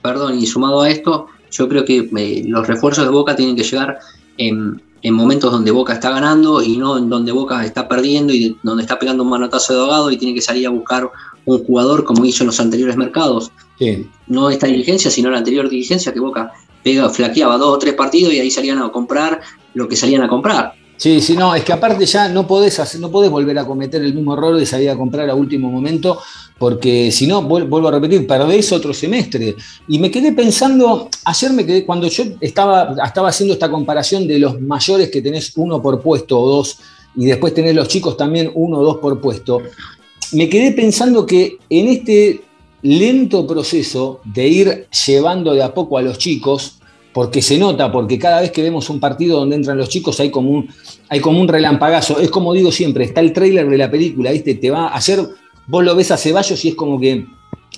Perdón, 0.00 0.38
y 0.38 0.46
sumado 0.46 0.82
a 0.82 0.88
esto, 0.88 1.26
yo 1.50 1.68
creo 1.68 1.84
que 1.84 2.08
los 2.46 2.68
refuerzos 2.68 3.04
de 3.04 3.10
Boca 3.10 3.34
tienen 3.34 3.56
que 3.56 3.64
llegar 3.64 3.98
en, 4.38 4.80
en 5.02 5.14
momentos 5.14 5.50
donde 5.50 5.70
Boca 5.70 5.92
está 5.94 6.10
ganando 6.10 6.62
y 6.62 6.76
no 6.76 6.96
en 6.96 7.08
donde 7.10 7.32
Boca 7.32 7.64
está 7.64 7.88
perdiendo 7.88 8.32
y 8.32 8.48
de- 8.50 8.56
donde 8.62 8.82
está 8.84 8.98
pegando 8.98 9.22
un 9.24 9.30
manotazo 9.30 9.74
de 9.74 9.80
ahogado 9.80 10.10
y 10.10 10.16
tiene 10.16 10.34
que 10.34 10.40
salir 10.40 10.66
a 10.66 10.70
buscar 10.70 11.10
un 11.44 11.64
jugador 11.64 12.04
como 12.04 12.24
hizo 12.24 12.44
en 12.44 12.46
los 12.48 12.60
anteriores 12.60 12.96
mercados. 12.96 13.50
Sí, 13.78 14.06
No 14.28 14.48
esta 14.48 14.68
dirigencia, 14.68 15.10
sino 15.10 15.28
la 15.30 15.38
anterior 15.38 15.68
dirigencia 15.68 16.12
que 16.12 16.20
Boca 16.20 16.52
pega, 16.84 17.08
flaqueaba 17.10 17.58
dos 17.58 17.74
o 17.74 17.78
tres 17.78 17.94
partidos 17.94 18.32
y 18.32 18.38
ahí 18.38 18.50
salían 18.50 18.78
a 18.78 18.90
comprar 18.90 19.40
lo 19.74 19.88
que 19.88 19.96
salían 19.96 20.22
a 20.22 20.28
comprar. 20.28 20.74
Sí, 21.02 21.20
sí, 21.20 21.34
no, 21.34 21.52
es 21.52 21.64
que 21.64 21.72
aparte 21.72 22.06
ya 22.06 22.28
no 22.28 22.46
podés, 22.46 22.78
hacer- 22.78 23.00
no 23.00 23.10
podés 23.10 23.28
volver 23.28 23.58
a 23.58 23.64
cometer 23.66 24.00
el 24.04 24.14
mismo 24.14 24.34
error 24.34 24.56
de 24.56 24.64
salir 24.64 24.88
a 24.88 24.96
comprar 24.96 25.28
a 25.28 25.34
último 25.34 25.68
momento, 25.68 26.20
porque 26.60 27.10
si 27.10 27.26
no, 27.26 27.42
vuel- 27.42 27.68
vuelvo 27.68 27.88
a 27.88 27.90
repetir, 27.90 28.24
perdés 28.24 28.70
otro 28.70 28.94
semestre. 28.94 29.56
Y 29.88 29.98
me 29.98 30.12
quedé 30.12 30.30
pensando, 30.30 31.08
ayer 31.24 31.52
me 31.54 31.66
quedé, 31.66 31.84
cuando 31.84 32.06
yo 32.06 32.22
estaba, 32.40 32.94
estaba 33.04 33.30
haciendo 33.30 33.52
esta 33.54 33.68
comparación 33.68 34.28
de 34.28 34.38
los 34.38 34.60
mayores 34.60 35.10
que 35.10 35.20
tenés 35.20 35.50
uno 35.56 35.82
por 35.82 36.00
puesto 36.00 36.38
o 36.40 36.46
dos, 36.48 36.78
y 37.16 37.26
después 37.26 37.52
tenés 37.52 37.74
los 37.74 37.88
chicos 37.88 38.16
también 38.16 38.52
uno 38.54 38.78
o 38.78 38.84
dos 38.84 38.98
por 38.98 39.20
puesto, 39.20 39.60
me 40.34 40.48
quedé 40.48 40.70
pensando 40.70 41.26
que 41.26 41.58
en 41.68 41.88
este 41.88 42.42
lento 42.82 43.44
proceso 43.44 44.20
de 44.24 44.46
ir 44.46 44.86
llevando 45.04 45.52
de 45.52 45.64
a 45.64 45.74
poco 45.74 45.98
a 45.98 46.02
los 46.02 46.16
chicos, 46.18 46.78
porque 47.12 47.42
se 47.42 47.58
nota, 47.58 47.92
porque 47.92 48.18
cada 48.18 48.40
vez 48.40 48.50
que 48.50 48.62
vemos 48.62 48.88
un 48.88 48.98
partido 48.98 49.38
donde 49.38 49.56
entran 49.56 49.76
los 49.76 49.88
chicos 49.88 50.18
hay 50.20 50.30
como 50.30 50.50
un, 50.50 50.68
hay 51.08 51.20
como 51.20 51.40
un 51.40 51.48
relampagazo. 51.48 52.18
Es 52.18 52.30
como 52.30 52.52
digo 52.52 52.72
siempre, 52.72 53.04
está 53.04 53.20
el 53.20 53.32
tráiler 53.32 53.68
de 53.68 53.78
la 53.78 53.90
película, 53.90 54.30
¿viste? 54.32 54.54
Te 54.54 54.70
va, 54.70 54.94
ayer 54.94 55.20
vos 55.66 55.84
lo 55.84 55.94
ves 55.94 56.10
a 56.10 56.16
Ceballos 56.16 56.64
y 56.64 56.68
es 56.70 56.74
como 56.74 56.98
que 56.98 57.26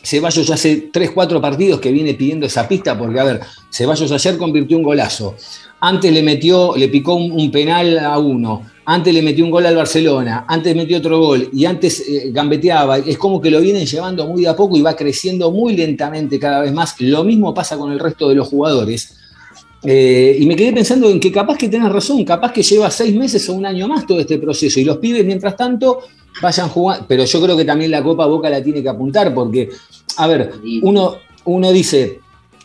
Ceballos 0.03 0.51
hace 0.51 0.89
3, 0.93 1.13
4 1.13 1.41
partidos 1.41 1.81
que 1.81 1.91
viene 1.91 2.15
pidiendo 2.15 2.47
esa 2.47 2.69
pista, 2.69 2.97
porque 2.97 3.19
a 3.19 3.25
ver, 3.25 3.41
Ceballos 3.71 4.13
ayer 4.13 4.37
convirtió 4.37 4.77
un 4.77 4.83
golazo. 4.83 5.35
Antes 5.81 6.13
le 6.13 6.23
metió, 6.23 6.75
le 6.77 6.89
picó 6.89 7.15
un, 7.15 7.51
penal 7.51 7.99
a 7.99 8.19
uno, 8.19 8.63
antes 8.87 9.13
le 9.13 9.21
metió 9.21 9.45
un 9.45 9.51
gol 9.51 9.67
al 9.67 9.77
Barcelona, 9.77 10.47
antes 10.49 10.75
metió 10.75 10.97
otro 10.97 11.19
gol 11.19 11.51
y 11.53 11.67
antes 11.67 12.01
eh, 12.01 12.31
gambeteaba. 12.33 12.99
Es 12.99 13.19
como 13.19 13.41
que 13.41 13.51
lo 13.51 13.61
vienen 13.61 13.85
llevando 13.85 14.27
muy 14.27 14.47
a 14.47 14.57
poco 14.57 14.79
y 14.79 14.83
va 14.83 14.97
creciendo 14.97 15.51
muy 15.51 15.77
lentamente 15.77 16.39
cada 16.39 16.61
vez 16.63 16.73
más. 16.73 16.95
Lo 17.01 17.23
mismo 17.25 17.53
pasa 17.53 17.77
con 17.77 17.93
el 17.93 17.99
resto 17.99 18.29
de 18.29 18.35
los 18.37 18.49
jugadores. 18.49 19.15
Eh, 19.85 20.39
y 20.41 20.47
me 20.47 20.57
quedé 20.57 20.73
pensando 20.73 21.11
en 21.11 21.21
que 21.21 21.31
capaz 21.31 21.59
que 21.59 21.69
tenés 21.69 21.93
razón, 21.93 22.25
capaz 22.25 22.53
que 22.53 22.63
lleva 22.63 22.91
seis 22.91 23.15
meses 23.15 23.47
o 23.51 23.53
un 23.53 23.67
año 23.67 23.87
más 23.87 24.07
todo 24.07 24.19
este 24.19 24.39
proceso 24.39 24.81
y 24.81 24.85
los 24.85 24.97
pibes 24.97 25.25
mientras 25.27 25.57
tanto 25.57 26.01
vayan 26.41 26.69
jugando, 26.69 27.05
pero 27.07 27.25
yo 27.25 27.43
creo 27.43 27.57
que 27.57 27.65
también 27.65 27.91
la 27.91 28.03
Copa 28.03 28.27
Boca 28.27 28.49
la 28.49 28.63
tiene 28.63 28.83
que 28.83 28.89
apuntar 28.89 29.35
porque, 29.35 29.69
a 30.17 30.27
ver, 30.27 30.55
uno, 30.83 31.17
uno 31.45 31.71
dice, 31.71 32.21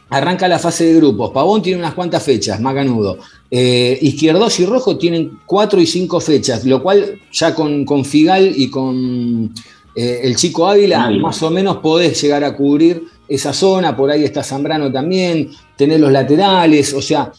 arranca 0.09 0.47
la 0.47 0.59
fase 0.59 0.85
de 0.85 0.95
grupos, 0.95 1.31
Pavón 1.31 1.61
tiene 1.61 1.79
unas 1.79 1.93
cuantas 1.93 2.23
fechas, 2.23 2.59
Macanudo, 2.59 3.19
eh, 3.51 3.97
Izquierdos 4.01 4.59
y 4.59 4.65
Rojo 4.65 4.97
tienen 4.97 5.39
cuatro 5.45 5.79
y 5.81 5.85
cinco 5.85 6.19
fechas, 6.19 6.65
lo 6.65 6.81
cual 6.81 7.19
ya 7.31 7.53
con, 7.53 7.85
con 7.85 8.05
Figal 8.05 8.53
y 8.55 8.69
con 8.69 9.53
eh, 9.95 10.21
el 10.23 10.35
chico 10.35 10.67
Ávila, 10.67 11.05
Ávila. 11.05 11.21
más 11.21 11.43
o 11.43 11.51
menos 11.51 11.77
podés 11.77 12.19
llegar 12.21 12.43
a 12.43 12.55
cubrir 12.55 13.03
esa 13.27 13.53
zona, 13.53 13.95
por 13.95 14.09
ahí 14.09 14.23
está 14.23 14.41
Zambrano 14.41 14.91
también, 14.91 15.49
tener 15.79 15.97
los 16.01 16.11
laterales, 16.11 16.93
o 16.93 17.01
sea, 17.01 17.31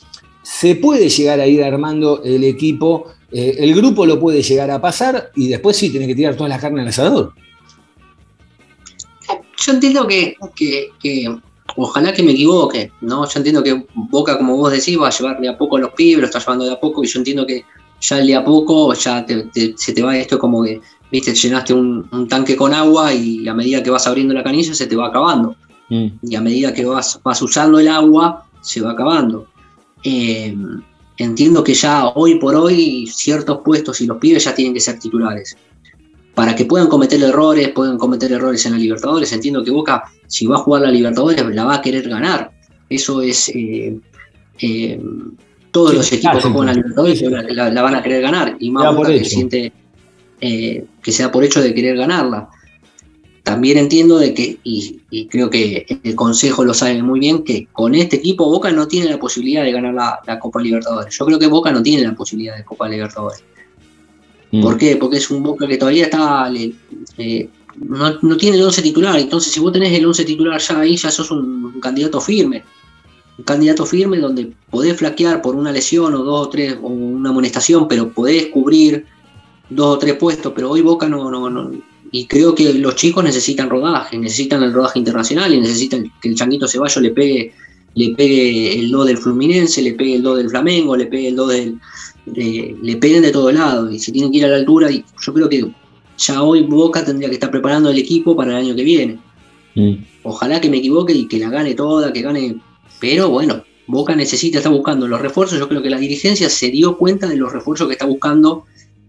se 0.42 0.74
puede 0.76 1.10
llegar 1.10 1.38
a 1.40 1.46
ir 1.46 1.62
armando 1.62 2.22
el 2.24 2.42
equipo, 2.42 3.04
eh, 3.30 3.54
el 3.58 3.74
grupo 3.74 4.06
lo 4.06 4.18
puede 4.18 4.42
llegar 4.42 4.70
a 4.70 4.80
pasar 4.80 5.30
y 5.36 5.48
después 5.48 5.76
sí 5.76 5.90
tenés 5.90 6.08
que 6.08 6.14
tirar 6.14 6.34
todas 6.34 6.48
las 6.48 6.58
carnes 6.60 6.82
al 6.82 6.88
asador. 6.88 7.34
Yo 9.62 9.72
entiendo 9.72 10.06
que, 10.06 10.34
que- 10.56 10.88
que 10.98 11.36
ojalá 11.76 12.12
que 12.14 12.22
me 12.22 12.32
equivoque, 12.32 12.90
¿no? 13.02 13.28
Yo 13.28 13.32
entiendo 13.38 13.62
que 13.62 13.84
Boca, 13.94 14.38
como 14.38 14.56
vos 14.56 14.72
decís, 14.72 14.98
va 14.98 15.08
a 15.08 15.10
llevar 15.10 15.38
de 15.38 15.48
a 15.50 15.58
poco 15.58 15.76
los 15.78 15.92
pibes, 15.92 16.20
lo 16.20 16.26
está 16.26 16.38
llevando 16.38 16.64
de 16.64 16.72
a 16.72 16.80
poco, 16.80 17.04
y 17.04 17.06
yo 17.06 17.18
entiendo 17.18 17.46
que 17.46 17.62
ya 18.00 18.16
de 18.16 18.34
a 18.34 18.42
poco 18.42 18.94
ya 18.94 19.24
te- 19.26 19.44
te- 19.52 19.74
se 19.76 19.92
te 19.92 20.02
va 20.02 20.16
esto 20.16 20.38
como 20.38 20.64
que, 20.64 20.80
viste, 21.12 21.34
llenaste 21.34 21.74
un 21.74 22.26
tanque 22.26 22.56
con 22.56 22.72
agua 22.72 23.12
y 23.12 23.46
a 23.46 23.52
medida 23.52 23.82
que 23.82 23.90
vas 23.90 24.06
abriendo 24.06 24.32
la 24.32 24.42
canilla 24.42 24.72
se 24.74 24.86
te 24.86 24.96
va 24.96 25.08
acabando. 25.08 25.54
Mm. 25.90 26.06
y 26.22 26.34
a 26.36 26.40
medida 26.40 26.72
que 26.72 26.84
vas, 26.84 27.20
vas 27.22 27.42
usando 27.42 27.78
el 27.80 27.88
agua, 27.88 28.46
se 28.62 28.80
va 28.80 28.92
acabando. 28.92 29.48
Eh, 30.04 30.56
entiendo 31.18 31.62
que 31.64 31.74
ya 31.74 32.06
hoy 32.08 32.36
por 32.36 32.54
hoy 32.54 33.06
ciertos 33.12 33.58
puestos 33.64 34.00
y 34.00 34.06
los 34.06 34.18
pibes 34.18 34.44
ya 34.44 34.54
tienen 34.54 34.72
que 34.74 34.80
ser 34.80 34.98
titulares. 34.98 35.56
Para 36.34 36.54
que 36.54 36.64
puedan 36.64 36.86
cometer 36.88 37.20
errores, 37.22 37.68
pueden 37.70 37.98
cometer 37.98 38.30
errores 38.32 38.64
en 38.66 38.72
la 38.72 38.78
Libertadores. 38.78 39.32
Entiendo 39.32 39.62
que 39.64 39.70
Boca, 39.72 40.04
si 40.26 40.46
va 40.46 40.56
a 40.56 40.60
jugar 40.60 40.82
la 40.82 40.90
Libertadores, 40.90 41.44
la 41.54 41.64
va 41.64 41.74
a 41.74 41.82
querer 41.82 42.08
ganar. 42.08 42.52
Eso 42.88 43.20
es. 43.20 43.48
eh, 43.54 43.98
eh, 44.60 45.00
todos 45.72 45.90
Sí, 45.90 45.96
los 45.96 46.06
equipos 46.12 46.30
claro. 46.32 46.38
que 46.48 46.52
juegan 46.52 46.66
la 46.66 46.72
Libertadores 46.74 47.22
la, 47.22 47.42
la- 47.42 47.70
la 47.70 47.82
van 47.82 47.94
a 47.96 48.02
querer 48.02 48.22
ganar. 48.22 48.56
Y 48.60 48.70
más 48.70 48.84
Da 48.84 48.90
Boca 48.90 49.08
que 49.12 49.24
siente 49.24 49.72
eh, 50.40 50.84
que 51.02 51.12
sea 51.12 51.30
por 51.30 51.44
hecho 51.44 51.60
de 51.60 51.74
querer 51.74 51.96
ganarla 51.96 52.48
también 53.42 53.78
entiendo 53.78 54.18
de 54.18 54.34
que, 54.34 54.58
y, 54.64 55.00
y 55.10 55.26
creo 55.26 55.50
que 55.50 55.86
el 56.02 56.14
Consejo 56.14 56.64
lo 56.64 56.74
sabe 56.74 57.02
muy 57.02 57.20
bien, 57.20 57.42
que 57.42 57.66
con 57.72 57.94
este 57.94 58.16
equipo 58.16 58.46
Boca 58.46 58.70
no 58.70 58.86
tiene 58.86 59.10
la 59.10 59.18
posibilidad 59.18 59.64
de 59.64 59.72
ganar 59.72 59.94
la, 59.94 60.20
la 60.26 60.38
Copa 60.38 60.60
Libertadores. 60.60 61.16
Yo 61.16 61.24
creo 61.26 61.38
que 61.38 61.46
Boca 61.46 61.72
no 61.72 61.82
tiene 61.82 62.02
la 62.02 62.14
posibilidad 62.14 62.56
de 62.56 62.64
Copa 62.64 62.88
Libertadores. 62.88 63.42
Mm. 64.50 64.62
¿Por 64.62 64.76
qué? 64.76 64.96
Porque 64.96 65.16
es 65.18 65.30
un 65.30 65.42
Boca 65.42 65.66
que 65.66 65.78
todavía 65.78 66.04
está... 66.04 66.50
eh, 67.18 67.48
no, 67.76 68.18
no 68.20 68.36
tiene 68.36 68.56
el 68.56 68.64
11 68.64 68.82
titular, 68.82 69.18
entonces 69.18 69.52
si 69.52 69.60
vos 69.60 69.72
tenés 69.72 69.92
el 69.92 70.04
11 70.04 70.24
titular 70.24 70.60
ya 70.60 70.80
ahí, 70.80 70.96
ya 70.96 71.10
sos 71.10 71.30
un, 71.30 71.64
un 71.64 71.80
candidato 71.80 72.20
firme. 72.20 72.62
Un 73.38 73.44
candidato 73.44 73.86
firme 73.86 74.18
donde 74.18 74.52
podés 74.70 74.98
flaquear 74.98 75.40
por 75.40 75.54
una 75.54 75.72
lesión 75.72 76.12
o 76.14 76.22
dos 76.22 76.46
o 76.46 76.50
tres, 76.50 76.76
o 76.82 76.88
una 76.88 77.30
amonestación, 77.30 77.88
pero 77.88 78.10
podés 78.10 78.48
cubrir 78.48 79.06
dos 79.70 79.96
o 79.96 79.98
tres 79.98 80.14
puestos, 80.16 80.52
pero 80.54 80.70
hoy 80.70 80.82
Boca 80.82 81.08
no, 81.08 81.30
no, 81.30 81.48
no, 81.48 81.70
y 82.12 82.26
creo 82.26 82.54
que 82.54 82.74
los 82.74 82.96
chicos 82.96 83.22
necesitan 83.24 83.70
rodaje, 83.70 84.18
necesitan 84.18 84.62
el 84.62 84.72
rodaje 84.72 84.98
internacional 84.98 85.54
y 85.54 85.60
necesitan 85.60 86.10
que 86.20 86.28
el 86.28 86.34
Changuito 86.34 86.66
Ceballos 86.66 87.02
le 87.02 87.10
pegue, 87.10 87.52
le 87.94 88.14
pegue 88.14 88.78
el 88.78 88.90
do 88.90 89.04
del 89.04 89.18
Fluminense, 89.18 89.80
le 89.82 89.92
pegue 89.94 90.16
el 90.16 90.22
do 90.22 90.34
del 90.34 90.48
Flamengo, 90.50 90.96
le 90.96 91.06
pegue 91.06 91.28
el 91.28 91.36
do 91.36 91.46
del. 91.46 91.78
de- 92.26 92.76
le 92.82 92.96
peguen 92.96 93.22
de 93.22 93.30
todos 93.32 93.52
lados 93.52 93.92
y 93.92 93.98
si 93.98 94.12
tienen 94.12 94.30
que 94.30 94.38
ir 94.38 94.44
a 94.44 94.48
la 94.48 94.56
altura, 94.56 94.90
y 94.90 95.04
yo 95.20 95.32
creo 95.34 95.48
que 95.48 95.66
ya 96.18 96.42
hoy 96.42 96.62
Boca 96.62 97.04
tendría 97.04 97.28
que 97.28 97.34
estar 97.34 97.50
preparando 97.50 97.90
el 97.90 97.98
equipo 97.98 98.36
para 98.36 98.50
el 98.52 98.66
año 98.66 98.76
que 98.76 98.84
viene. 98.84 99.18
Mm. 99.74 99.94
Ojalá 100.24 100.60
que 100.60 100.68
me 100.68 100.76
equivoque 100.78 101.12
y 101.14 101.26
que 101.26 101.38
la 101.38 101.48
gane 101.48 101.74
toda, 101.74 102.12
que 102.12 102.20
gane. 102.22 102.56
Pero 103.00 103.30
bueno, 103.30 103.64
Boca 103.86 104.14
necesita, 104.14 104.58
está 104.58 104.68
buscando 104.68 105.08
los 105.08 105.20
refuerzos. 105.20 105.58
Yo 105.58 105.66
creo 105.68 105.82
que 105.82 105.90
la 105.90 105.98
dirigencia 105.98 106.50
se 106.50 106.70
dio 106.70 106.96
cuenta 106.98 107.26
de 107.26 107.36
los 107.36 107.52
refuerzos 107.52 107.86
que 107.88 107.94
está 107.94 108.04
buscando 108.06 108.64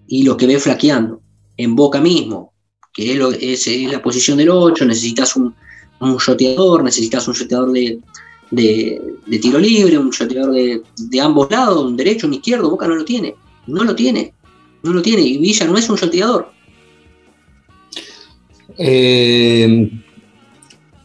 y 0.07 0.23
lo 0.23 0.37
que 0.37 0.47
ve 0.47 0.57
flaqueando. 0.59 1.21
En 1.57 1.75
Boca 1.75 1.99
mismo, 1.99 2.50
que 2.93 3.13
es, 3.53 3.67
la 3.91 4.01
posición 4.01 4.37
del 4.37 4.49
8, 4.49 4.85
necesitas 4.85 5.35
un, 5.35 5.53
un 5.99 6.17
shoteador, 6.17 6.83
necesitas 6.83 7.27
un 7.27 7.33
shoteador 7.33 7.71
de, 7.71 7.99
de- 8.51 9.01
de 9.25 9.39
tiro 9.39 9.59
libre, 9.59 9.97
un 9.97 10.09
shoteador 10.09 10.51
de, 10.53 10.81
de 10.97 11.21
ambos 11.21 11.49
lados, 11.51 11.85
un 11.85 11.95
derecho, 11.95 12.27
un 12.27 12.33
izquierdo. 12.33 12.69
Boca 12.69 12.87
no 12.87 12.95
lo 12.95 13.05
tiene. 13.05 13.35
No 13.67 13.83
lo 13.83 13.95
tiene. 13.95 14.33
No 14.83 14.91
lo 14.93 15.01
tiene. 15.01 15.21
Y 15.21 15.37
Villa 15.37 15.65
no 15.67 15.77
es 15.77 15.89
un 15.89 15.95
shoteador. 15.95 16.51
Eh, 18.77 19.91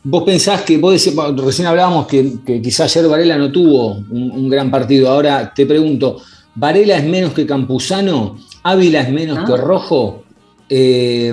vos 0.04 0.22
pensás 0.24 0.62
que, 0.62 0.78
vos 0.78 0.92
decís, 0.92 1.18
recién 1.36 1.66
hablábamos 1.68 2.06
que, 2.06 2.32
que 2.44 2.62
quizás 2.62 2.96
ayer 2.96 3.08
Varela 3.10 3.36
no 3.36 3.50
tuvo 3.50 3.96
un, 4.10 4.30
un 4.32 4.48
gran 4.48 4.70
partido. 4.70 5.10
Ahora 5.10 5.52
te 5.54 5.66
pregunto, 5.66 6.20
¿Varela 6.54 6.96
es 6.96 7.04
menos 7.04 7.32
que 7.32 7.46
Campuzano? 7.46 8.38
¿Ávila 8.62 9.02
es 9.02 9.10
menos 9.12 9.38
Ah. 9.40 9.44
que 9.46 9.56
Rojo? 9.56 10.24
Eh, 10.68 11.32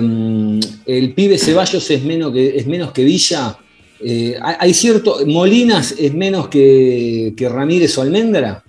¿El 0.86 1.14
pibe 1.14 1.38
Ceballos 1.38 1.90
es 1.90 2.04
menos 2.04 2.32
que, 2.32 2.56
es 2.56 2.66
menos 2.66 2.92
que 2.92 3.04
Villa? 3.04 3.58
Eh, 4.00 4.36
hay 4.40 4.74
cierto. 4.74 5.18
¿Molinas 5.26 5.94
es 5.98 6.12
menos 6.14 6.48
que, 6.48 7.32
que 7.36 7.48
Ramírez 7.48 7.96
o 7.98 8.02
Almendra? 8.02 8.62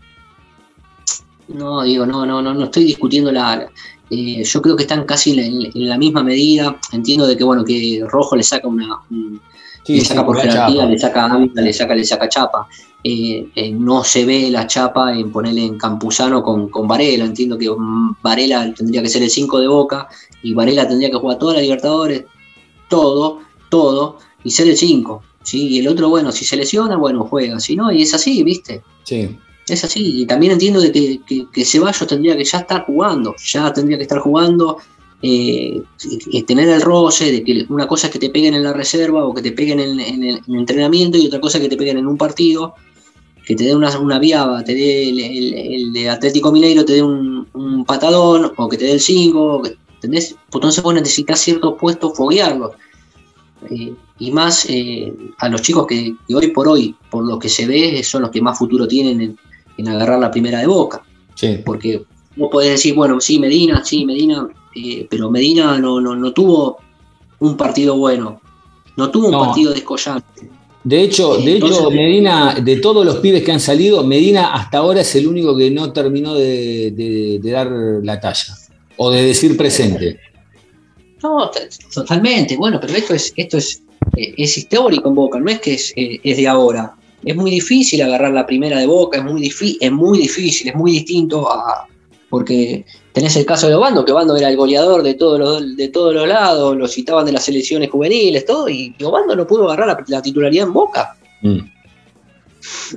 No, 1.48 1.84
digo, 1.84 2.06
no, 2.06 2.26
no, 2.26 2.42
no, 2.42 2.54
no 2.54 2.64
estoy 2.66 2.86
discutiendo 2.86 3.32
la. 3.32 3.70
eh, 4.10 4.44
yo 4.44 4.62
creo 4.62 4.76
que 4.76 4.84
están 4.84 5.04
casi 5.06 5.38
en 5.40 5.88
la, 5.88 5.98
misma 5.98 6.24
medida. 6.24 6.80
Entiendo 6.92 7.28
de 7.28 7.38
que 7.38 7.44
bueno, 7.44 7.64
que 7.64 8.04
Rojo 8.08 8.36
le 8.36 8.44
saca 8.44 8.68
una, 8.68 8.88
un- 9.12 9.40
le 9.88 10.06
saca 10.06 10.26
por 10.26 10.40
jerarquía, 10.40 10.86
le 10.86 10.98
saca 10.98 11.26
Ávila, 11.26 11.62
le 11.62 11.74
saca, 11.74 11.96
le 11.96 12.04
saca 12.04 12.30
chapa. 12.30 12.68
Eh, 13.04 13.50
eh, 13.56 13.72
no 13.72 14.04
se 14.04 14.26
ve 14.26 14.50
la 14.50 14.66
chapa 14.66 15.14
en 15.14 15.32
ponerle 15.32 15.64
en 15.64 15.78
Campuzano 15.78 16.42
con, 16.42 16.70
con 16.70 16.88
Varela. 16.88 17.26
Entiendo 17.26 17.58
que 17.58 17.70
mm, 17.70 18.16
Varela 18.22 18.74
tendría 18.74 19.02
que 19.02 19.10
ser 19.10 19.22
el 19.22 19.30
5 19.30 19.60
de 19.60 19.68
Boca 19.68 20.08
y 20.42 20.54
Varela 20.54 20.88
tendría 20.88 21.12
que 21.12 21.18
jugar 21.18 21.38
toda 21.38 21.54
la 21.54 21.62
Libertadores, 21.62 22.26
todo, 22.90 23.42
todo, 23.70 24.18
y 24.44 24.52
ser 24.52 24.68
el 24.68 24.78
5. 24.78 25.22
¿sí? 25.44 25.68
Y 25.68 25.80
el 25.80 25.88
otro, 25.88 26.10
bueno, 26.10 26.32
si 26.32 26.46
se 26.46 26.56
lesiona, 26.56 26.98
bueno, 26.98 27.26
juega. 27.26 27.60
Si 27.60 27.76
no, 27.76 27.92
y 27.92 28.02
es 28.02 28.14
así, 28.14 28.44
¿viste? 28.44 28.82
Sí. 29.04 29.38
Es 29.68 29.84
así, 29.84 30.22
y 30.22 30.26
también 30.28 30.52
entiendo 30.52 30.80
de 30.80 30.92
que, 30.92 31.22
que, 31.26 31.48
que 31.52 31.66
Ceballos 31.66 32.08
tendría 32.08 32.38
que 32.38 32.44
ya 32.44 32.60
estar 32.60 32.86
jugando, 32.86 33.36
ya 33.44 33.74
tendría 33.74 33.98
que 33.98 34.04
estar 34.04 34.20
jugando, 34.20 34.78
eh, 35.28 36.44
tener 36.46 36.70
el 36.70 36.82
roce, 36.82 37.32
de 37.32 37.44
que 37.44 37.66
una 37.70 37.88
cosa 37.88 38.08
es 38.08 38.14
que 38.14 38.20
te 38.20 38.30
peguen 38.30 38.54
en 38.54 38.64
la 38.64 38.74
reserva 38.74 39.26
o 39.26 39.34
que 39.34 39.42
te 39.42 39.52
peguen 39.52 39.80
en, 39.80 40.00
en 40.00 40.24
el, 40.24 40.36
en 40.38 40.54
el 40.54 40.60
entrenamiento 40.60 41.18
y 41.18 41.28
otra 41.28 41.40
cosa 41.42 41.58
es 41.58 41.64
que 41.64 41.70
te 41.70 41.78
peguen 41.78 41.98
en 41.98 42.08
un 42.08 42.18
partido, 42.18 42.76
que 43.46 43.56
te 43.56 43.64
dé 43.66 43.76
una, 43.76 43.98
una 44.00 44.20
viaba, 44.20 44.64
te 44.64 44.74
dé 44.74 45.10
el, 45.10 45.20
el- 45.20 45.54
el 45.54 45.94
de 45.94 46.10
Atlético 46.10 46.52
Mineiro, 46.52 46.84
te 46.86 46.94
dé 46.94 47.04
un, 47.04 47.48
un 47.54 47.86
patadón 47.86 48.52
o 48.58 48.70
que 48.70 48.78
te 48.78 48.86
dé 48.86 48.92
el 48.94 49.00
5, 49.00 49.62
¿entendés? 49.96 50.36
Pues 50.50 50.56
Entonces 50.56 50.84
vos 50.84 50.94
necesitas 50.94 51.40
ciertos 51.40 51.76
puestos 51.80 52.16
foguearlos. 52.18 52.72
Eh, 53.70 53.94
y 54.20 54.32
más 54.32 54.66
eh, 54.70 55.14
a 55.40 55.50
los 55.50 55.62
chicos 55.62 55.88
que, 55.88 56.16
que 56.28 56.36
hoy 56.36 56.48
por 56.52 56.68
hoy, 56.68 56.96
por 57.10 57.26
lo 57.26 57.38
que 57.40 57.50
se 57.50 57.66
ve, 57.68 58.02
son 58.04 58.22
los 58.24 58.32
que 58.32 58.42
más 58.42 58.58
futuro 58.58 58.88
tienen 58.88 59.22
en, 59.22 59.38
en 59.78 59.88
agarrar 59.88 60.20
la 60.20 60.32
primera 60.32 60.60
de 60.60 60.68
boca. 60.68 61.04
Sí. 61.36 61.60
Porque 61.66 62.04
vos 62.36 62.50
podés 62.52 62.72
decir, 62.72 62.94
bueno, 62.96 63.20
sí, 63.20 63.40
Medina, 63.40 63.84
sí, 63.84 64.06
Medina, 64.06 64.48
eh, 64.76 65.08
pero 65.10 65.32
Medina 65.32 65.78
no, 65.80 66.00
no, 66.02 66.16
no 66.16 66.32
tuvo 66.34 66.78
un 67.40 67.56
partido 67.58 67.98
bueno, 67.98 68.40
no 68.98 69.10
tuvo 69.10 69.26
un 69.28 69.32
No. 69.32 69.40
partido 69.46 69.74
descollante. 69.74 70.50
De 70.84 71.02
hecho, 71.02 71.38
de 71.38 71.58
hecho, 71.58 71.90
Medina, 71.90 72.56
de 72.64 72.76
todos 72.78 73.04
los 73.04 73.16
pibes 73.18 73.44
que 73.44 73.52
han 73.52 73.60
salido, 73.60 74.04
Medina 74.04 74.54
hasta 74.54 74.78
ahora 74.78 75.02
es 75.02 75.16
el 75.16 75.26
único 75.26 75.58
que 75.58 75.72
no 75.72 75.92
terminó 75.92 76.36
de, 76.36 76.92
de- 76.92 77.40
de 77.42 77.52
dar 77.52 77.72
la 78.04 78.20
talla 78.20 78.56
o 78.98 79.10
de 79.10 79.24
decir 79.24 79.58
presente. 79.58 80.20
No, 81.24 81.50
totalmente, 81.94 82.56
bueno, 82.56 82.80
pero 82.80 82.94
esto 82.94 83.16
es, 83.16 83.34
esto 83.36 83.58
es, 83.58 83.82
eh, 84.16 84.36
es 84.38 84.58
histórico 84.60 85.10
en 85.10 85.16
Boca, 85.16 85.40
no 85.40 85.50
es 85.50 85.60
que 85.60 85.74
es, 85.74 85.92
eh, 85.96 86.20
es 86.24 86.38
de 86.38 86.48
ahora. 86.48 86.94
Es 87.24 87.36
muy 87.36 87.50
difícil 87.50 88.04
agarrar 88.04 88.32
la 88.34 88.46
primera 88.46 88.78
de 88.80 88.86
Boca, 88.86 89.18
es 89.18 89.24
muy, 89.24 89.52
es 89.82 89.92
muy 89.92 90.20
difícil, 90.20 90.70
es 90.70 90.76
muy 90.76 90.92
distinto 90.92 91.52
a... 91.52 91.88
Porque 92.30 92.86
tenés 93.16 93.36
el 93.38 93.46
caso 93.46 93.68
de 93.68 93.74
Obando, 93.74 94.06
que 94.06 94.12
Obando 94.12 94.36
era 94.36 94.50
el 94.50 94.58
goleador 94.58 95.02
de 95.02 95.16
todos 95.16 95.40
los, 95.40 95.76
de 95.76 95.88
todos 95.88 96.14
los 96.14 96.28
lados, 96.28 96.76
lo 96.78 96.88
citaban 96.88 97.26
de 97.26 97.32
las 97.32 97.46
selecciones 97.46 97.90
juveniles, 97.90 98.46
todo, 98.46 98.70
y 98.70 98.94
Obando 99.04 99.36
no 99.36 99.48
pudo 99.48 99.66
agarrar 99.66 99.88
la, 99.88 100.04
la 100.08 100.22
titularidad 100.22 100.68
en 100.68 100.74
Boca. 100.74 101.16
Mm. 101.42 101.60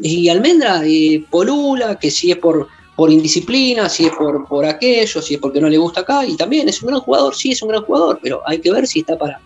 Y 0.03 0.29
Almendra, 0.29 0.83
eh, 0.85 1.25
Polula, 1.31 1.99
que 1.99 2.11
si 2.11 2.31
es 2.33 2.37
por, 2.39 2.67
por 2.97 3.11
indisciplina, 3.11 3.89
si 3.89 4.07
es 4.07 4.13
por, 4.13 4.47
por 4.47 4.65
aquello, 4.67 5.23
si 5.23 5.35
es 5.35 5.41
porque 5.41 5.61
no 5.61 5.69
le 5.69 5.79
gusta 5.79 6.01
acá, 6.01 6.27
y 6.27 6.37
también 6.37 6.69
es 6.69 6.83
un 6.83 6.89
gran 6.89 7.01
jugador, 7.01 7.35
sí 7.35 7.53
es 7.53 7.63
un 7.63 7.69
gran 7.69 7.83
jugador, 7.85 8.19
pero 8.23 8.43
hay 8.45 8.59
que 8.61 8.73
ver 8.73 8.87
si 8.87 9.01
está 9.01 9.17
para, 9.17 9.41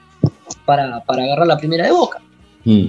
para, 0.65 1.05
para 1.05 1.25
agarrar 1.25 1.47
la 1.47 1.59
primera 1.59 1.85
de 1.85 1.93
boca. 1.93 2.19
Mm. 2.65 2.87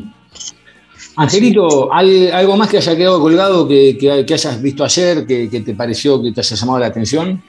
Angelito, 1.15 1.91
¿al- 1.93 2.31
¿algo 2.31 2.57
más 2.57 2.69
que 2.69 2.77
haya 2.77 2.95
quedado 2.95 3.19
colgado 3.21 3.67
que, 3.67 3.97
que- 3.99 4.25
que 4.25 4.33
hayas 4.33 4.59
visto 4.61 4.83
ayer, 4.83 5.27
que, 5.27 5.47
que 5.49 5.59
te 5.61 5.75
pareció 5.75 6.21
que 6.21 6.31
te 6.31 6.41
haya 6.41 6.55
llamado 6.55 6.79
la 6.79 6.87
atención? 6.87 7.43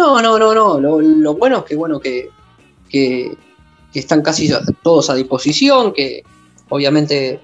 No, 0.00 0.22
no, 0.22 0.38
no, 0.38 0.54
no. 0.54 0.80
Lo, 0.80 1.34
bueno 1.34 1.58
es 1.58 1.64
que 1.64 1.76
bueno 1.76 2.00
que, 2.00 2.30
que, 2.88 3.36
que 3.92 3.98
están 3.98 4.22
casi 4.22 4.50
todos 4.82 5.10
a 5.10 5.14
disposición, 5.14 5.92
que 5.92 6.24
obviamente 6.70 7.38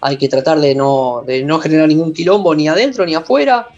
hay 0.00 0.16
que 0.16 0.28
tratar 0.28 0.58
de 0.58 0.74
no, 0.74 1.22
de 1.24 1.44
no 1.44 1.60
generar 1.60 1.86
ningún 1.86 2.12
quilombo 2.12 2.56
ni 2.56 2.66
adentro 2.66 3.06
ni 3.06 3.14
afuera, 3.14 3.68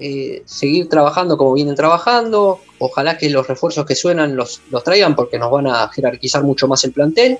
eh, 0.00 0.42
seguir 0.46 0.88
trabajando 0.88 1.36
como 1.36 1.52
vienen 1.52 1.74
trabajando, 1.74 2.60
ojalá 2.78 3.18
que 3.18 3.28
los 3.28 3.46
refuerzos 3.46 3.84
que 3.84 3.94
suenan 3.94 4.36
los, 4.36 4.62
los 4.70 4.82
traigan 4.82 5.14
porque 5.14 5.38
nos 5.38 5.50
van 5.50 5.66
a 5.66 5.86
jerarquizar 5.88 6.42
mucho 6.42 6.66
más 6.66 6.82
el 6.84 6.92
plantel. 6.92 7.38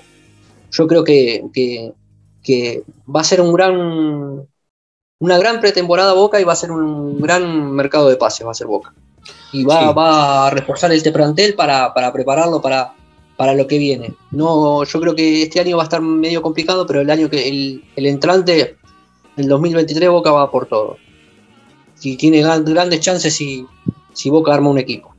Yo 0.69 0.85
creo 0.85 1.03
que, 1.03 1.45
que, 1.51 1.93
que 2.43 2.83
va 3.13 3.21
a 3.21 3.23
ser 3.23 3.41
un 3.41 3.53
gran, 3.53 4.47
una 5.17 5.37
gran 5.39 5.59
pretemporada 5.59 6.13
Boca 6.13 6.39
y 6.39 6.43
va 6.43 6.53
a 6.53 6.57
ser 6.57 6.69
un 6.69 7.19
gran 7.19 7.71
mercado 7.71 8.07
de 8.07 8.17
pases, 8.17 8.45
va 8.45 8.51
a 8.51 8.53
ser 8.53 8.67
Boca 8.67 8.93
y 9.53 9.63
va, 9.63 9.79
Sí. 9.89 9.93
va 9.97 10.47
a 10.47 10.49
reforzar 10.49 10.91
este 10.91 11.11
plantel 11.11 11.53
para, 11.55 11.93
para 11.93 12.11
prepararlo 12.13 12.61
para, 12.61 12.93
para 13.37 13.53
lo 13.53 13.67
que 13.67 13.77
viene. 13.77 14.13
No, 14.31 14.83
yo 14.83 14.99
creo 15.01 15.15
que 15.15 15.43
este 15.43 15.59
año 15.59 15.77
va 15.77 15.83
a 15.83 15.85
estar 15.85 16.01
medio 16.01 16.41
complicado, 16.41 16.85
pero 16.85 17.01
el 17.01 17.09
año 17.09 17.29
que 17.29 17.47
el, 17.49 17.83
el 17.95 18.05
entrante, 18.05 18.77
el 19.37 19.47
2023, 19.47 20.09
Boca 20.09 20.31
va 20.31 20.49
por 20.51 20.67
todo. 20.67 20.97
Y 22.03 22.15
tiene 22.17 22.41
gran- 22.41 22.65
grandes 22.65 22.99
chances 23.01 23.33
si, 23.35 23.65
si 24.13 24.29
Boca 24.29 24.53
arma 24.53 24.69
un 24.69 24.79
equipo. 24.79 25.09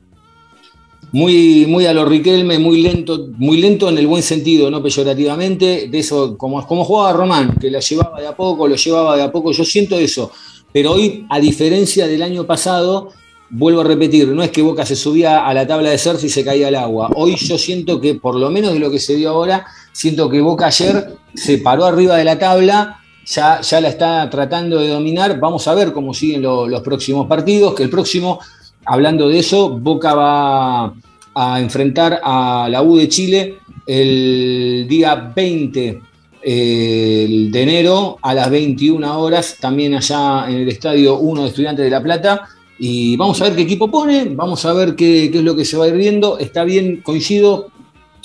Muy, 1.11 1.67
muy 1.67 1.85
a 1.85 1.93
lo 1.93 2.05
Riquelme, 2.05 2.57
muy 2.57 2.81
lento, 2.81 3.27
muy 3.37 3.57
lento 3.61 3.87
en 3.87 3.99
el 3.99 4.07
buen 4.07 4.23
sentido, 4.23 4.71
no 4.71 4.81
peyorativamente, 4.81 5.87
de 5.87 5.99
eso, 5.99 6.35
como, 6.37 6.65
como 6.65 6.83
jugaba 6.83 7.13
Román, 7.13 7.55
que 7.61 7.69
la 7.69 7.79
llevaba 7.81 8.19
de 8.19 8.25
a 8.27 8.35
poco, 8.35 8.67
lo 8.67 8.75
llevaba 8.75 9.15
de 9.15 9.21
a 9.21 9.31
poco, 9.31 9.51
yo 9.51 9.63
siento 9.63 9.95
eso. 9.95 10.31
Pero 10.71 10.93
hoy, 10.93 11.23
a 11.29 11.39
diferencia 11.39 12.07
del 12.07 12.23
año 12.23 12.47
pasado, 12.47 13.09
vuelvo 13.55 13.81
a 13.81 13.83
repetir, 13.83 14.27
no 14.29 14.41
es 14.41 14.49
que 14.51 14.61
Boca 14.63 14.85
se 14.85 14.95
subía 14.95 15.45
a 15.45 15.53
la 15.53 15.65
tabla 15.67 15.89
de 15.91 15.97
surf 15.97 16.23
y 16.23 16.29
se 16.29 16.43
caía 16.43 16.69
al 16.69 16.75
agua. 16.75 17.09
Hoy 17.15 17.35
yo 17.35 17.57
siento 17.57 18.01
que, 18.01 18.15
por 18.15 18.35
lo 18.35 18.49
menos 18.49 18.73
de 18.73 18.79
lo 18.79 18.89
que 18.89 18.99
se 18.99 19.15
dio 19.15 19.29
ahora, 19.29 19.65
siento 19.91 20.29
que 20.29 20.41
Boca 20.41 20.65
ayer 20.67 21.13
se 21.35 21.59
paró 21.59 21.85
arriba 21.85 22.17
de 22.17 22.23
la 22.23 22.39
tabla, 22.39 22.99
ya, 23.25 23.61
ya 23.61 23.79
la 23.79 23.89
está 23.89 24.29
tratando 24.29 24.79
de 24.79 24.89
dominar. 24.89 25.39
Vamos 25.39 25.67
a 25.67 25.75
ver 25.75 25.93
cómo 25.93 26.13
siguen 26.13 26.41
lo- 26.41 26.67
los 26.67 26.81
próximos 26.81 27.27
partidos, 27.27 27.75
que 27.75 27.83
el 27.83 27.89
próximo, 27.89 28.39
hablando 28.85 29.29
de 29.29 29.39
eso, 29.39 29.69
Boca 29.69 30.13
va 30.15 30.93
a 31.35 31.59
enfrentar 31.61 32.19
a 32.23 32.67
la 32.69 32.81
U 32.81 32.97
de 32.97 33.07
Chile 33.07 33.55
el 33.85 34.85
día 34.89 35.31
20 35.35 36.01
eh, 36.45 37.47
de 37.51 37.61
enero 37.61 38.17
a 38.21 38.33
las 38.33 38.49
21 38.49 39.19
horas, 39.19 39.57
también 39.61 39.93
allá 39.95 40.45
en 40.49 40.55
el 40.55 40.69
Estadio 40.69 41.17
1 41.19 41.43
de 41.43 41.47
Estudiantes 41.49 41.85
de 41.85 41.91
La 41.91 42.01
Plata. 42.03 42.41
Y 42.85 43.15
vamos 43.15 43.41
a 43.41 43.45
ver 43.45 43.55
qué 43.55 43.61
equipo 43.61 43.89
pone, 43.89 44.25
vamos 44.35 44.65
a 44.65 44.73
ver 44.73 44.93
qué, 44.93 45.29
qué 45.31 45.37
es 45.37 45.43
lo 45.45 45.55
que 45.55 45.63
se 45.63 45.77
va 45.77 45.85
a 45.85 45.87
ir 45.87 45.93
viendo. 45.93 46.37
Está 46.37 46.65
bien, 46.65 46.99
coincido 47.01 47.67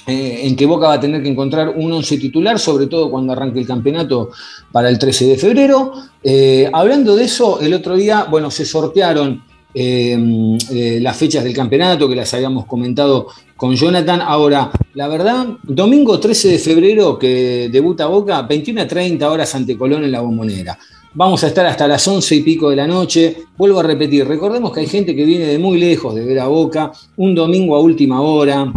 eh, 0.05 0.41
en 0.49 0.57
que 0.57 0.67
Boca 0.67 0.89
va 0.89 0.95
a 0.95 1.01
tener 1.01 1.23
que 1.23 1.29
encontrar 1.29 1.69
un 1.77 1.93
once 1.93 2.19
titular, 2.19 2.59
sobre 2.59 2.89
todo 2.89 3.09
cuando 3.09 3.33
arranque 3.33 3.61
el 3.61 3.69
campeonato 3.69 4.31
para 4.73 4.89
el 4.89 4.99
13 4.99 5.27
de 5.27 5.37
febrero. 5.39 5.93
Eh, 6.25 6.69
hablando 6.73 7.15
de 7.15 7.23
eso, 7.23 7.61
el 7.61 7.73
otro 7.73 7.95
día, 7.95 8.27
bueno, 8.29 8.51
se 8.51 8.65
sortearon 8.65 9.45
eh, 9.73 10.99
las 11.01 11.17
fechas 11.17 11.45
del 11.45 11.55
campeonato 11.55 12.09
que 12.09 12.17
las 12.17 12.35
habíamos 12.35 12.67
comentado 12.67 13.29
con 13.55 13.77
Jonathan. 13.77 14.23
Ahora, 14.23 14.73
la 14.95 15.07
verdad, 15.07 15.47
domingo 15.63 16.19
13 16.19 16.49
de 16.49 16.59
febrero 16.59 17.17
que 17.17 17.69
debuta 17.71 18.07
Boca, 18.07 18.43
21 18.43 18.83
a 18.83 18.89
30 18.89 19.31
horas 19.31 19.55
ante 19.55 19.79
Colón 19.79 20.03
en 20.03 20.11
la 20.11 20.21
bombonera. 20.21 20.77
Vamos 21.19 21.43
a 21.43 21.49
estar 21.49 21.67
hasta 21.67 21.89
las 21.89 22.07
11 22.07 22.37
y 22.37 22.43
pico 22.43 22.71
de 22.71 22.77
la 22.77 22.87
noche. 22.87 23.39
Vuelvo 23.57 23.81
a 23.81 23.83
repetir, 23.83 24.25
recordemos 24.25 24.71
que 24.71 24.79
hay 24.79 24.87
gente 24.87 25.17
que 25.17 25.25
viene 25.25 25.47
de 25.47 25.59
muy 25.59 25.77
lejos 25.77 26.15
de 26.15 26.25
ver 26.25 26.39
a 26.39 26.47
Boca, 26.47 26.93
un 27.17 27.35
domingo 27.35 27.75
a 27.75 27.81
última 27.81 28.21
hora. 28.21 28.73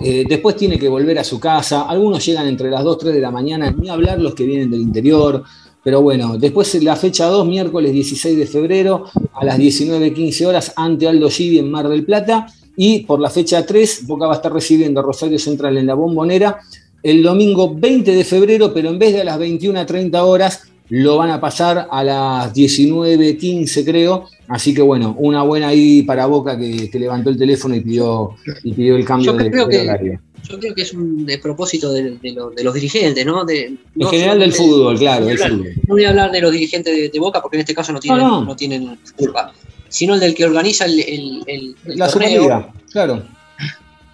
Eh, 0.00 0.24
después 0.28 0.56
tiene 0.56 0.76
que 0.76 0.88
volver 0.88 1.20
a 1.20 1.22
su 1.22 1.38
casa. 1.38 1.82
Algunos 1.82 2.26
llegan 2.26 2.48
entre 2.48 2.68
las 2.68 2.82
2, 2.82 2.98
3 2.98 3.14
de 3.14 3.20
la 3.20 3.30
mañana, 3.30 3.70
ni 3.70 3.88
hablar 3.88 4.20
los 4.20 4.34
que 4.34 4.44
vienen 4.44 4.72
del 4.72 4.80
interior. 4.80 5.44
Pero 5.84 6.02
bueno, 6.02 6.36
después 6.36 6.82
la 6.82 6.96
fecha 6.96 7.26
2, 7.26 7.46
miércoles 7.46 7.92
16 7.92 8.36
de 8.36 8.46
febrero, 8.48 9.04
a 9.32 9.44
las 9.44 9.56
19.15 9.56 10.46
horas, 10.46 10.72
ante 10.74 11.06
Aldo 11.06 11.30
Civi 11.30 11.60
en 11.60 11.70
Mar 11.70 11.88
del 11.88 12.04
Plata. 12.04 12.48
Y 12.76 13.04
por 13.04 13.20
la 13.20 13.30
fecha 13.30 13.64
3, 13.64 14.04
Boca 14.08 14.26
va 14.26 14.32
a 14.32 14.36
estar 14.38 14.52
recibiendo 14.52 14.98
a 14.98 15.04
Rosario 15.04 15.38
Central 15.38 15.76
en 15.76 15.86
la 15.86 15.94
Bombonera 15.94 16.58
el 17.04 17.22
domingo 17.22 17.72
20 17.72 18.16
de 18.16 18.24
febrero, 18.24 18.74
pero 18.74 18.88
en 18.88 18.98
vez 18.98 19.12
de 19.12 19.20
a 19.20 19.24
las 19.24 19.38
21.30 19.38 20.18
horas, 20.22 20.62
lo 20.88 21.16
van 21.16 21.30
a 21.30 21.40
pasar 21.40 21.88
a 21.90 22.04
las 22.04 22.54
19.15 22.54 23.84
creo, 23.84 24.28
así 24.48 24.74
que 24.74 24.82
bueno, 24.82 25.16
una 25.18 25.42
buena 25.42 25.68
ahí 25.68 26.02
para 26.02 26.26
Boca 26.26 26.56
que, 26.58 26.90
levantó 26.94 27.30
el 27.30 27.38
teléfono 27.38 27.74
y 27.74 27.80
pidió, 27.80 28.36
y 28.62 28.72
pidió 28.72 28.96
el 28.96 29.04
cambio 29.04 29.32
de, 29.32 29.48
horario. 29.48 30.20
Yo 30.48 30.60
creo 30.60 30.74
que 30.74 30.82
es 30.82 30.92
un 30.92 31.26
despropósito 31.26 31.92
de, 31.92 32.18
los 32.62 32.74
dirigentes, 32.74 33.26
¿no? 33.26 33.44
De, 33.44 33.76
en 33.96 34.08
general 34.08 34.38
del 34.38 34.52
fútbol, 34.52 34.96
claro. 34.96 35.26
No 35.26 35.94
voy 35.94 36.04
a 36.04 36.10
hablar 36.10 36.30
de 36.30 36.40
los 36.40 36.52
dirigentes 36.52 37.12
de, 37.12 37.18
Boca 37.18 37.42
porque 37.42 37.56
en 37.56 37.60
este 37.62 37.74
caso 37.74 37.92
no 37.92 37.98
tienen, 37.98 38.20
no, 38.20 38.54
tienen 38.54 38.98
culpa, 39.16 39.52
sino 39.88 40.14
el 40.14 40.20
del 40.20 40.34
que 40.34 40.44
organiza 40.44 40.84
el, 40.84 41.42
el, 41.46 41.74
La 41.84 42.08
torneo. 42.08 42.72
claro. 42.92 43.35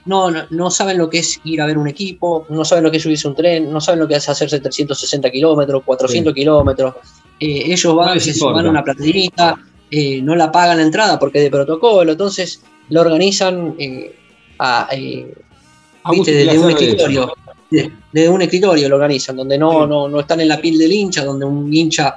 No, 0.04 0.30
no, 0.30 0.70
saben 0.70 0.98
lo 0.98 1.08
que 1.08 1.18
es 1.18 1.40
ir 1.44 1.60
a 1.60 1.66
ver 1.66 1.78
un 1.78 1.86
equipo, 1.86 2.44
no 2.48 2.64
saben 2.64 2.82
lo 2.82 2.90
que 2.90 2.96
es 2.96 3.02
subirse 3.02 3.28
un 3.28 3.36
tren, 3.36 3.70
no 3.70 3.80
saben 3.80 4.00
lo 4.00 4.08
que 4.08 4.16
es 4.16 4.28
hacerse 4.28 4.58
360 4.58 5.30
kilómetros, 5.30 5.82
400 5.84 6.34
kilómetros. 6.34 6.94
Eh, 7.38 7.72
ellos 7.72 7.94
van, 7.94 8.20
se 8.20 8.34
suman 8.34 8.66
una 8.66 8.82
platita, 8.82 9.58
eh, 9.90 10.20
no 10.22 10.34
la 10.34 10.50
pagan 10.50 10.78
la 10.78 10.82
entrada 10.82 11.18
porque 11.18 11.38
es 11.38 11.44
de 11.44 11.50
protocolo, 11.50 12.12
entonces 12.12 12.62
lo 12.88 13.00
organizan 13.00 13.74
eh, 13.78 14.14
a, 14.58 14.88
desde 14.90 16.58
un 16.58 16.70
escritorio. 16.70 17.32
Desde 17.70 18.28
un 18.28 18.42
escritorio 18.42 18.88
lo 18.88 18.96
organizan, 18.96 19.36
donde 19.36 19.56
no, 19.56 19.86
no, 19.86 20.08
no 20.08 20.20
están 20.20 20.40
en 20.40 20.48
la 20.48 20.60
piel 20.60 20.76
del 20.78 20.92
hincha, 20.92 21.24
donde 21.24 21.46
un 21.46 21.72
hincha, 21.72 22.14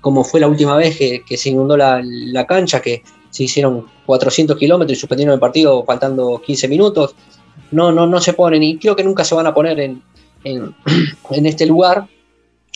como 0.00 0.22
fue 0.22 0.38
la 0.38 0.46
última 0.46 0.76
vez 0.76 0.96
que, 0.96 1.36
se 1.36 1.48
inundó 1.48 1.76
la, 1.76 2.46
cancha, 2.46 2.80
que 2.80 3.02
se 3.30 3.44
hicieron 3.44 3.86
400 4.06 4.56
kilómetros 4.56 4.96
y 4.96 5.00
suspendieron 5.00 5.34
el 5.34 5.40
partido 5.40 5.84
faltando 5.84 6.40
15 6.44 6.68
minutos, 6.68 7.14
no, 7.70 7.92
no, 7.92 8.06
no 8.06 8.20
se 8.20 8.32
ponen 8.34 8.62
y 8.62 8.78
creo 8.78 8.96
que 8.96 9.04
nunca 9.04 9.24
se 9.24 9.34
van 9.34 9.46
a 9.46 9.54
poner 9.54 9.80
en, 9.80 10.02
en, 10.44 10.74
este 11.46 11.66
lugar 11.66 12.06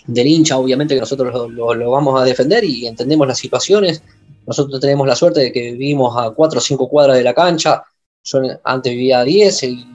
del 0.07 0.27
hincha, 0.27 0.59
obviamente 0.59 0.95
que 0.95 1.01
nosotros 1.01 1.51
lo, 1.51 1.75
lo, 1.75 1.91
vamos 1.91 2.21
a 2.21 2.25
defender 2.25 2.65
y 2.65 2.87
entendemos 2.87 3.27
las 3.27 3.39
situaciones. 3.39 4.03
Nosotros 4.47 4.81
tenemos 4.81 5.07
la 5.07 5.17
suerte 5.17 5.41
de 5.41 5.53
que 5.53 5.73
vivimos 5.73 6.17
a 6.17 6.31
4 6.31 6.59
o 6.59 6.63
5 6.63 6.89
cuadras 6.89 7.17
de 7.17 7.25
la 7.25 7.35
cancha. 7.35 7.83
Yo 8.23 8.41
antes 8.63 8.93
vivía 8.93 9.21
a 9.21 9.25
10 9.25 9.63
y 9.65 9.87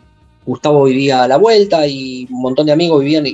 Gustavo 0.46 0.84
vivía 0.86 1.24
a 1.24 1.28
la 1.28 1.38
vuelta 1.38 1.88
y 1.88 2.28
un 2.30 2.42
montón 2.42 2.66
de 2.66 2.74
amigos 2.74 3.02
vivían. 3.02 3.26
Y, 3.26 3.34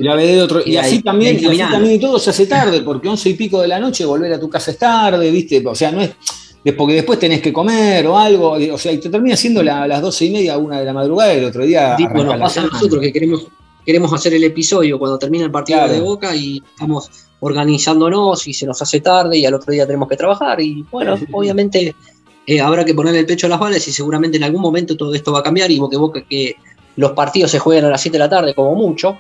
y, 0.66 0.78
así, 0.78 1.02
también, 1.02 1.40
y 1.40 1.46
así 1.46 1.58
también 1.58 1.96
y 1.96 2.00
todo 2.00 2.20
se 2.20 2.30
hace 2.30 2.46
tarde, 2.46 2.82
porque 2.82 3.08
once 3.08 3.30
y 3.30 3.34
pico 3.34 3.62
de 3.62 3.68
la 3.68 3.80
noche 3.80 4.06
volver 4.06 4.34
a 4.34 4.40
tu 4.40 4.50
casa 4.50 4.72
es 4.72 4.78
tarde, 4.78 5.32
¿viste? 5.32 5.64
O 5.66 5.76
sea, 5.76 5.92
no 5.92 6.02
es. 6.02 6.12
Porque 6.76 6.96
después 6.96 7.20
tenés 7.20 7.42
que 7.42 7.54
comer 7.54 8.06
o 8.08 8.18
algo, 8.18 8.52
o 8.52 8.78
sea, 8.78 8.92
y 8.92 8.98
te 8.98 9.10
termina 9.10 9.36
siendo 9.36 9.64
las 9.64 10.02
doce 10.02 10.26
y 10.26 10.32
media, 10.32 10.58
una 10.58 10.80
de 10.80 10.86
la 10.86 10.94
madrugada, 10.94 11.34
y 11.34 11.38
el 11.38 11.46
otro 11.46 11.64
día. 11.64 11.96
Bueno, 12.12 12.38
pasa 12.40 12.62
a 12.62 12.66
nosotros 12.66 13.02
que 13.02 13.14
queremos, 13.14 13.48
queremos 13.86 14.12
hacer 14.14 14.34
el 14.34 14.44
episodio 14.44 15.00
cuando 15.00 15.18
termina 15.18 15.46
el 15.46 15.52
partido 15.52 15.88
de 15.88 16.02
Boca 16.02 16.36
y 16.36 16.62
estamos 16.74 17.10
organizándonos 17.40 18.48
y 18.48 18.54
se 18.54 18.66
nos 18.66 18.82
hace 18.82 19.00
tarde 19.02 19.38
y 19.38 19.46
al 19.46 19.54
otro 19.54 19.72
día 19.72 19.86
tenemos 19.86 20.10
que 20.10 20.18
trabajar. 20.18 20.60
Y 20.60 20.84
bueno, 20.92 21.16
obviamente 21.32 21.96
eh, 22.46 22.62
habrá 22.62 22.84
que 22.84 22.94
ponerle 22.94 23.20
el 23.20 23.26
pecho 23.26 23.48
a 23.48 23.50
las 23.50 23.60
balas 23.60 23.88
y 23.88 23.92
seguramente 23.92 24.38
en 24.38 24.44
algún 24.44 24.62
momento 24.62 24.98
todo 24.98 25.14
esto 25.14 25.32
va 25.32 25.40
a 25.40 25.44
cambiar 25.44 25.70
y 25.70 25.80
Boca, 25.80 25.98
Boca 25.98 26.22
que 26.28 26.56
los 26.96 27.12
partidos 27.12 27.52
se 27.52 27.60
juegan 27.60 27.86
a 27.86 27.90
las 27.90 28.02
7 28.02 28.16
de 28.16 28.20
la 28.20 28.30
tarde 28.30 28.54
como 28.54 28.76
mucho. 28.76 29.18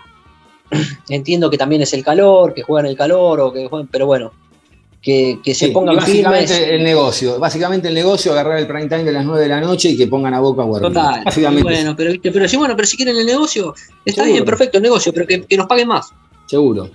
Entiendo 1.09 1.49
que 1.49 1.57
también 1.57 1.83
es 1.83 1.93
el 1.93 2.03
calor, 2.03 2.53
que 2.53 2.63
juegan 2.63 2.87
el 2.87 2.97
calor, 2.97 3.39
o 3.39 3.53
que 3.53 3.67
juegan, 3.67 3.87
pero 3.87 4.05
bueno, 4.05 4.31
que, 5.01 5.39
se 5.53 5.69
pongan 5.69 5.95
básicamente 5.95 6.75
el 6.75 6.83
negocio, 6.83 7.39
básicamente 7.39 7.87
el 7.87 7.93
negocio, 7.93 8.31
agarrar 8.31 8.59
el 8.59 8.67
prime 8.67 8.87
time 8.87 9.03
de 9.03 9.11
las 9.11 9.25
9 9.25 9.41
de 9.41 9.47
la 9.47 9.61
noche 9.61 9.89
y 9.89 9.97
que 9.97 10.07
pongan 10.07 10.33
a 10.33 10.39
boca 10.39 10.63
a 10.63 10.79
Total. 10.81 11.23
Bueno, 11.63 11.95
pero, 11.95 12.13
pero, 12.21 12.47
si, 12.47 12.57
bueno, 12.57 12.75
pero 12.75 12.87
si 12.87 12.97
quieren 12.97 13.15
el 13.17 13.25
negocio, 13.25 13.73
está 14.03 14.23
bien, 14.23 14.43
perfecto 14.43 14.77
el 14.77 14.83
negocio, 14.83 15.13
pero 15.13 15.27
que, 15.27 15.57
nos 15.57 15.67
paguen 15.67 15.87
más. 15.87 16.07
Seguro. 16.47 16.89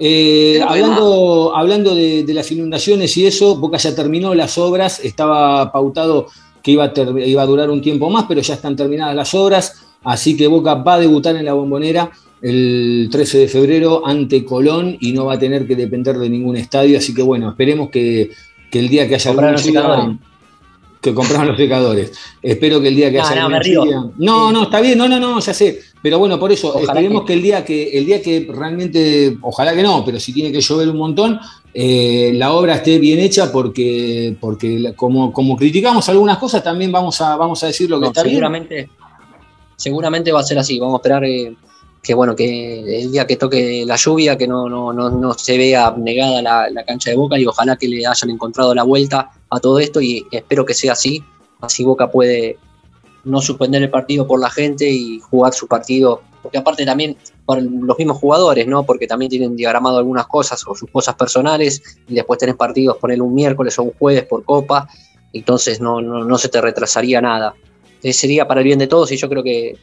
Eh, 0.00 0.60
hablando 0.64 1.52
hablando 1.56 1.94
de, 1.94 2.24
las 2.28 2.52
inundaciones 2.52 3.16
y 3.16 3.26
eso, 3.26 3.56
Boca 3.56 3.78
ya 3.78 3.94
terminó 3.94 4.34
las 4.34 4.56
obras, 4.56 5.00
estaba 5.00 5.72
pautado 5.72 6.28
que 6.62 6.70
iba 6.72 6.92
iba 7.24 7.42
a 7.42 7.46
durar 7.46 7.70
un 7.70 7.82
tiempo 7.82 8.08
más, 8.08 8.26
pero 8.28 8.40
ya 8.40 8.54
están 8.54 8.76
terminadas 8.76 9.16
las 9.16 9.34
obras. 9.34 9.84
Así 10.04 10.36
que 10.36 10.46
Boca 10.46 10.74
va 10.74 10.94
a 10.94 10.98
debutar 11.00 11.34
en 11.34 11.44
la 11.44 11.54
bombonera 11.54 12.10
el 12.42 13.08
13 13.10 13.38
de 13.38 13.48
febrero 13.48 14.06
ante 14.06 14.44
Colón 14.44 14.96
y 15.00 15.12
no 15.12 15.26
va 15.26 15.34
a 15.34 15.38
tener 15.38 15.66
que 15.66 15.76
depender 15.76 16.18
de 16.18 16.28
ningún 16.28 16.56
estadio. 16.56 16.98
Así 16.98 17.14
que 17.14 17.22
bueno, 17.22 17.48
esperemos 17.50 17.90
que, 17.90 18.30
el 18.72 18.88
día 18.88 19.08
que 19.08 19.16
haya 19.16 19.30
alguna 19.30 19.54
que 21.00 21.14
compraron 21.14 21.48
los 21.48 21.56
secadores. 21.56 22.12
Espero 22.42 22.80
que 22.80 22.88
el 22.88 22.96
día 22.96 23.10
que 23.10 23.20
haya 23.20 23.48
no, 23.48 24.12
No, 24.16 24.52
no, 24.52 24.62
está 24.64 24.80
bien, 24.80 24.98
no, 24.98 25.08
no, 25.08 25.20
no, 25.20 25.38
ya 25.40 25.54
sé. 25.54 25.80
Pero 26.02 26.18
bueno, 26.18 26.38
por 26.38 26.52
eso, 26.52 26.78
esperemos 26.78 27.24
que... 27.24 27.34
el 27.34 27.42
día 27.42 27.64
que, 27.64 27.90
el 27.90 28.06
día 28.06 28.22
que 28.22 28.48
realmente, 28.50 29.36
ojalá 29.42 29.74
que 29.74 29.82
no, 29.82 30.04
pero 30.04 30.18
si 30.18 30.32
tiene 30.32 30.52
que 30.52 30.60
llover 30.60 30.88
un 30.88 30.96
montón, 30.96 31.40
eh, 31.74 32.32
la 32.34 32.52
obra 32.52 32.76
esté 32.76 32.98
bien 32.98 33.18
hecha 33.18 33.52
porque, 33.52 34.36
porque 34.40 34.92
como, 34.96 35.32
como 35.32 35.56
criticamos 35.56 36.08
algunas 36.08 36.38
cosas, 36.38 36.62
también 36.62 36.90
vamos 36.90 37.20
a, 37.20 37.36
vamos 37.36 37.62
a 37.62 37.68
decir 37.68 37.90
lo 37.90 38.00
que 38.00 38.08
está 38.08 38.22
seguramente, 38.22 38.90
seguramente 39.76 40.32
va 40.32 40.40
a 40.40 40.44
ser 40.44 40.58
así. 40.58 40.78
Vamos 40.78 40.94
a 40.94 40.98
esperar 40.98 41.24
eh, 41.24 41.54
que 42.02 42.14
bueno, 42.14 42.34
que 42.36 43.02
el 43.02 43.12
día 43.12 43.26
que 43.26 43.36
toque 43.36 43.84
la 43.86 43.96
lluvia, 43.96 44.36
que 44.36 44.46
no, 44.46 44.68
no, 44.68 44.92
no, 44.92 45.34
se 45.34 45.58
vea 45.58 45.94
negada 45.96 46.70
la, 46.70 46.84
cancha 46.84 47.10
de 47.10 47.16
Boca 47.16 47.38
y 47.38 47.46
ojalá 47.46 47.76
que 47.76 47.88
le 47.88 48.06
hayan 48.06 48.30
encontrado 48.30 48.74
la 48.74 48.82
vuelta 48.82 49.30
a 49.50 49.60
todo 49.60 49.78
esto 49.78 50.00
y 50.00 50.26
espero 50.30 50.64
que 50.64 50.74
sea 50.74 50.92
así. 50.92 51.22
Así 51.60 51.84
Boca 51.84 52.10
puede 52.10 52.56
no 53.24 53.40
suspender 53.40 53.82
el 53.82 53.90
partido 53.90 54.26
por 54.26 54.40
la 54.40 54.48
gente 54.48 54.88
y 54.88 55.20
jugar 55.20 55.52
su 55.52 55.66
partido, 55.66 56.22
porque 56.42 56.58
aparte 56.58 56.86
también 56.86 57.16
por 57.44 57.60
los 57.60 57.98
mismos 57.98 58.18
jugadores, 58.18 58.66
¿no? 58.66 58.84
Porque 58.84 59.06
también 59.06 59.30
tienen 59.30 59.56
diagramado 59.56 59.98
algunas 59.98 60.26
cosas 60.26 60.64
o 60.66 60.74
sus 60.74 60.90
cosas 60.90 61.14
personales 61.14 61.82
y 62.08 62.14
después 62.14 62.38
tenés 62.38 62.56
partidos, 62.56 62.96
poner 62.98 63.20
un 63.20 63.34
miércoles 63.34 63.78
o 63.78 63.82
un 63.82 63.92
jueves 63.92 64.24
por 64.24 64.44
copa, 64.44 64.88
entonces 65.32 65.80
no, 65.80 66.00
no, 66.00 66.24
no 66.24 66.38
se 66.38 66.48
te 66.48 66.60
retrasaría 66.60 67.20
nada. 67.20 67.54
Eh, 68.02 68.12
sería 68.12 68.46
para 68.46 68.60
el 68.60 68.66
bien 68.66 68.78
de 68.78 68.86
todos 68.86 69.10
y 69.10 69.16
yo 69.16 69.28
creo 69.28 69.42
que 69.42 69.76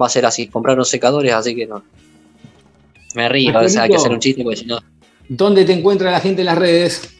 va 0.00 0.06
a 0.06 0.08
ser 0.08 0.26
así. 0.26 0.48
Comprar 0.48 0.76
unos 0.76 0.88
secadores, 0.88 1.32
así 1.32 1.54
que 1.54 1.66
no. 1.66 1.82
Me 3.14 3.28
río, 3.28 3.58
o 3.58 3.68
sea, 3.68 3.82
hay 3.82 3.90
que 3.90 3.96
hacer 3.96 4.12
un 4.12 4.20
chiste 4.20 4.42
porque 4.42 4.56
si 4.56 4.66
no. 4.66 4.78
¿Dónde 5.28 5.64
te 5.64 5.72
encuentra 5.72 6.10
la 6.10 6.20
gente 6.20 6.42
en 6.42 6.46
las 6.46 6.58
redes? 6.58 7.10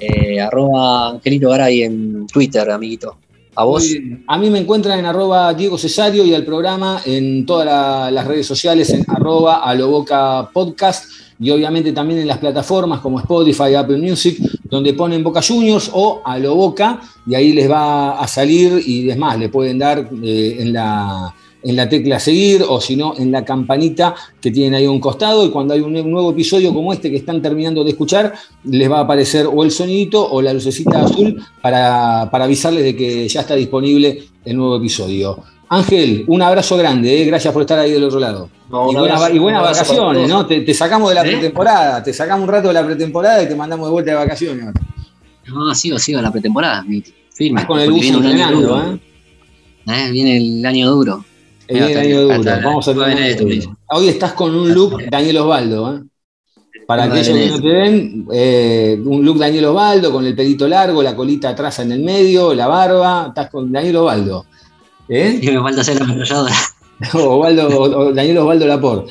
Eh, 0.00 0.40
arroba 0.40 1.10
Angelito 1.10 1.50
Garay 1.50 1.82
en 1.82 2.26
Twitter, 2.26 2.70
amiguito. 2.70 3.18
¿A 3.56 3.64
vos? 3.64 3.88
A 4.26 4.38
mí 4.38 4.50
me 4.50 4.58
encuentran 4.58 4.98
en 4.98 5.06
arroba 5.06 5.54
Diego 5.54 5.78
Cesario 5.78 6.24
y 6.24 6.34
al 6.34 6.44
programa 6.44 7.00
en 7.04 7.46
todas 7.46 8.12
las 8.12 8.26
redes 8.26 8.46
sociales 8.46 8.90
en 8.90 9.04
arroba 9.06 9.62
Aloboca 9.62 10.50
Podcast 10.52 11.04
y 11.38 11.50
obviamente 11.50 11.92
también 11.92 12.20
en 12.20 12.26
las 12.26 12.38
plataformas 12.38 13.00
como 13.00 13.20
Spotify, 13.20 13.74
Apple 13.74 13.98
Music, 13.98 14.38
donde 14.64 14.94
ponen 14.94 15.22
Boca 15.22 15.40
Juniors 15.40 15.90
o 15.92 16.20
a 16.24 16.38
lo 16.38 16.54
Boca 16.56 17.00
y 17.26 17.34
ahí 17.34 17.52
les 17.52 17.70
va 17.70 18.18
a 18.18 18.26
salir 18.26 18.82
y 18.84 19.08
es 19.08 19.16
más, 19.16 19.38
le 19.38 19.48
pueden 19.48 19.78
dar 19.78 20.08
eh, 20.22 20.56
en 20.58 20.72
la 20.72 21.32
en 21.64 21.76
la 21.76 21.88
tecla 21.88 22.20
seguir 22.20 22.64
o 22.68 22.80
si 22.80 22.94
no 22.94 23.14
en 23.16 23.32
la 23.32 23.44
campanita 23.44 24.14
que 24.40 24.50
tienen 24.50 24.74
ahí 24.74 24.84
a 24.84 24.90
un 24.90 25.00
costado 25.00 25.44
y 25.44 25.50
cuando 25.50 25.74
hay 25.74 25.80
un 25.80 25.92
nuevo 25.92 26.30
episodio 26.30 26.72
como 26.74 26.92
este 26.92 27.10
que 27.10 27.16
están 27.16 27.40
terminando 27.40 27.82
de 27.82 27.90
escuchar, 27.90 28.34
les 28.64 28.90
va 28.90 28.98
a 28.98 29.00
aparecer 29.00 29.46
o 29.52 29.64
el 29.64 29.70
sonidito 29.70 30.24
o 30.30 30.42
la 30.42 30.52
lucecita 30.52 31.02
azul 31.02 31.42
para, 31.62 32.22
avisarles 32.22 32.84
de 32.84 32.94
que 32.94 33.26
ya 33.26 33.40
está 33.40 33.54
disponible 33.54 34.24
el 34.44 34.56
nuevo 34.56 34.76
episodio. 34.76 35.42
Ángel, 35.70 36.24
un 36.28 36.42
abrazo 36.42 36.76
grande, 36.76 37.22
¿eh? 37.22 37.24
gracias 37.24 37.52
por 37.52 37.62
estar 37.62 37.78
ahí 37.78 37.90
del 37.90 38.04
otro 38.04 38.20
lado. 38.20 38.50
y, 38.68 38.94
buenas, 39.38 39.62
vacaciones, 39.62 40.28
¿no? 40.28 40.46
Te, 40.46 40.74
sacamos 40.74 41.08
de 41.08 41.14
la 41.14 41.22
¿Eh? 41.22 41.30
pretemporada, 41.30 42.02
te 42.02 42.12
sacamos 42.12 42.46
un 42.46 42.52
rato 42.52 42.68
de 42.68 42.74
la 42.74 42.84
pretemporada 42.84 43.42
y 43.42 43.48
te 43.48 43.56
mandamos 43.56 43.86
de 43.86 43.92
vuelta 43.92 44.10
de 44.10 44.16
vacaciones. 44.18 44.66
No, 45.46 45.74
sigo, 45.74 45.98
sigo 45.98 46.20
la 46.20 46.30
pretemporada, 46.30 46.84
firme. 47.30 47.66
con 47.66 47.80
el 47.80 47.90
bus 47.90 48.06
entrenando, 48.06 48.78
¿eh? 48.78 48.98
¿eh? 49.86 50.10
Viene 50.10 50.36
el 50.36 50.64
año 50.66 50.90
duro. 50.90 51.24
Viene 51.68 51.92
el 51.92 51.98
año 51.98 52.22
duro. 52.22 52.42
Vamos 52.62 52.88
a 52.88 52.92
Hoy 53.90 54.08
estás 54.08 54.32
con 54.32 54.54
un 54.54 54.72
look 54.72 55.02
Daniel 55.10 55.38
Osvaldo, 55.38 55.96
¿eh? 55.96 56.02
Para 56.86 57.04
aquellos 57.04 57.28
que 57.28 57.48
no 57.48 57.60
te 57.60 57.68
ven, 57.68 58.26
eh, 58.32 59.00
un 59.02 59.24
look 59.24 59.38
Daniel 59.38 59.66
Osvaldo 59.66 60.12
con 60.12 60.26
el 60.26 60.34
pelito 60.34 60.68
largo, 60.68 61.02
la 61.02 61.16
colita 61.16 61.50
atrás 61.50 61.78
en 61.78 61.92
el 61.92 62.02
medio, 62.02 62.52
la 62.52 62.66
barba, 62.66 63.26
estás 63.28 63.48
con 63.48 63.72
Daniel 63.72 63.96
Osvaldo. 63.96 64.44
¿Eh? 65.08 65.38
Y 65.40 65.50
me 65.50 65.60
falta 65.60 65.80
hacer 65.80 65.98
la 65.98 66.04
ametralladora. 66.04 66.54
o 67.14 68.12
Daniel 68.12 68.38
Osvaldo 68.38 68.66
Lapor. 68.66 69.06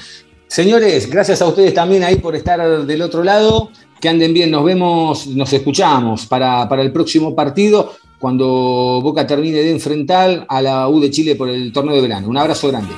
Señores, 0.47 1.09
gracias 1.09 1.41
a 1.41 1.47
ustedes 1.47 1.73
también 1.73 2.03
ahí 2.03 2.17
por 2.17 2.35
estar 2.35 2.85
del 2.85 3.01
otro 3.01 3.23
lado. 3.23 3.71
Que 3.99 4.09
anden 4.09 4.33
bien, 4.33 4.51
nos 4.51 4.63
vemos, 4.63 5.27
nos 5.27 5.51
escuchamos 5.53 6.25
para, 6.27 6.67
para 6.69 6.81
el 6.81 6.91
próximo 6.91 7.33
partido 7.33 7.93
cuando 8.23 9.01
Boca 9.03 9.27
termine 9.27 9.57
de 9.57 9.69
enfrentar 9.69 10.45
a 10.47 10.61
la 10.61 10.87
U 10.87 11.01
de 11.01 11.11
Chile 11.11 11.35
por 11.35 11.49
el 11.49 11.73
torneo 11.73 11.93
de 11.93 12.01
verano. 12.01 12.29
Un 12.29 12.37
abrazo 12.37 12.69
grande. 12.69 12.93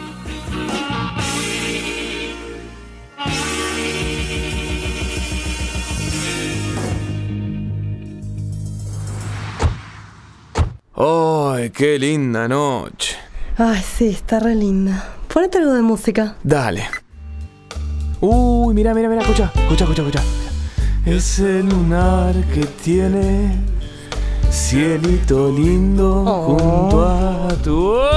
¡Ay, 10.94 11.72
qué 11.72 11.98
linda 11.98 12.48
noche! 12.48 13.16
Ay, 13.58 13.82
sí, 13.82 14.10
está 14.10 14.40
re 14.40 14.54
linda. 14.54 15.16
Ponete 15.34 15.58
algo 15.58 15.74
de 15.74 15.82
música. 15.82 16.36
Dale. 16.44 16.84
Uy, 18.22 18.76
mira, 18.76 18.94
mira, 18.94 19.10
mira, 19.10 19.24
escucha, 19.24 19.52
escucha, 19.56 19.86
escucha, 19.86 20.02
escucha. 20.04 20.24
Ese 21.04 21.64
lunar 21.64 22.36
que 22.54 22.68
tiene 22.84 23.75
cielito 24.52 25.52
lindo 25.52 26.24
Oh. 26.26 26.58
junto 26.58 27.06
a 27.06 27.48
tu 27.64 27.94
boca. 27.96 28.10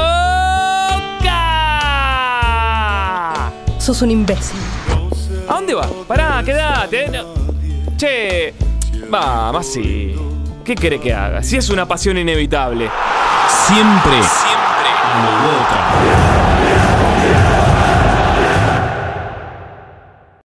Sos 3.79 4.03
un 4.03 4.11
imbécil. 4.11 4.59
¿A 5.49 5.55
dónde 5.55 5.75
va? 5.75 5.87
Pará, 6.07 6.43
quédate. 6.45 7.09
no. 7.09 7.25
Che, 7.97 8.55
vamos 9.11 9.67
así. 9.67 10.15
¿Qué 10.65 10.75
quiere 10.75 11.01
que 11.01 11.13
haga? 11.15 11.43
Si 11.43 11.57
es 11.57 11.71
una 11.71 11.87
pasión 11.87 12.19
inevitable. 12.19 12.91
Siempre, 13.67 14.23
siempre. 14.23 14.59